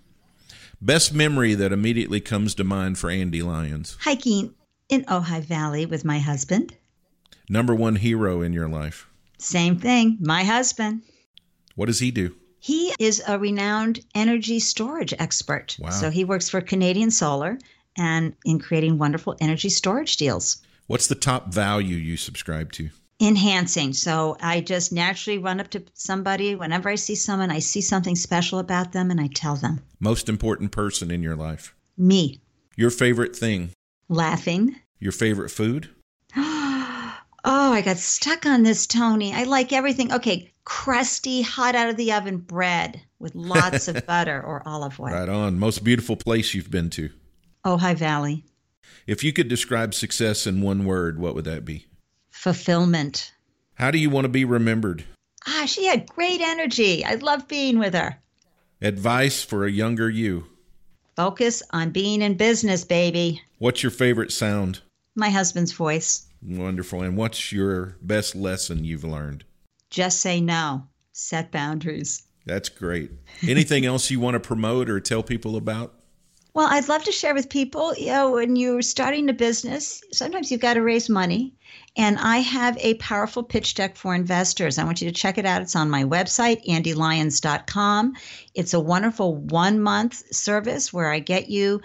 Best 0.81 1.13
memory 1.13 1.53
that 1.53 1.71
immediately 1.71 2.19
comes 2.19 2.53
to 2.55 2.65
mind 2.65 2.97
for 2.97 3.09
Andy 3.09 3.41
Lyons? 3.41 3.95
Hiking 4.01 4.53
in 4.89 5.05
Ojai 5.05 5.41
Valley 5.41 5.85
with 5.85 6.03
my 6.03 6.19
husband. 6.19 6.75
Number 7.47 7.73
one 7.73 7.95
hero 7.95 8.41
in 8.41 8.51
your 8.51 8.67
life? 8.67 9.07
Same 9.37 9.77
thing, 9.77 10.17
my 10.19 10.43
husband. 10.43 11.03
What 11.75 11.85
does 11.85 11.99
he 11.99 12.11
do? 12.11 12.35
He 12.63 12.93
is 12.97 13.21
a 13.28 13.38
renowned 13.38 13.99
energy 14.15 14.62
storage 14.62 15.13
expert. 15.19 15.76
Wow. 15.82 15.89
So 15.89 16.10
he 16.10 16.23
works 16.23 16.47
for 16.47 16.62
Canadian 16.62 17.12
Solar 17.12 17.60
and 17.97 18.38
in 18.45 18.58
creating 18.58 18.97
wonderful 18.97 19.36
energy 19.41 19.67
storage 19.67 20.15
deals. 20.15 20.62
What's 20.88 21.08
the 21.08 21.15
top 21.15 21.54
value 21.54 21.97
you 21.97 22.15
subscribe 22.15 22.71
to? 22.73 22.89
Enhancing. 23.19 23.91
So 23.91 24.38
I 24.39 24.62
just 24.62 24.93
naturally 24.93 25.39
run 25.39 25.60
up 25.60 25.71
to 25.71 25.84
somebody. 25.93 26.56
Whenever 26.56 26.88
I 26.88 26.95
see 26.95 27.15
someone, 27.15 27.52
I 27.52 27.60
see 27.60 27.82
something 27.82 28.15
special 28.15 28.60
about 28.60 28.93
them 28.93 29.12
and 29.12 29.19
I 29.19 29.28
tell 29.28 29.58
them. 29.58 29.82
Most 29.99 30.30
important 30.30 30.71
person 30.71 31.12
in 31.12 31.21
your 31.21 31.36
life? 31.36 31.76
Me. 31.97 32.39
Your 32.78 32.91
favorite 32.91 33.36
thing? 33.36 33.71
Laughing. 34.08 34.73
Your 34.99 35.12
favorite 35.12 35.49
food? 35.49 35.89
Oh, 37.45 37.73
I 37.73 37.82
got 37.82 37.97
stuck 37.97 38.45
on 38.45 38.63
this, 38.63 38.88
Tony. 38.88 39.34
I 39.34 39.43
like 39.43 39.73
everything. 39.73 40.13
Okay, 40.13 40.53
crusty, 40.63 41.41
hot 41.41 41.75
out 41.75 41.89
of 41.89 41.97
the 41.97 42.13
oven 42.13 42.38
bread 42.38 43.01
with 43.19 43.36
lots 43.36 43.88
of 43.88 44.06
butter 44.08 44.41
or 44.41 44.63
olive 44.65 44.99
oil. 44.99 45.08
Right 45.08 45.27
on. 45.29 45.60
Most 45.60 45.84
beautiful 45.84 46.15
place 46.15 46.53
you've 46.53 46.71
been 46.71 46.89
to? 46.91 47.10
Ojai 47.65 47.95
Valley. 47.95 48.45
If 49.08 49.23
you 49.23 49.34
could 49.34 49.49
describe 49.49 49.93
success 49.93 50.47
in 50.47 50.62
one 50.62 50.86
word, 50.86 51.19
what 51.19 51.36
would 51.36 51.45
that 51.45 51.65
be? 51.65 51.88
Fulfillment. 52.32 53.34
How 53.75 53.91
do 53.91 53.97
you 53.97 54.10
want 54.10 54.25
to 54.25 54.29
be 54.29 54.45
remembered? 54.45 55.03
Ah, 55.45 55.65
she 55.65 55.86
had 55.86 56.08
great 56.08 56.39
energy. 56.39 57.03
I 57.03 57.15
love 57.15 57.47
being 57.47 57.79
with 57.79 57.93
her. 57.93 58.17
Advice 58.82 59.43
for 59.43 59.65
a 59.65 59.71
younger 59.71 60.09
you? 60.09 60.45
Focus 61.15 61.61
on 61.72 61.91
being 61.91 62.22
in 62.22 62.36
business, 62.36 62.86
baby. 62.86 63.41
What's 63.59 63.84
your 63.84 63.91
favorite 63.91 64.32
sound? 64.32 64.80
My 65.15 65.30
husband's 65.30 65.74
voice. 65.74 66.26
Wonderful. 66.45 67.01
And 67.01 67.17
what's 67.17 67.51
your 67.51 67.97
best 68.01 68.35
lesson 68.35 68.83
you've 68.83 69.03
learned? 69.03 69.45
Just 69.89 70.19
say 70.19 70.41
no. 70.41 70.87
Set 71.11 71.51
boundaries. 71.51 72.23
That's 72.45 72.69
great. 72.69 73.11
Anything 73.47 73.85
else 73.85 74.11
you 74.11 74.19
want 74.19 74.35
to 74.35 74.39
promote 74.39 74.89
or 74.89 74.99
tell 74.99 75.23
people 75.23 75.55
about? 75.55 75.93
Well, 76.53 76.67
I'd 76.69 76.87
love 76.87 77.03
to 77.05 77.11
share 77.11 77.33
with 77.33 77.49
people, 77.49 77.95
you 77.95 78.07
know, 78.07 78.31
when 78.33 78.55
you're 78.55 78.83
starting 78.83 79.27
a 79.27 79.33
business, 79.33 80.03
sometimes 80.11 80.51
you've 80.51 80.61
got 80.61 80.75
to 80.75 80.83
raise 80.83 81.09
money. 81.09 81.55
And 81.97 82.19
I 82.19 82.37
have 82.37 82.77
a 82.77 82.93
powerful 82.95 83.41
pitch 83.41 83.73
deck 83.73 83.95
for 83.95 84.13
investors. 84.13 84.77
I 84.77 84.83
want 84.83 85.01
you 85.01 85.09
to 85.09 85.15
check 85.15 85.39
it 85.39 85.47
out. 85.47 85.63
It's 85.63 85.75
on 85.75 85.89
my 85.89 86.03
website, 86.03 86.63
andylyons.com. 86.67 88.13
It's 88.53 88.73
a 88.73 88.79
wonderful 88.79 89.35
one 89.35 89.79
month 89.79 90.35
service 90.35 90.93
where 90.93 91.11
I 91.11 91.19
get 91.19 91.49
you 91.49 91.81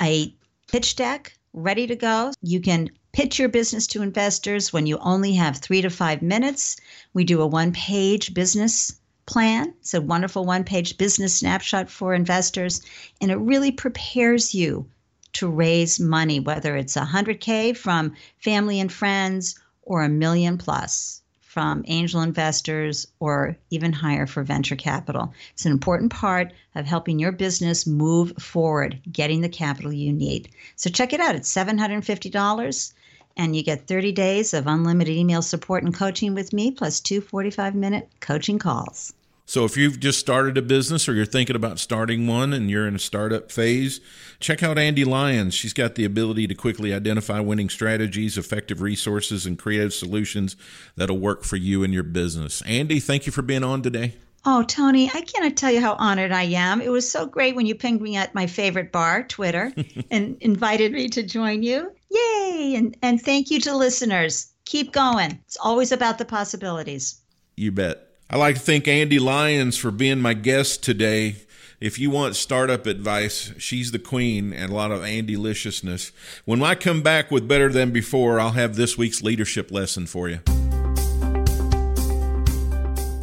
a 0.00 0.34
pitch 0.68 0.96
deck 0.96 1.34
ready 1.52 1.86
to 1.86 1.96
go. 1.96 2.32
You 2.40 2.60
can 2.60 2.88
pitch 3.12 3.38
your 3.38 3.48
business 3.48 3.86
to 3.88 4.02
investors 4.02 4.72
when 4.72 4.86
you 4.86 4.98
only 4.98 5.34
have 5.34 5.56
three 5.56 5.82
to 5.82 5.90
five 5.90 6.22
minutes. 6.22 6.76
We 7.14 7.24
do 7.24 7.40
a 7.40 7.46
one 7.46 7.72
page 7.72 8.34
business 8.34 8.98
plan. 9.26 9.74
It's 9.80 9.94
a 9.94 10.00
wonderful 10.00 10.44
one 10.44 10.64
page 10.64 10.98
business 10.98 11.34
snapshot 11.34 11.90
for 11.90 12.14
investors, 12.14 12.82
and 13.20 13.30
it 13.30 13.36
really 13.36 13.72
prepares 13.72 14.54
you 14.54 14.88
to 15.34 15.48
raise 15.48 16.00
money, 16.00 16.40
whether 16.40 16.76
it's 16.76 16.96
100K 16.96 17.76
from 17.76 18.14
family 18.38 18.80
and 18.80 18.92
friends 18.92 19.58
or 19.82 20.02
a 20.02 20.08
million 20.08 20.58
plus 20.58 21.17
from 21.48 21.82
angel 21.88 22.20
investors 22.20 23.06
or 23.20 23.56
even 23.70 23.90
higher 23.90 24.26
for 24.26 24.42
venture 24.42 24.76
capital. 24.76 25.32
It's 25.54 25.64
an 25.64 25.72
important 25.72 26.12
part 26.12 26.52
of 26.74 26.84
helping 26.84 27.18
your 27.18 27.32
business 27.32 27.86
move 27.86 28.34
forward, 28.38 29.00
getting 29.10 29.40
the 29.40 29.48
capital 29.48 29.90
you 29.90 30.12
need. 30.12 30.50
So 30.76 30.90
check 30.90 31.14
it 31.14 31.20
out. 31.20 31.36
It's 31.36 31.50
$750 31.50 32.92
and 33.38 33.56
you 33.56 33.62
get 33.62 33.86
30 33.86 34.12
days 34.12 34.52
of 34.52 34.66
unlimited 34.66 35.14
email 35.16 35.40
support 35.40 35.84
and 35.84 35.94
coaching 35.94 36.34
with 36.34 36.52
me, 36.52 36.70
plus 36.70 37.00
two 37.00 37.22
45 37.22 37.74
minute 37.74 38.10
coaching 38.20 38.58
calls. 38.58 39.14
So 39.48 39.64
if 39.64 39.78
you've 39.78 39.98
just 39.98 40.20
started 40.20 40.58
a 40.58 40.62
business 40.62 41.08
or 41.08 41.14
you're 41.14 41.24
thinking 41.24 41.56
about 41.56 41.78
starting 41.78 42.26
one 42.26 42.52
and 42.52 42.68
you're 42.68 42.86
in 42.86 42.94
a 42.94 42.98
startup 42.98 43.50
phase, 43.50 43.98
check 44.40 44.62
out 44.62 44.76
Andy 44.76 45.06
Lyons. 45.06 45.54
She's 45.54 45.72
got 45.72 45.94
the 45.94 46.04
ability 46.04 46.46
to 46.48 46.54
quickly 46.54 46.92
identify 46.92 47.40
winning 47.40 47.70
strategies, 47.70 48.36
effective 48.36 48.82
resources, 48.82 49.46
and 49.46 49.58
creative 49.58 49.94
solutions 49.94 50.54
that'll 50.96 51.16
work 51.18 51.44
for 51.44 51.56
you 51.56 51.82
and 51.82 51.94
your 51.94 52.02
business. 52.02 52.60
Andy, 52.66 53.00
thank 53.00 53.24
you 53.24 53.32
for 53.32 53.40
being 53.40 53.64
on 53.64 53.80
today. 53.80 54.16
Oh, 54.44 54.64
Tony, 54.64 55.10
I 55.14 55.22
cannot 55.22 55.56
tell 55.56 55.72
you 55.72 55.80
how 55.80 55.94
honored 55.94 56.30
I 56.30 56.42
am. 56.42 56.82
It 56.82 56.90
was 56.90 57.10
so 57.10 57.24
great 57.24 57.56
when 57.56 57.64
you 57.64 57.74
pinged 57.74 58.02
me 58.02 58.16
at 58.16 58.34
my 58.34 58.46
favorite 58.46 58.92
bar, 58.92 59.22
Twitter, 59.22 59.72
and 60.10 60.36
invited 60.42 60.92
me 60.92 61.08
to 61.08 61.22
join 61.22 61.62
you. 61.62 61.90
Yay! 62.10 62.74
And, 62.76 62.94
and 63.00 63.18
thank 63.18 63.50
you 63.50 63.60
to 63.60 63.74
listeners. 63.74 64.52
Keep 64.66 64.92
going. 64.92 65.40
It's 65.46 65.56
always 65.56 65.90
about 65.90 66.18
the 66.18 66.26
possibilities. 66.26 67.22
You 67.56 67.72
bet. 67.72 68.07
I'd 68.30 68.36
like 68.36 68.56
to 68.56 68.60
thank 68.60 68.86
Andy 68.86 69.18
Lyons 69.18 69.78
for 69.78 69.90
being 69.90 70.20
my 70.20 70.34
guest 70.34 70.82
today. 70.82 71.36
If 71.80 71.98
you 71.98 72.10
want 72.10 72.36
startup 72.36 72.84
advice, 72.84 73.54
she's 73.56 73.90
the 73.90 73.98
queen 73.98 74.52
and 74.52 74.70
a 74.70 74.74
lot 74.74 74.90
of 74.90 75.02
Andy 75.02 75.34
liciousness. 75.34 76.12
When 76.44 76.62
I 76.62 76.74
come 76.74 77.00
back 77.00 77.30
with 77.30 77.48
Better 77.48 77.70
Than 77.70 77.90
Before, 77.90 78.38
I'll 78.38 78.50
have 78.50 78.76
this 78.76 78.98
week's 78.98 79.22
leadership 79.22 79.70
lesson 79.70 80.04
for 80.04 80.28
you. 80.28 80.40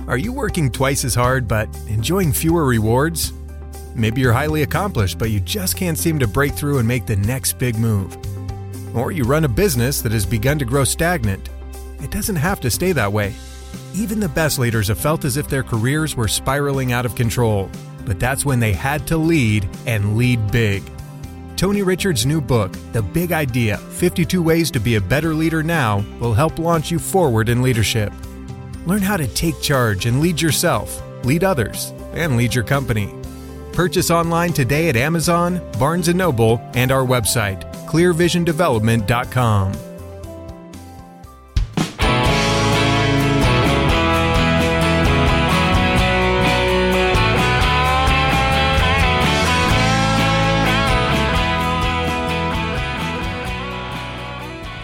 Are 0.08 0.18
you 0.18 0.34
working 0.34 0.72
twice 0.72 1.06
as 1.06 1.14
hard 1.14 1.48
but 1.48 1.70
enjoying 1.88 2.34
fewer 2.34 2.66
rewards? 2.66 3.32
Maybe 3.94 4.22
you're 4.22 4.34
highly 4.34 4.64
accomplished, 4.64 5.20
but 5.20 5.30
you 5.30 5.40
just 5.40 5.78
can't 5.78 6.00
seem 6.00 6.18
to 6.18 6.28
break 6.28 6.54
through 6.54 6.80
and 6.80 6.88
make 6.88 7.06
the 7.06 7.16
next 7.16 7.60
big 7.60 7.78
move. 7.78 8.18
Or 8.96 9.12
you 9.12 9.24
run 9.24 9.44
a 9.44 9.50
business 9.50 10.02
that 10.02 10.14
has 10.14 10.26
begun 10.26 10.58
to 10.58 10.66
grow 10.66 10.84
stagnant. 10.84 11.50
It 12.02 12.10
doesn't 12.10 12.38
have 12.38 12.60
to 12.62 12.72
stay 12.72 12.92
that 12.94 13.14
way. 13.14 13.36
Even 13.94 14.20
the 14.20 14.30
best 14.30 14.60
leaders 14.60 14.88
have 14.88 15.00
felt 15.00 15.26
as 15.26 15.38
if 15.38 15.48
their 15.48 15.64
careers 15.64 16.16
were 16.16 16.28
spiraling 16.28 16.92
out 16.92 17.06
of 17.06 17.16
control, 17.16 17.70
but 18.06 18.20
that's 18.20 18.46
when 18.46 18.60
they 18.60 18.74
had 18.74 19.08
to 19.08 19.18
lead 19.18 19.68
and 19.86 20.18
lead 20.18 20.52
big. 20.52 20.84
Tony 21.56 21.84
Richards' 21.84 22.26
new 22.26 22.42
book, 22.42 22.74
The 22.92 23.02
Big 23.02 23.32
Idea 23.32 23.78
52 23.78 24.44
Ways 24.44 24.70
to 24.72 24.80
Be 24.80 24.96
a 24.96 25.02
Better 25.02 25.34
Leader 25.34 25.64
Now, 25.64 26.04
will 26.20 26.34
help 26.34 26.60
launch 26.60 26.92
you 26.92 27.00
forward 27.00 27.48
in 27.48 27.62
leadership. 27.62 28.12
Learn 28.86 29.02
how 29.02 29.18
to 29.18 29.28
take 29.28 29.62
charge 29.62 30.06
and 30.06 30.20
lead 30.20 30.42
yourself, 30.42 31.02
lead 31.24 31.44
others, 31.44 31.94
and 32.14 32.36
lead 32.36 32.54
your 32.54 32.66
company. 32.66 33.14
Purchase 33.72 34.12
online 34.12 34.54
today 34.54 34.90
at 34.90 34.96
Amazon, 34.96 35.62
Barnes 35.80 36.08
& 36.08 36.14
Noble, 36.14 36.62
and 36.74 36.92
our 36.92 37.06
website, 37.06 37.64
clearvisiondevelopment.com. 37.88 39.95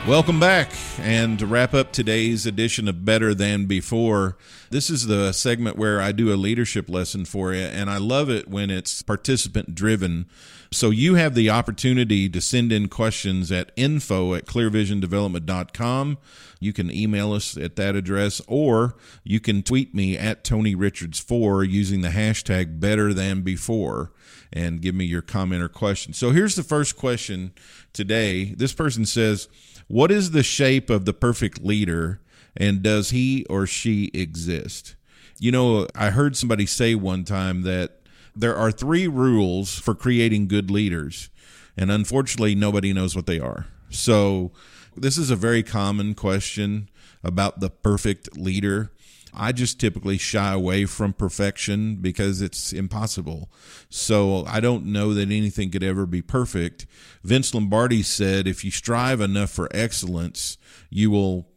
Welcome 0.08 0.40
back. 0.40 0.72
And 1.00 1.38
to 1.38 1.46
wrap 1.46 1.76
up 1.76 1.92
today's 1.92 2.48
edition 2.48 2.88
of 2.88 3.06
Better 3.06 3.36
Than 3.36 3.68
Before, 3.68 4.36
this 4.72 4.90
is 4.90 5.06
the 5.06 5.32
segment 5.32 5.78
where 5.78 6.02
I 6.02 6.12
do 6.12 6.34
a 6.34 6.36
leadership 6.36 6.90
lesson 6.90 7.24
for 7.24 7.54
you. 7.54 7.62
And 7.62 7.88
I 7.88 7.98
love 7.98 8.28
it 8.28 8.48
when 8.48 8.72
it's 8.72 9.04
participant 9.04 9.76
driven. 9.76 10.26
So 10.72 10.90
you 10.90 11.16
have 11.16 11.36
the 11.36 11.52
opportunity 11.52 12.28
to 12.30 12.42
send 12.42 12.72
in 12.72 12.88
questions 12.88 13.52
at 13.52 13.72
info 13.76 14.34
at 14.34 14.46
clearvisiondevelopment.com. 14.48 16.18
You 16.60 16.74
can 16.74 16.92
email 16.92 17.32
us 17.34 17.56
at 17.56 17.76
that 17.76 17.96
address, 17.96 18.42
or 18.48 18.96
you 19.24 19.40
can 19.40 19.62
tweet 19.62 19.94
me 19.94 20.18
at 20.18 20.44
Tony 20.44 20.76
Richards4 20.76 21.70
using 21.70 22.02
the 22.02 22.10
hashtag 22.10 22.80
Better 22.80 23.14
Than 23.14 23.42
Before 23.42 24.12
and 24.52 24.82
give 24.82 24.96
me 24.96 25.06
your 25.06 25.22
comment 25.22 25.62
or 25.62 25.70
question. 25.70 26.14
So 26.14 26.32
here's 26.32 26.56
the 26.56 26.64
first 26.64 26.98
question 26.98 27.54
today. 27.94 28.54
This 28.54 28.74
person 28.74 29.06
says, 29.06 29.48
what 29.92 30.10
is 30.10 30.32
the 30.32 30.42
shape 30.42 30.90
of 30.90 31.04
the 31.04 31.14
perfect 31.14 31.62
leader, 31.62 32.22
and 32.56 32.82
does 32.82 33.10
he 33.10 33.46
or 33.50 33.68
she 33.68 34.10
exist? 34.14 34.96
You 35.38 35.52
know, 35.52 35.86
I 35.94 36.12
heard 36.12 36.38
somebody 36.38 36.66
say 36.66 36.96
one 36.96 37.26
time 37.26 37.64
that 37.64 38.00
there 38.34 38.56
are 38.56 38.72
three 38.72 39.08
rules 39.08 39.78
for 39.78 39.94
creating 39.94 40.48
good 40.48 40.72
leaders, 40.72 41.30
and 41.76 41.92
unfortunately, 41.92 42.56
nobody 42.56 42.94
knows 42.94 43.18
what 43.18 43.26
they 43.26 43.38
are. 43.40 43.68
So, 43.90 44.54
this 44.96 45.18
is 45.18 45.30
a 45.30 45.36
very 45.36 45.62
common 45.62 46.16
question 46.16 46.90
about 47.22 47.60
the 47.60 47.70
perfect 47.70 48.38
leader. 48.38 48.92
I 49.34 49.52
just 49.52 49.80
typically 49.80 50.18
shy 50.18 50.54
away 50.54 50.86
from 50.86 51.14
perfection 51.14 51.98
because 51.98 52.42
it's 52.42 52.74
impossible. 52.74 53.52
So 53.90 54.46
I 54.46 54.60
don't 54.60 54.86
know 54.86 55.14
that 55.14 55.32
anything 55.32 55.72
could 55.72 55.84
ever 55.84 56.06
be 56.06 56.22
perfect. 56.22 56.86
Vince 57.24 57.54
Lombardi 57.54 58.04
said 58.04 58.48
if 58.48 58.64
you 58.64 58.72
strive 58.72 59.22
enough 59.22 59.52
for 59.52 59.70
excellence, 59.72 60.58
you 60.90 61.12
will 61.12 61.51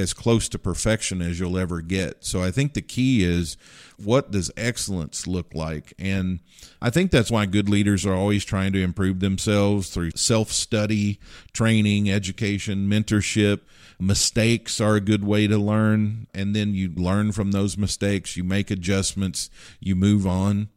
as 0.00 0.12
close 0.12 0.48
to 0.48 0.58
perfection 0.58 1.22
as 1.22 1.38
you'll 1.38 1.58
ever 1.58 1.80
get. 1.80 2.24
So 2.24 2.42
I 2.42 2.50
think 2.50 2.74
the 2.74 2.82
key 2.82 3.22
is 3.22 3.56
what 4.02 4.30
does 4.30 4.50
excellence 4.56 5.26
look 5.26 5.54
like? 5.54 5.92
And 5.98 6.40
I 6.82 6.90
think 6.90 7.10
that's 7.10 7.30
why 7.30 7.46
good 7.46 7.68
leaders 7.68 8.04
are 8.04 8.14
always 8.14 8.44
trying 8.44 8.72
to 8.72 8.82
improve 8.82 9.20
themselves 9.20 9.90
through 9.90 10.12
self 10.12 10.50
study, 10.50 11.20
training, 11.52 12.10
education, 12.10 12.88
mentorship 12.88 13.60
mistakes 14.00 14.80
are 14.80 14.96
a 14.96 15.00
good 15.00 15.24
way 15.24 15.46
to 15.46 15.58
learn 15.58 16.26
and 16.32 16.56
then 16.56 16.74
you 16.74 16.90
learn 16.96 17.30
from 17.32 17.52
those 17.52 17.76
mistakes 17.76 18.36
you 18.36 18.42
make 18.42 18.70
adjustments 18.70 19.50
you 19.78 19.94
move 19.94 20.26
on 20.26 20.68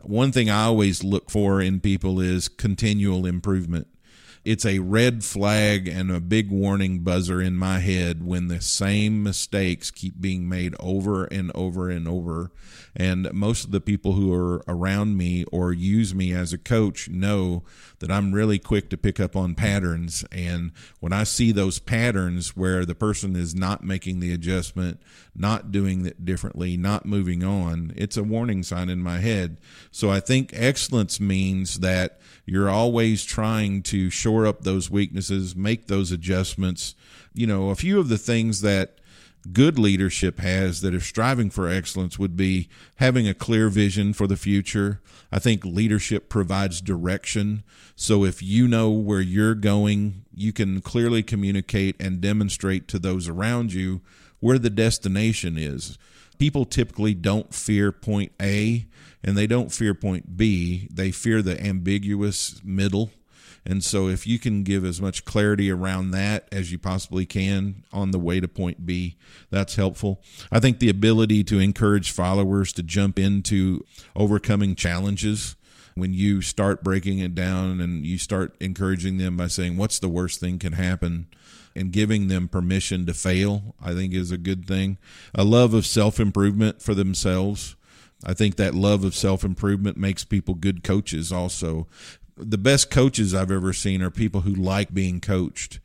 one 0.00 0.32
thing 0.32 0.48
i 0.48 0.64
always 0.64 1.04
look 1.04 1.30
for 1.30 1.60
in 1.60 1.78
people 1.78 2.18
is 2.18 2.48
continual 2.48 3.26
improvement 3.26 3.86
it's 4.44 4.66
a 4.66 4.80
red 4.80 5.22
flag 5.22 5.86
and 5.86 6.10
a 6.10 6.20
big 6.20 6.50
warning 6.50 7.00
buzzer 7.00 7.40
in 7.40 7.54
my 7.54 7.78
head 7.78 8.24
when 8.24 8.48
the 8.48 8.60
same 8.60 9.22
mistakes 9.22 9.90
keep 9.90 10.20
being 10.20 10.48
made 10.48 10.74
over 10.80 11.24
and 11.24 11.52
over 11.54 11.88
and 11.88 12.08
over. 12.08 12.50
And 12.94 13.32
most 13.32 13.64
of 13.64 13.70
the 13.70 13.80
people 13.80 14.12
who 14.12 14.32
are 14.34 14.62
around 14.66 15.16
me 15.16 15.44
or 15.52 15.72
use 15.72 16.12
me 16.14 16.32
as 16.32 16.52
a 16.52 16.58
coach 16.58 17.08
know 17.08 17.62
that 18.00 18.10
I'm 18.10 18.32
really 18.32 18.58
quick 18.58 18.90
to 18.90 18.96
pick 18.96 19.20
up 19.20 19.36
on 19.36 19.54
patterns. 19.54 20.24
And 20.32 20.72
when 20.98 21.12
I 21.12 21.22
see 21.22 21.52
those 21.52 21.78
patterns 21.78 22.56
where 22.56 22.84
the 22.84 22.96
person 22.96 23.36
is 23.36 23.54
not 23.54 23.84
making 23.84 24.18
the 24.18 24.32
adjustment, 24.32 25.00
not 25.36 25.70
doing 25.70 26.04
it 26.04 26.24
differently, 26.24 26.76
not 26.76 27.06
moving 27.06 27.44
on, 27.44 27.92
it's 27.96 28.16
a 28.16 28.24
warning 28.24 28.64
sign 28.64 28.88
in 28.88 29.00
my 29.00 29.18
head. 29.18 29.58
So 29.92 30.10
I 30.10 30.18
think 30.18 30.50
excellence 30.52 31.20
means 31.20 31.78
that 31.78 32.20
you're 32.44 32.70
always 32.70 33.24
trying 33.24 33.82
to 33.82 34.10
shore 34.10 34.46
up 34.46 34.62
those 34.62 34.90
weaknesses, 34.90 35.54
make 35.54 35.86
those 35.86 36.10
adjustments. 36.10 36.94
You 37.32 37.46
know, 37.46 37.70
a 37.70 37.76
few 37.76 38.00
of 38.00 38.08
the 38.08 38.18
things 38.18 38.60
that 38.62 38.98
good 39.52 39.78
leadership 39.78 40.38
has 40.38 40.80
that 40.82 40.94
are 40.94 41.00
striving 41.00 41.50
for 41.50 41.68
excellence 41.68 42.18
would 42.18 42.36
be 42.36 42.68
having 42.96 43.26
a 43.26 43.34
clear 43.34 43.68
vision 43.68 44.12
for 44.12 44.26
the 44.26 44.36
future. 44.36 45.00
I 45.32 45.38
think 45.38 45.64
leadership 45.64 46.28
provides 46.28 46.80
direction. 46.80 47.62
So 47.96 48.24
if 48.24 48.42
you 48.42 48.68
know 48.68 48.90
where 48.90 49.20
you're 49.20 49.54
going, 49.54 50.24
you 50.34 50.52
can 50.52 50.80
clearly 50.80 51.22
communicate 51.22 51.96
and 52.00 52.20
demonstrate 52.20 52.86
to 52.88 52.98
those 52.98 53.28
around 53.28 53.72
you 53.72 54.00
where 54.40 54.58
the 54.58 54.70
destination 54.70 55.56
is. 55.56 55.98
People 56.38 56.64
typically 56.64 57.14
don't 57.14 57.54
fear 57.54 57.92
point 57.92 58.32
A 58.40 58.86
and 59.24 59.36
they 59.36 59.46
don't 59.46 59.72
fear 59.72 59.94
point 59.94 60.36
B, 60.36 60.88
they 60.92 61.10
fear 61.10 61.42
the 61.42 61.60
ambiguous 61.62 62.60
middle. 62.64 63.10
And 63.64 63.84
so, 63.84 64.08
if 64.08 64.26
you 64.26 64.40
can 64.40 64.64
give 64.64 64.84
as 64.84 65.00
much 65.00 65.24
clarity 65.24 65.70
around 65.70 66.10
that 66.10 66.48
as 66.50 66.72
you 66.72 66.78
possibly 66.78 67.26
can 67.26 67.84
on 67.92 68.10
the 68.10 68.18
way 68.18 68.40
to 68.40 68.48
point 68.48 68.84
B, 68.84 69.16
that's 69.50 69.76
helpful. 69.76 70.20
I 70.50 70.58
think 70.58 70.80
the 70.80 70.88
ability 70.88 71.44
to 71.44 71.60
encourage 71.60 72.10
followers 72.10 72.72
to 72.72 72.82
jump 72.82 73.20
into 73.20 73.84
overcoming 74.16 74.74
challenges 74.74 75.54
when 75.94 76.12
you 76.12 76.42
start 76.42 76.82
breaking 76.82 77.20
it 77.20 77.36
down 77.36 77.80
and 77.80 78.04
you 78.04 78.18
start 78.18 78.56
encouraging 78.60 79.18
them 79.18 79.36
by 79.36 79.46
saying, 79.46 79.76
What's 79.76 80.00
the 80.00 80.08
worst 80.08 80.40
thing 80.40 80.58
can 80.58 80.72
happen? 80.72 81.28
and 81.74 81.92
giving 81.92 82.28
them 82.28 82.48
permission 82.48 83.06
to 83.06 83.14
fail, 83.14 83.74
I 83.82 83.94
think 83.94 84.12
is 84.12 84.30
a 84.30 84.38
good 84.38 84.66
thing. 84.66 84.98
A 85.34 85.44
love 85.44 85.74
of 85.74 85.86
self 85.86 86.20
improvement 86.20 86.82
for 86.82 86.94
themselves. 86.94 87.76
I 88.24 88.34
think 88.34 88.56
that 88.56 88.74
love 88.74 89.04
of 89.04 89.14
self 89.14 89.44
improvement 89.44 89.96
makes 89.96 90.24
people 90.24 90.54
good 90.54 90.82
coaches 90.82 91.32
also. 91.32 91.86
The 92.36 92.58
best 92.58 92.90
coaches 92.90 93.34
I've 93.34 93.50
ever 93.50 93.72
seen 93.72 94.02
are 94.02 94.10
people 94.10 94.42
who 94.42 94.54
like 94.54 94.94
being 94.94 95.20
coached. 95.20 95.80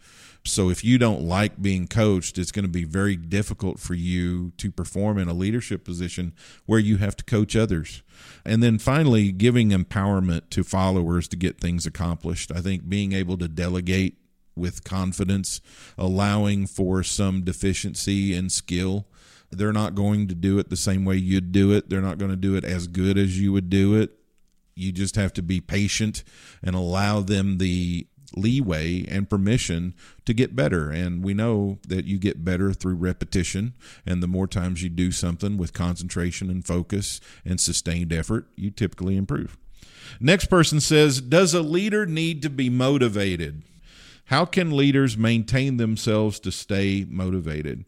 So 0.48 0.70
if 0.70 0.84
you 0.84 0.98
don't 0.98 1.24
like 1.24 1.62
being 1.62 1.88
coached, 1.88 2.38
it's 2.38 2.52
going 2.52 2.64
to 2.64 2.72
be 2.72 2.86
very 2.86 3.16
difficult 3.16 3.80
for 3.80 3.94
you 3.94 4.52
to 4.58 4.72
perform 4.72 5.18
in 5.18 5.28
a 5.28 5.34
leadership 5.34 5.84
position 5.84 6.34
where 6.66 6.80
you 6.80 6.98
have 6.98 7.18
to 7.18 7.26
coach 7.26 7.56
others. 7.56 8.02
And 8.46 8.64
then 8.64 8.80
finally, 8.80 9.32
giving 9.32 9.72
empowerment 9.72 10.50
to 10.52 10.64
followers 10.64 11.28
to 11.30 11.36
get 11.36 11.60
things 11.60 11.86
accomplished. 11.86 12.52
I 12.52 12.62
think 12.62 12.88
being 12.88 13.12
able 13.12 13.38
to 13.38 13.48
delegate 13.48 14.18
with 14.56 14.84
confidence, 14.84 15.62
allowing 15.98 16.66
for 16.66 17.04
some 17.04 17.44
deficiency 17.44 18.34
in 18.34 18.50
skill. 18.50 19.06
They're 19.52 19.74
not 19.74 19.96
going 19.96 20.28
to 20.28 20.36
do 20.36 20.60
it 20.60 20.70
the 20.70 20.76
same 20.76 21.06
way 21.06 21.16
you'd 21.16 21.52
do 21.52 21.72
it. 21.72 21.90
They're 21.90 22.02
not 22.02 22.18
going 22.18 22.32
to 22.32 22.38
do 22.38 22.56
it 22.56 22.64
as 22.64 22.88
good 22.88 23.18
as 23.18 23.40
you 23.40 23.54
would 23.54 23.70
do 23.70 23.96
it. 23.96 24.12
You 24.76 24.92
just 24.92 25.16
have 25.16 25.34
to 25.34 25.42
be 25.42 25.60
patient 25.60 26.24
and 26.62 26.76
allow 26.76 27.22
them 27.22 27.58
the 27.58 28.08
leeway 28.36 29.06
and 29.08 29.30
permission 29.30 29.94
to 30.26 30.34
get 30.34 30.56
better. 30.56 30.92
And 30.92 31.24
we 31.24 31.34
know 31.34 31.80
that 31.88 32.06
you 32.06 32.20
get 32.20 32.44
better 32.44 32.74
through 32.74 32.96
repetition. 32.96 33.74
And 34.06 34.22
the 34.22 34.28
more 34.28 34.48
times 34.48 34.84
you 34.84 34.90
do 34.90 35.12
something 35.12 35.58
with 35.58 35.74
concentration 35.74 36.50
and 36.50 36.66
focus 36.66 37.20
and 37.46 37.60
sustained 37.60 38.14
effort, 38.14 38.48
you 38.56 38.70
typically 38.70 39.18
improve. 39.18 39.58
Next 40.20 40.46
person 40.46 40.80
says 40.80 41.22
Does 41.22 41.54
a 41.54 41.62
leader 41.62 42.06
need 42.06 42.42
to 42.44 42.50
be 42.50 42.70
motivated? 42.70 43.64
How 44.26 44.46
can 44.46 44.76
leaders 44.76 45.18
maintain 45.18 45.78
themselves 45.78 46.40
to 46.42 46.52
stay 46.52 47.06
motivated? 47.10 47.86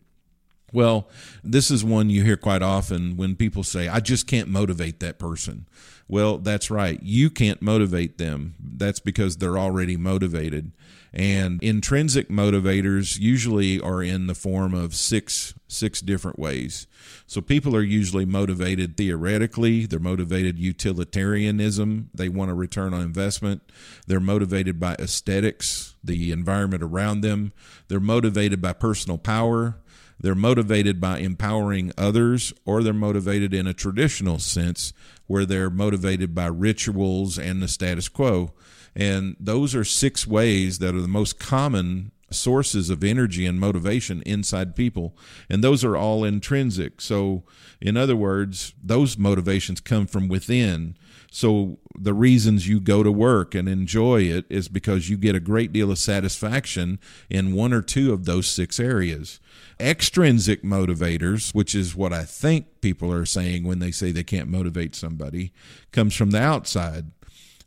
Well, 0.71 1.07
this 1.43 1.71
is 1.71 1.83
one 1.83 2.09
you 2.09 2.23
hear 2.23 2.37
quite 2.37 2.61
often 2.61 3.17
when 3.17 3.35
people 3.35 3.63
say, 3.63 3.87
I 3.87 3.99
just 3.99 4.27
can't 4.27 4.47
motivate 4.47 4.99
that 4.99 5.19
person. 5.19 5.67
Well, 6.07 6.39
that's 6.39 6.71
right. 6.71 7.01
You 7.03 7.29
can't 7.29 7.61
motivate 7.61 8.17
them. 8.17 8.55
That's 8.59 8.99
because 8.99 9.37
they're 9.37 9.59
already 9.59 9.95
motivated. 9.95 10.71
And 11.13 11.61
intrinsic 11.63 12.29
motivators 12.29 13.19
usually 13.19 13.79
are 13.81 14.03
in 14.03 14.27
the 14.27 14.35
form 14.35 14.73
of 14.73 14.93
six 14.95 15.53
six 15.67 16.01
different 16.01 16.39
ways. 16.39 16.87
So 17.27 17.41
people 17.41 17.75
are 17.75 17.83
usually 17.83 18.25
motivated 18.25 18.97
theoretically, 18.97 19.85
they're 19.85 19.99
motivated 19.99 20.57
utilitarianism, 20.57 22.09
they 22.13 22.27
want 22.27 22.49
a 22.49 22.55
return 22.55 22.93
on 22.93 23.01
investment, 23.01 23.61
they're 24.07 24.19
motivated 24.19 24.79
by 24.79 24.95
aesthetics, 24.95 25.95
the 26.03 26.31
environment 26.31 26.81
around 26.81 27.21
them, 27.21 27.53
they're 27.87 27.99
motivated 27.99 28.61
by 28.61 28.73
personal 28.73 29.19
power, 29.19 29.77
they're 30.19 30.35
motivated 30.35 30.99
by 30.99 31.19
empowering 31.19 31.91
others, 31.97 32.53
or 32.65 32.83
they're 32.83 32.93
motivated 32.93 33.53
in 33.53 33.67
a 33.67 33.73
traditional 33.73 34.39
sense 34.39 34.93
where 35.27 35.45
they're 35.45 35.69
motivated 35.69 36.35
by 36.35 36.47
rituals 36.47 37.37
and 37.37 37.61
the 37.61 37.67
status 37.67 38.09
quo. 38.09 38.53
And 38.95 39.35
those 39.39 39.75
are 39.75 39.83
six 39.83 40.27
ways 40.27 40.79
that 40.79 40.95
are 40.95 41.01
the 41.01 41.07
most 41.07 41.39
common 41.39 42.11
sources 42.31 42.89
of 42.89 43.03
energy 43.03 43.45
and 43.45 43.59
motivation 43.59 44.21
inside 44.23 44.75
people. 44.75 45.15
And 45.49 45.63
those 45.63 45.83
are 45.83 45.95
all 45.95 46.23
intrinsic. 46.23 47.01
So, 47.01 47.43
in 47.81 47.97
other 47.97 48.15
words, 48.15 48.73
those 48.83 49.17
motivations 49.17 49.79
come 49.79 50.05
from 50.05 50.27
within. 50.27 50.95
So, 51.31 51.79
the 51.97 52.13
reasons 52.13 52.67
you 52.67 52.79
go 52.79 53.03
to 53.03 53.11
work 53.11 53.53
and 53.53 53.67
enjoy 53.67 54.21
it 54.23 54.45
is 54.49 54.67
because 54.67 55.09
you 55.09 55.17
get 55.17 55.35
a 55.35 55.39
great 55.39 55.71
deal 55.71 55.91
of 55.91 55.97
satisfaction 55.97 56.99
in 57.29 57.53
one 57.53 57.73
or 57.73 57.81
two 57.81 58.13
of 58.13 58.25
those 58.25 58.47
six 58.47 58.79
areas. 58.79 59.39
Extrinsic 59.79 60.63
motivators, 60.63 61.53
which 61.53 61.75
is 61.75 61.95
what 61.95 62.13
I 62.13 62.23
think 62.23 62.81
people 62.81 63.13
are 63.13 63.25
saying 63.25 63.63
when 63.63 63.79
they 63.79 63.91
say 63.91 64.11
they 64.11 64.23
can't 64.23 64.49
motivate 64.49 64.95
somebody, 64.95 65.51
comes 65.91 66.15
from 66.15 66.31
the 66.31 66.41
outside. 66.41 67.11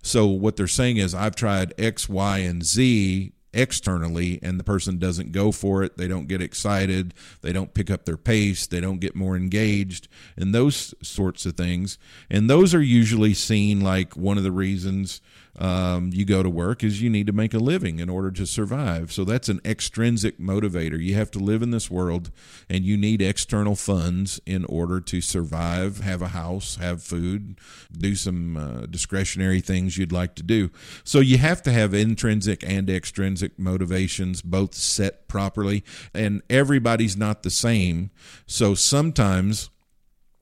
So 0.03 0.27
what 0.27 0.57
they're 0.57 0.67
saying 0.67 0.97
is, 0.97 1.15
I've 1.15 1.37
tried 1.37 1.75
X, 1.79 2.09
Y, 2.09 2.39
and 2.39 2.65
Z 2.65 3.33
externally 3.55 4.39
and 4.43 4.59
the 4.59 4.65
person 4.65 4.99
doesn't 4.99 5.33
go 5.33 5.53
for 5.53 5.83
it. 5.83 5.97
They 5.97 6.09
don't 6.09 6.29
get 6.29 6.41
excited. 6.43 7.15
They 7.43 7.53
don't 7.53 7.75
pick 7.75 7.91
up 7.91 8.05
their 8.05 8.17
pace. 8.17 8.67
They 8.67 8.81
don't 8.81 9.01
get 9.01 9.15
more 9.15 9.37
engaged 9.37 10.09
and 10.37 10.55
those 10.55 10.95
sorts 11.03 11.47
of 11.47 11.57
things. 11.57 11.99
And 12.31 12.49
those 12.49 12.75
are 12.75 12.83
usually 12.83 13.35
seen 13.35 13.81
like 13.81 14.17
one 14.17 14.39
of 14.39 14.45
the 14.45 14.53
reasons 14.53 15.21
um, 15.59 16.11
you 16.13 16.25
go 16.25 16.43
to 16.43 16.49
work 16.49 16.83
is 16.83 17.03
you 17.03 17.11
need 17.11 17.27
to 17.27 17.33
make 17.33 17.53
a 17.53 17.59
living 17.59 17.99
in 17.99 18.09
order 18.09 18.31
to 18.31 18.47
survive. 18.47 19.13
So 19.13 19.25
that's 19.25 19.49
an 19.49 19.61
extrinsic 19.65 20.39
motivator. 20.39 20.99
You 20.99 21.15
have 21.15 21.31
to 21.33 21.39
live 21.39 21.63
in 21.63 21.71
this 21.71 21.91
world 21.91 22.31
and 22.71 22.85
you 22.85 22.97
need 22.97 23.21
external 23.21 23.77
funds 23.77 24.41
in 24.47 24.65
order 24.65 25.01
to 25.01 25.21
survive, 25.21 26.01
have 26.01 26.23
a 26.23 26.29
house, 26.29 26.77
have 26.77 27.03
food, 27.03 27.59
do 27.93 28.15
some 28.15 28.57
uh, 28.57 28.87
discretionary 28.87 29.61
things 29.61 29.99
you'd 29.99 30.13
like 30.13 30.35
to 30.37 30.43
do. 30.43 30.71
So 31.05 31.21
you 31.21 31.37
have 31.39 31.63
to 31.63 31.73
have 31.73 31.93
intrinsic 31.93 32.65
and 32.67 32.89
extrinsic 32.89 33.59
motivations 33.59 34.41
both 34.41 34.75
set 34.75 35.29
properly. 35.29 35.85
And 36.15 36.43
everybody's 36.49 37.17
not 37.17 37.43
the 37.43 37.51
same. 37.51 38.11
So 38.47 38.75
sometimes 38.75 39.71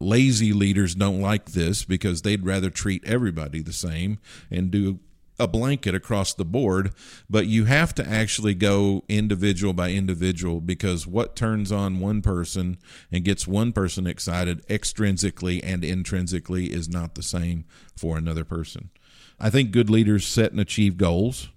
lazy 0.01 0.53
leaders 0.53 0.95
don't 0.95 1.21
like 1.21 1.47
this 1.47 1.85
because 1.85 2.23
they'd 2.23 2.45
rather 2.45 2.71
treat 2.71 3.05
everybody 3.07 3.61
the 3.61 3.73
same 3.73 4.19
and 4.51 4.71
do 4.71 4.99
a 5.39 5.49
blanket 5.49 5.95
across 5.95 6.35
the 6.35 6.45
board, 6.45 6.93
but 7.29 7.47
you 7.47 7.65
have 7.65 7.95
to 7.95 8.07
actually 8.07 8.55
go 8.55 9.03
individual 9.09 9.73
by 9.73 9.91
individual 9.91 10.61
because 10.61 11.07
what 11.07 11.35
turns 11.35 11.73
on 11.73 11.99
one 11.99 12.21
person 12.21 12.77
and 13.11 13.25
gets 13.25 13.47
one 13.47 13.73
person 13.73 14.07
excited 14.07 14.67
extrinsically 14.69 15.61
and 15.65 15.83
intrinsically 15.83 16.67
is 16.67 16.89
not 16.89 17.15
the 17.15 17.23
same 17.23 17.65
for 17.97 18.19
another 18.19 18.45
person. 18.45 18.91
I 19.39 19.49
think 19.49 19.71
good 19.71 19.89
leaders 19.89 20.27
set 20.27 20.53
and 20.53 20.61
achieve 20.61 20.99
goals. 20.99 21.49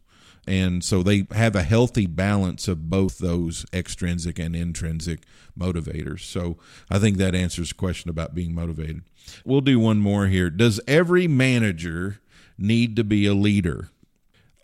And 0.46 0.84
so 0.84 1.04
they 1.04 1.26
have 1.32 1.56
a 1.56 1.64
healthy 1.64 2.06
balance 2.06 2.68
of 2.68 2.90
both 2.90 3.18
those 3.18 3.66
extrinsic 3.72 4.40
and 4.40 4.56
intrinsic 4.56 5.24
motivators. 5.58 6.22
So 6.22 6.58
I 6.90 7.00
think 7.00 7.18
that 7.18 7.36
answers 7.36 7.70
the 7.70 7.76
question 7.76 8.10
about 8.10 8.36
being 8.36 8.54
motivated. 8.54 9.04
We'll 9.46 9.62
do 9.62 9.80
one 9.80 10.00
more 10.00 10.28
here. 10.28 10.50
Does 10.50 10.82
every 10.88 11.28
manager 11.28 12.20
need 12.58 12.96
to 12.98 13.04
be 13.04 13.26
a 13.26 13.34
leader? 13.34 13.90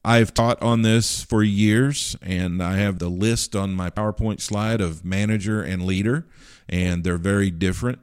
I've 0.03 0.34
taught 0.34 0.61
on 0.61 0.82
this 0.82 1.23
for 1.23 1.43
years, 1.43 2.15
and 2.21 2.63
I 2.63 2.77
have 2.77 2.99
the 2.99 3.09
list 3.09 3.55
on 3.55 3.73
my 3.73 3.89
PowerPoint 3.89 4.39
slide 4.41 4.80
of 4.82 5.03
manager 5.03 5.61
and 5.61 5.86
leader, 5.86 6.25
and 6.67 7.03
they're 7.03 7.17
very 7.17 7.51
different. 7.51 7.99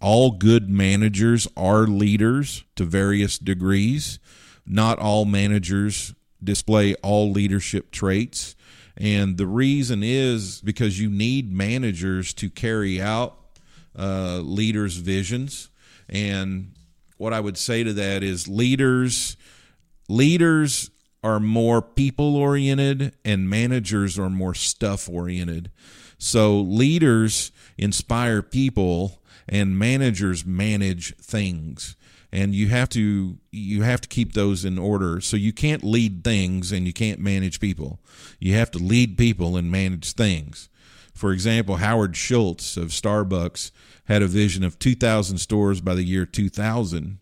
All 0.00 0.30
good 0.30 0.70
managers 0.70 1.48
are 1.56 1.86
leaders 1.86 2.64
to 2.76 2.84
various 2.84 3.36
degrees. 3.36 4.18
Not 4.64 4.98
all 4.98 5.24
managers 5.24 6.14
display 6.42 6.94
all 6.96 7.30
leadership 7.30 7.90
traits. 7.90 8.56
And 8.96 9.36
the 9.36 9.46
reason 9.46 10.02
is 10.02 10.60
because 10.60 11.00
you 11.00 11.08
need 11.08 11.52
managers 11.52 12.34
to 12.34 12.50
carry 12.50 13.00
out 13.00 13.36
uh, 13.98 14.38
leaders' 14.38 14.96
visions. 14.96 15.70
And 16.08 16.72
what 17.16 17.32
I 17.32 17.40
would 17.40 17.56
say 17.56 17.84
to 17.84 17.92
that 17.94 18.22
is 18.22 18.48
leaders 18.48 19.36
leaders 20.08 20.90
are 21.22 21.38
more 21.38 21.80
people 21.80 22.36
oriented 22.36 23.14
and 23.24 23.48
managers 23.48 24.18
are 24.18 24.30
more 24.30 24.54
stuff 24.54 25.08
oriented. 25.08 25.70
So 26.18 26.60
leaders 26.60 27.52
inspire 27.78 28.42
people 28.42 29.22
and 29.48 29.78
managers 29.78 30.44
manage 30.44 31.16
things 31.16 31.96
and 32.32 32.54
you 32.54 32.68
have 32.68 32.88
to 32.90 33.38
you 33.50 33.82
have 33.82 34.00
to 34.00 34.08
keep 34.08 34.32
those 34.32 34.64
in 34.64 34.78
order. 34.78 35.20
So 35.20 35.36
you 35.36 35.52
can't 35.52 35.84
lead 35.84 36.24
things 36.24 36.72
and 36.72 36.86
you 36.86 36.92
can't 36.92 37.20
manage 37.20 37.60
people. 37.60 38.00
You 38.38 38.54
have 38.54 38.70
to 38.72 38.78
lead 38.78 39.18
people 39.18 39.56
and 39.56 39.70
manage 39.70 40.12
things. 40.12 40.68
For 41.14 41.32
example 41.32 41.76
howard 41.76 42.16
schultz 42.16 42.76
of 42.76 42.88
starbucks 42.88 43.70
had 44.06 44.22
a 44.22 44.26
vision 44.26 44.64
of 44.64 44.78
2000 44.78 45.38
stores 45.38 45.80
by 45.80 45.94
the 45.94 46.02
year 46.02 46.26
2000 46.26 47.19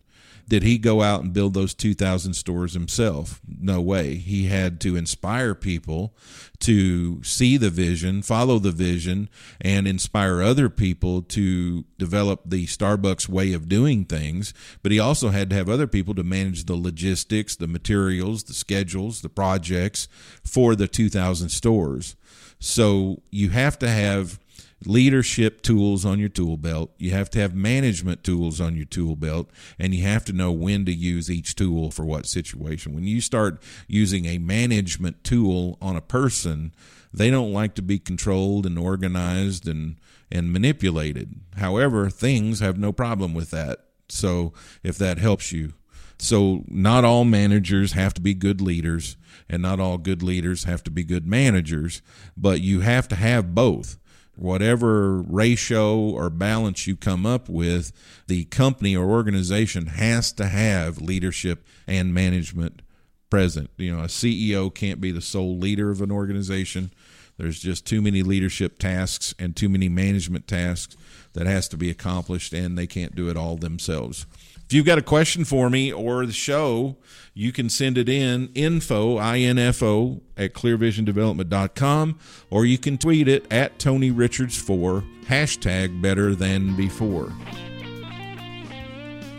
did 0.49 0.63
he 0.63 0.79
go 0.79 1.03
out 1.03 1.21
and 1.21 1.31
build 1.31 1.53
those 1.53 1.75
2,000 1.75 2.33
stores 2.33 2.73
himself? 2.73 3.39
No 3.47 3.79
way. 3.79 4.15
He 4.15 4.47
had 4.47 4.81
to 4.81 4.95
inspire 4.95 5.53
people 5.53 6.15
to 6.61 7.23
see 7.23 7.55
the 7.55 7.69
vision, 7.69 8.23
follow 8.23 8.57
the 8.57 8.71
vision, 8.71 9.29
and 9.61 9.87
inspire 9.87 10.41
other 10.41 10.67
people 10.67 11.21
to 11.21 11.85
develop 11.99 12.41
the 12.45 12.65
Starbucks 12.65 13.29
way 13.29 13.53
of 13.53 13.69
doing 13.69 14.05
things. 14.05 14.53
But 14.81 14.91
he 14.91 14.99
also 14.99 15.29
had 15.29 15.51
to 15.51 15.55
have 15.55 15.69
other 15.69 15.87
people 15.87 16.15
to 16.15 16.23
manage 16.23 16.65
the 16.65 16.75
logistics, 16.75 17.55
the 17.55 17.67
materials, 17.67 18.43
the 18.43 18.53
schedules, 18.53 19.21
the 19.21 19.29
projects 19.29 20.07
for 20.43 20.75
the 20.75 20.87
2,000 20.87 21.49
stores. 21.49 22.15
So 22.59 23.21
you 23.29 23.51
have 23.51 23.77
to 23.79 23.87
have 23.87 24.39
leadership 24.85 25.61
tools 25.61 26.05
on 26.05 26.19
your 26.19 26.29
tool 26.29 26.57
belt. 26.57 26.91
You 26.97 27.11
have 27.11 27.29
to 27.31 27.39
have 27.39 27.53
management 27.53 28.23
tools 28.23 28.61
on 28.61 28.75
your 28.75 28.85
tool 28.85 29.15
belt, 29.15 29.49
and 29.77 29.93
you 29.93 30.03
have 30.03 30.23
to 30.25 30.33
know 30.33 30.51
when 30.51 30.85
to 30.85 30.93
use 30.93 31.29
each 31.29 31.55
tool 31.55 31.91
for 31.91 32.05
what 32.05 32.25
situation. 32.25 32.93
When 32.93 33.03
you 33.03 33.19
start 33.21 33.61
using 33.87 34.25
a 34.25 34.37
management 34.37 35.23
tool 35.23 35.77
on 35.81 35.95
a 35.95 36.01
person, 36.01 36.71
They 37.13 37.29
don't 37.29 37.53
like 37.53 37.75
to 37.75 37.81
be 37.81 37.99
controlled 37.99 38.65
and 38.65 38.77
organized 38.77 39.67
and 39.67 39.97
and 40.31 40.53
manipulated. 40.53 41.41
However, 41.57 42.09
things 42.09 42.59
have 42.59 42.77
no 42.77 42.91
problem 42.91 43.33
with 43.33 43.49
that. 43.49 43.79
So 44.09 44.53
if 44.83 44.95
that 44.99 45.17
helps 45.17 45.51
you. 45.51 45.73
So 46.19 46.63
not 46.67 47.03
all 47.03 47.25
managers 47.25 47.93
have 47.93 48.13
to 48.15 48.21
be 48.21 48.35
good 48.35 48.61
leaders 48.61 49.17
and 49.49 49.63
not 49.63 49.79
all 49.79 49.97
good 49.97 50.21
leaders 50.21 50.65
have 50.65 50.83
to 50.83 50.91
be 50.91 51.03
good 51.03 51.25
managers, 51.25 52.03
but 52.37 52.61
you 52.61 52.81
have 52.81 53.07
to 53.07 53.15
have 53.15 53.55
both. 53.55 53.97
Whatever 54.39 55.21
ratio 55.21 55.97
or 55.97 56.29
balance 56.29 56.87
you 56.87 56.95
come 56.95 57.25
up 57.25 57.49
with, 57.49 57.91
the 58.27 58.45
company 58.45 58.95
or 58.95 59.09
organization 59.09 59.87
has 59.87 60.31
to 60.31 60.45
have 60.45 61.01
leadership 61.01 61.65
and 61.85 62.13
management 62.13 62.81
present. 63.29 63.69
You 63.75 63.97
know, 63.97 64.03
a 64.03 64.07
CEO 64.07 64.73
can't 64.73 65.01
be 65.01 65.11
the 65.11 65.19
sole 65.19 65.57
leader 65.57 65.91
of 65.91 66.01
an 66.01 66.09
organization. 66.09 66.93
There's 67.37 67.59
just 67.59 67.85
too 67.85 68.01
many 68.01 68.23
leadership 68.23 68.79
tasks 68.79 69.35
and 69.37 69.57
too 69.57 69.67
many 69.67 69.89
management 69.89 70.47
tasks 70.47 70.95
that 71.33 71.45
has 71.45 71.67
to 71.67 71.77
be 71.77 71.89
accomplished, 71.89 72.53
and 72.53 72.77
they 72.77 72.87
can't 72.87 73.15
do 73.15 73.29
it 73.29 73.35
all 73.35 73.57
themselves. 73.57 74.25
If 74.69 74.73
you've 74.73 74.85
got 74.85 74.99
a 74.99 75.01
question 75.01 75.45
for 75.45 75.67
me 75.67 75.91
or 75.91 76.27
the 76.27 76.31
show, 76.31 76.97
you 77.33 77.51
can 77.51 77.69
send 77.69 77.97
it 77.97 78.07
in 78.07 78.51
info, 78.53 79.17
I-N-F-O, 79.17 80.21
at 80.37 80.53
clearvisiondevelopment.com, 80.53 82.19
or 82.51 82.67
you 82.67 82.77
can 82.77 82.99
tweet 82.99 83.27
it 83.27 83.51
at 83.51 83.79
Tony 83.79 84.11
Richards 84.11 84.61
4, 84.61 85.03
hashtag 85.25 85.99
better 86.03 86.35
than 86.35 86.75
before. 86.75 87.33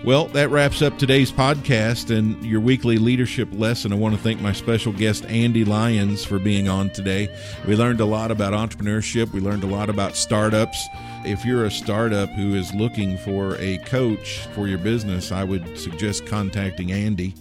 Well, 0.05 0.27
that 0.29 0.51
wraps 0.51 0.83
up 0.83 0.99
today's 0.99 1.31
podcast 1.31 2.13
and 2.13 2.45
your 2.45 2.61
weekly 2.61 2.99
leadership 2.99 3.51
lesson. 3.53 3.93
I 3.93 3.97
want 3.97 4.17
to 4.17 4.21
thank 4.21 4.41
my 4.41 4.53
special 4.53 4.93
guest, 4.93 5.25
Andy 5.27 5.65
Lyons, 5.65 6.25
for 6.25 6.41
being 6.41 6.69
on 6.69 6.91
today. 6.91 7.33
We 7.69 7.77
learned 7.77 8.01
a 8.01 8.05
lot 8.05 8.33
about 8.33 8.53
entrepreneurship, 8.53 9.33
we 9.33 9.39
learned 9.39 9.63
a 9.63 9.69
lot 9.69 9.91
about 9.91 10.17
startups. 10.17 10.89
If 11.25 11.45
you're 11.45 11.67
a 11.67 11.71
startup 11.71 12.31
who 12.31 12.55
is 12.55 12.75
looking 12.75 13.19
for 13.19 13.57
a 13.57 13.79
coach 13.79 14.47
for 14.55 14.69
your 14.69 14.79
business, 14.79 15.33
I 15.33 15.45
would 15.45 15.79
suggest 15.79 16.27
contacting 16.27 16.93
Andy. 16.93 17.35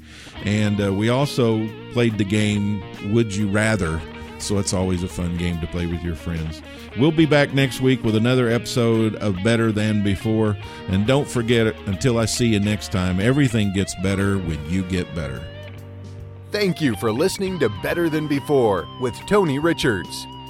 And 0.44 0.82
uh, 0.82 0.94
we 0.94 1.10
also 1.10 1.68
played 1.94 2.18
the 2.18 2.26
game 2.26 2.84
Would 3.14 3.36
You 3.36 3.50
Rather? 3.50 4.02
So 4.40 4.58
it's 4.58 4.74
always 4.74 5.04
a 5.04 5.08
fun 5.08 5.38
game 5.38 5.60
to 5.62 5.68
play 5.68 5.86
with 5.86 6.02
your 6.02 6.16
friends. 6.16 6.62
We'll 6.98 7.12
be 7.12 7.26
back 7.26 7.54
next 7.54 7.82
week 7.82 8.04
with 8.04 8.16
another 8.16 8.50
episode 8.50 9.16
of 9.16 9.42
Better 9.44 9.72
Than 9.72 10.04
Before. 10.04 10.58
And 10.88 11.06
don't 11.06 11.28
forget, 11.28 11.76
until 11.88 12.18
I 12.18 12.26
see 12.26 12.48
you 12.48 12.60
next 12.60 12.92
time, 12.92 13.20
everything 13.20 13.74
gets 13.74 13.96
better 14.02 14.38
when 14.38 14.70
you 14.70 14.84
get 14.84 15.14
better. 15.14 15.46
Thank 16.52 16.82
you 16.82 16.96
for 16.96 17.12
listening 17.12 17.60
to 17.60 17.70
Better 17.84 18.10
Than 18.10 18.28
Before 18.28 18.88
with 19.02 19.16
Tony 19.28 19.60
Richards, 19.60 20.26